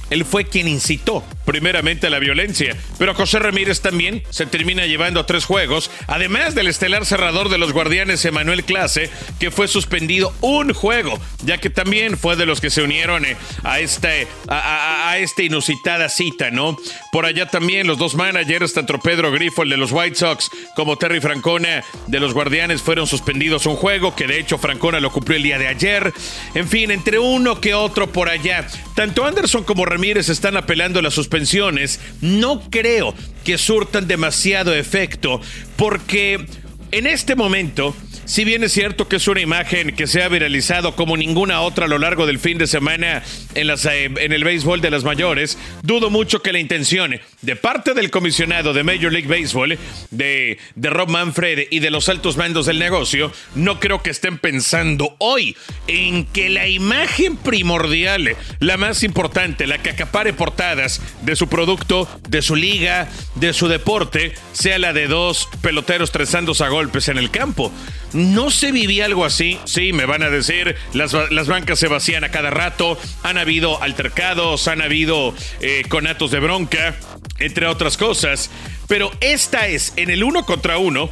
Él 0.10 0.26
fue 0.26 0.45
quien 0.45 0.68
incitó 0.68 1.24
primeramente 1.45 2.08
a 2.08 2.10
la 2.10 2.20
violencia, 2.20 2.76
pero 2.97 3.14
José 3.14 3.39
Ramírez 3.39 3.82
también 3.82 4.24
se 4.30 4.45
termina 4.45 4.86
llevando 4.86 5.26
tres 5.26 5.45
juegos, 5.45 5.91
además 6.08 6.56
del 6.56 6.68
estelar 6.68 7.06
cerrador 7.06 7.49
de 7.49 7.58
los 7.58 7.72
Guardianes 7.72 8.26
Emanuel 8.26 8.64
Clase, 8.64 9.10
que 9.39 9.51
fue 9.51 9.68
suspendido 9.68 10.34
un 10.41 10.74
juego, 10.74 11.20
ya 11.43 11.60
que 11.60 11.70
también 11.70 12.18
fue 12.18 12.36
de 12.36 12.45
los 12.45 12.62
que 12.62 12.70
se 12.70 12.82
unieron 12.82 13.26
eh, 13.26 13.38
a, 13.64 13.80
este, 13.80 14.28
a, 14.47 15.18
esta 15.20 15.43
inusitada 15.43 16.10
cita, 16.10 16.51
¿no? 16.51 16.78
Por 17.12 17.26
allá 17.26 17.47
también 17.47 17.88
los 17.88 17.97
dos 17.97 18.16
managers, 18.16 18.74
tanto 18.74 18.99
Pedro 18.99 19.32
Grifo, 19.32 19.64
de 19.66 19.78
los 19.78 19.91
White 19.91 20.16
Sox, 20.16 20.49
como 20.76 20.97
Terry 20.97 21.22
Francona 21.22 21.84
de 22.08 22.20
los 22.20 22.34
Guardianes, 22.34 22.82
fueron 22.82 23.08
suspendidos 23.08 23.66
un 23.66 23.76
juego, 23.76 24.16
que 24.16 24.28
de 24.28 24.39
hecho 24.39 24.58
Francona 24.58 24.99
lo 24.99 25.12
cumplió 25.12 25.38
el 25.38 25.43
día 25.43 25.58
de 25.58 25.68
ayer. 25.68 26.14
En 26.53 26.68
fin, 26.68 26.91
entre 26.91 27.20
uno 27.20 27.62
que 27.62 27.74
otro 27.74 28.12
por 28.12 28.30
allá. 28.30 28.68
Tanto 28.95 29.26
Anderson 29.26 29.64
como 29.64 29.86
Ramírez 29.86 29.95
están 30.30 30.58
apelando 30.58 31.00
a 31.00 31.02
la 31.02 31.12
suspensiones. 31.12 32.00
No 32.22 32.62
creo 32.70 33.14
que 33.43 33.58
surtan 33.58 34.08
demasiado 34.08 34.74
efecto 34.74 35.41
porque 35.76 36.46
en 36.91 37.08
este 37.08 37.36
momento 37.36 37.96
si 38.26 38.44
bien 38.44 38.64
es 38.64 38.72
cierto 38.72 39.08
que 39.08 39.18
es 39.18 39.28
una 39.28 39.42
imagen 39.42 39.96
que 39.96 40.08
se 40.08 40.24
ha 40.24 40.28
viralizado 40.28 40.96
como 40.96 41.18
ninguna 41.18 41.62
otra 41.62 41.86
a 41.86 41.88
lo 41.88 41.98
largo 41.98 42.26
del 42.26 42.40
fin 42.40 42.58
de 42.58 42.68
semana 42.68 43.24
en, 43.54 43.68
las, 43.68 43.86
eh, 43.86 44.06
en 44.06 44.34
el 44.34 44.44
béisbol 44.44 44.82
de 44.82 44.92
las 44.92 45.04
mayores, 45.04 45.58
dudo 45.84 46.10
mucho 46.10 46.42
que 46.42 46.52
la 46.52 46.60
intención 46.60 47.20
de 47.42 47.56
parte 47.56 47.94
del 47.94 48.12
comisionado 48.12 48.74
de 48.74 48.84
Major 48.84 49.12
League 49.12 49.28
Baseball, 49.28 49.78
de, 50.12 50.58
de 50.76 50.90
Rob 50.90 51.10
Manfred 51.10 51.68
y 51.70 51.80
de 51.80 51.92
los 51.92 52.10
altos 52.10 52.38
mandos 52.38 52.66
del 52.66 52.80
negocio, 52.80 53.32
no 53.54 53.80
creo 53.80 54.02
que 54.02 54.10
estén 54.10 54.38
pensando 54.38 55.16
hoy 55.20 55.56
en 55.88 56.26
que 56.26 56.50
la 56.50 56.68
imagen 56.68 57.38
primordial, 57.38 58.36
la 58.60 58.78
más 58.78 59.04
importante, 59.04 59.68
la 59.68 59.78
que 59.78 59.92
acapare 59.92 60.34
portadas 60.34 61.02
de 61.22 61.36
su 61.36 61.48
producto, 61.48 62.10
de 62.28 62.42
su 62.42 62.56
liga, 62.56 63.08
de 63.36 63.54
su 63.54 63.68
deporte, 63.68 64.34
sea 64.54 64.80
la 64.80 64.94
de 64.94 65.08
dos 65.08 65.48
peloteros 65.62 66.12
trezándose 66.12 66.64
a 66.64 66.70
golpes 66.70 67.08
en 67.10 67.18
el 67.18 67.32
campo. 67.32 67.72
No 68.16 68.49
se 68.49 68.72
vivía 68.72 69.05
algo 69.05 69.26
así. 69.26 69.59
Sí, 69.66 69.91
me 69.91 70.05
van 70.05 70.24
a 70.24 70.30
decir, 70.30 70.78
las, 70.93 71.11
bancas 71.47 71.78
se 71.78 71.89
vacían 71.89 72.24
a 72.24 72.32
cada 72.32 72.49
rato, 72.49 72.97
han 73.24 73.38
habido 73.38 73.84
altercados, 73.84 74.70
han 74.70 74.82
habido 74.82 75.36
eh, 75.59 75.84
conatos 75.89 76.32
de 76.32 76.39
bronca, 76.39 76.95
entre 77.39 77.68
otras 77.68 77.97
cosas. 77.97 78.49
Pero 78.88 79.11
esta 79.20 79.68
es, 79.68 79.91
en 79.97 80.09
el 80.09 80.24
uno 80.24 80.45
contra 80.45 80.78
uno, 80.78 81.09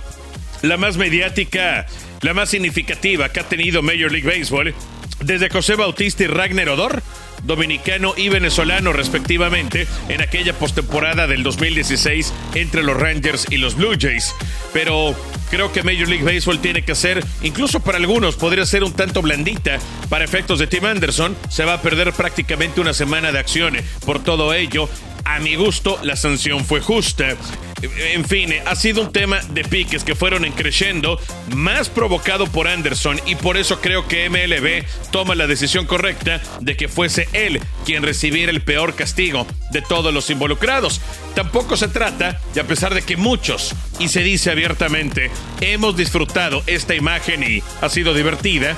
la 0.62 0.78
más 0.78 0.96
mediática, 0.96 1.88
la 2.22 2.34
más 2.34 2.50
significativa 2.50 3.28
que 3.34 3.42
ha 3.42 3.50
tenido 3.50 3.82
Major 3.82 4.10
League 4.10 4.40
Baseball 4.40 4.74
desde 5.20 5.50
José 5.50 5.76
Bautista 5.76 6.24
y 6.24 6.28
Ragnar 6.28 6.70
Odor 6.70 7.04
dominicano 7.44 8.14
y 8.18 8.30
venezolano 8.30 8.94
respectivamente 8.94 9.88
en 10.10 10.22
aquella 10.22 10.54
postemporada 10.54 11.28
del 11.28 11.44
2016 11.44 12.34
entre 12.56 12.84
los 12.84 12.98
Rangers 12.98 13.48
y 13.50 13.58
los 13.58 13.76
Blue 13.76 13.96
Jays. 14.00 14.34
Pero 14.72 15.16
creo 15.50 15.72
que 15.72 15.84
Major 15.84 16.08
League 16.08 16.24
Baseball 16.24 16.60
tiene 16.60 16.84
que 16.84 16.96
ser, 16.96 17.24
incluso 17.42 17.80
para 17.80 17.98
algunos, 17.98 18.36
podría 18.36 18.66
ser 18.66 18.84
un 18.84 18.94
tanto 18.94 19.22
blandita. 19.22 19.80
Para 20.10 20.26
efectos 20.26 20.60
de 20.60 20.68
Tim 20.68 20.86
Anderson, 20.86 21.36
se 21.50 21.66
va 21.66 21.74
a 21.74 21.82
perder 21.82 22.14
prácticamente 22.14 22.82
una 22.82 22.94
semana 22.94 23.32
de 23.32 23.40
acciones. 23.40 23.84
Por 24.06 24.24
todo 24.24 24.54
ello, 24.54 24.90
a 25.26 25.40
mi 25.40 25.56
gusto, 25.56 26.00
la 26.04 26.16
sanción 26.16 26.66
fue 26.66 26.82
justa. 26.82 27.36
En 27.82 28.24
fin, 28.24 28.54
ha 28.66 28.76
sido 28.76 29.02
un 29.02 29.12
tema 29.12 29.42
de 29.50 29.64
piques 29.64 30.04
que 30.04 30.16
fueron 30.16 30.44
creciendo, 30.52 31.20
más 31.54 31.90
provocado 31.90 32.48
por 32.48 32.68
Anderson, 32.68 33.20
y 33.26 33.36
por 33.36 33.58
eso 33.58 33.82
creo 33.82 34.08
que 34.08 34.30
MLB 34.30 34.86
toma 35.12 35.36
la 35.36 35.48
decisión 35.48 35.86
correcta 35.86 36.42
de 36.62 36.78
que 36.78 36.88
fuese 36.88 37.28
él 37.34 37.60
quien 37.86 38.04
recibiera 38.04 38.52
el 38.52 38.62
peor 38.62 38.96
castigo 38.96 39.46
de 39.72 39.82
todos 39.82 40.14
los 40.14 40.30
involucrados. 40.30 41.02
Tampoco 41.36 41.76
se 41.76 41.90
trata, 41.90 42.40
y 42.56 42.60
a 42.60 42.68
pesar 42.68 42.94
de 42.94 43.02
que 43.02 43.18
muchos, 43.18 43.76
y 44.00 44.08
se 44.08 44.24
dice 44.24 44.52
abiertamente, 44.52 45.30
hemos 45.60 45.98
disfrutado 45.98 46.64
esta 46.68 46.96
imagen 46.96 47.44
y 47.44 47.62
ha 47.82 47.90
sido 47.90 48.14
divertida, 48.14 48.78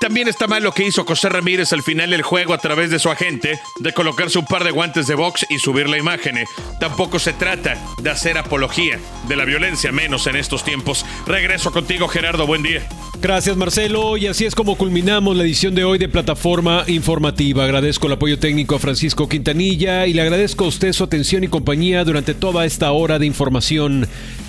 también 0.00 0.28
está 0.28 0.46
mal 0.46 0.62
lo 0.62 0.72
que 0.72 0.86
hizo 0.86 1.04
José 1.04 1.28
Ramírez 1.28 1.72
al 1.72 1.82
final 1.82 2.10
del 2.10 2.22
juego 2.22 2.54
a 2.54 2.58
través 2.58 2.90
de 2.90 2.98
su 2.98 3.10
agente, 3.10 3.58
de 3.78 3.92
colocarse 3.92 4.38
un 4.38 4.46
par 4.46 4.64
de 4.64 4.70
guantes 4.70 5.06
de 5.06 5.14
box 5.14 5.46
y 5.48 5.58
subir 5.58 5.88
la 5.88 5.98
imagen. 5.98 6.36
Tampoco 6.80 7.18
se 7.18 7.32
trata 7.32 7.76
de 8.02 8.10
hacer 8.10 8.38
apología 8.38 8.98
de 9.28 9.36
la 9.36 9.44
violencia, 9.44 9.92
menos 9.92 10.26
en 10.26 10.36
estos 10.36 10.64
tiempos. 10.64 11.04
Regreso 11.26 11.72
contigo, 11.72 12.08
Gerardo. 12.08 12.46
Buen 12.46 12.62
día. 12.62 12.86
Gracias 13.20 13.56
Marcelo 13.56 14.18
y 14.18 14.26
así 14.26 14.44
es 14.44 14.54
como 14.54 14.76
culminamos 14.76 15.34
la 15.34 15.44
edición 15.44 15.74
de 15.74 15.84
hoy 15.84 15.96
de 15.98 16.10
Plataforma 16.10 16.84
Informativa. 16.88 17.64
Agradezco 17.64 18.06
el 18.06 18.12
apoyo 18.12 18.38
técnico 18.38 18.74
a 18.74 18.78
Francisco 18.78 19.30
Quintanilla 19.30 20.06
y 20.06 20.12
le 20.12 20.20
agradezco 20.20 20.64
a 20.66 20.68
usted 20.68 20.92
su 20.92 21.04
atención 21.04 21.42
y 21.42 21.48
compañía 21.48 22.04
durante 22.04 22.34
toda 22.34 22.66
esta 22.66 22.92
hora 22.92 23.18
de 23.18 23.24
información. 23.24 24.06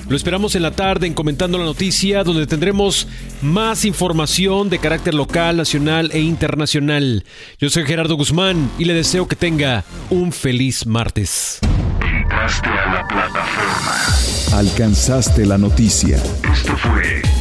Lo 0.07 0.15
esperamos 0.15 0.55
en 0.55 0.61
la 0.61 0.71
tarde 0.71 1.07
en 1.07 1.15
Comentando 1.15 1.57
la 1.57 1.65
Noticia, 1.65 2.23
donde 2.23 2.45
tendremos 2.45 3.07
más 3.41 3.85
información 3.85 4.69
de 4.69 4.77
carácter 4.77 5.15
local, 5.15 5.57
nacional 5.57 6.11
e 6.13 6.19
internacional. 6.19 7.25
Yo 7.59 7.69
soy 7.71 7.85
Gerardo 7.85 8.15
Guzmán 8.15 8.69
y 8.77 8.85
le 8.85 8.93
deseo 8.93 9.27
que 9.27 9.35
tenga 9.35 9.83
un 10.11 10.31
feliz 10.31 10.85
martes. 10.85 11.59
Entraste 12.01 12.69
a 12.69 12.93
la 12.93 13.07
plataforma. 13.07 14.59
Alcanzaste 14.59 15.45
la 15.45 15.57
noticia. 15.57 16.17
Esto 16.53 16.77
fue 16.77 17.24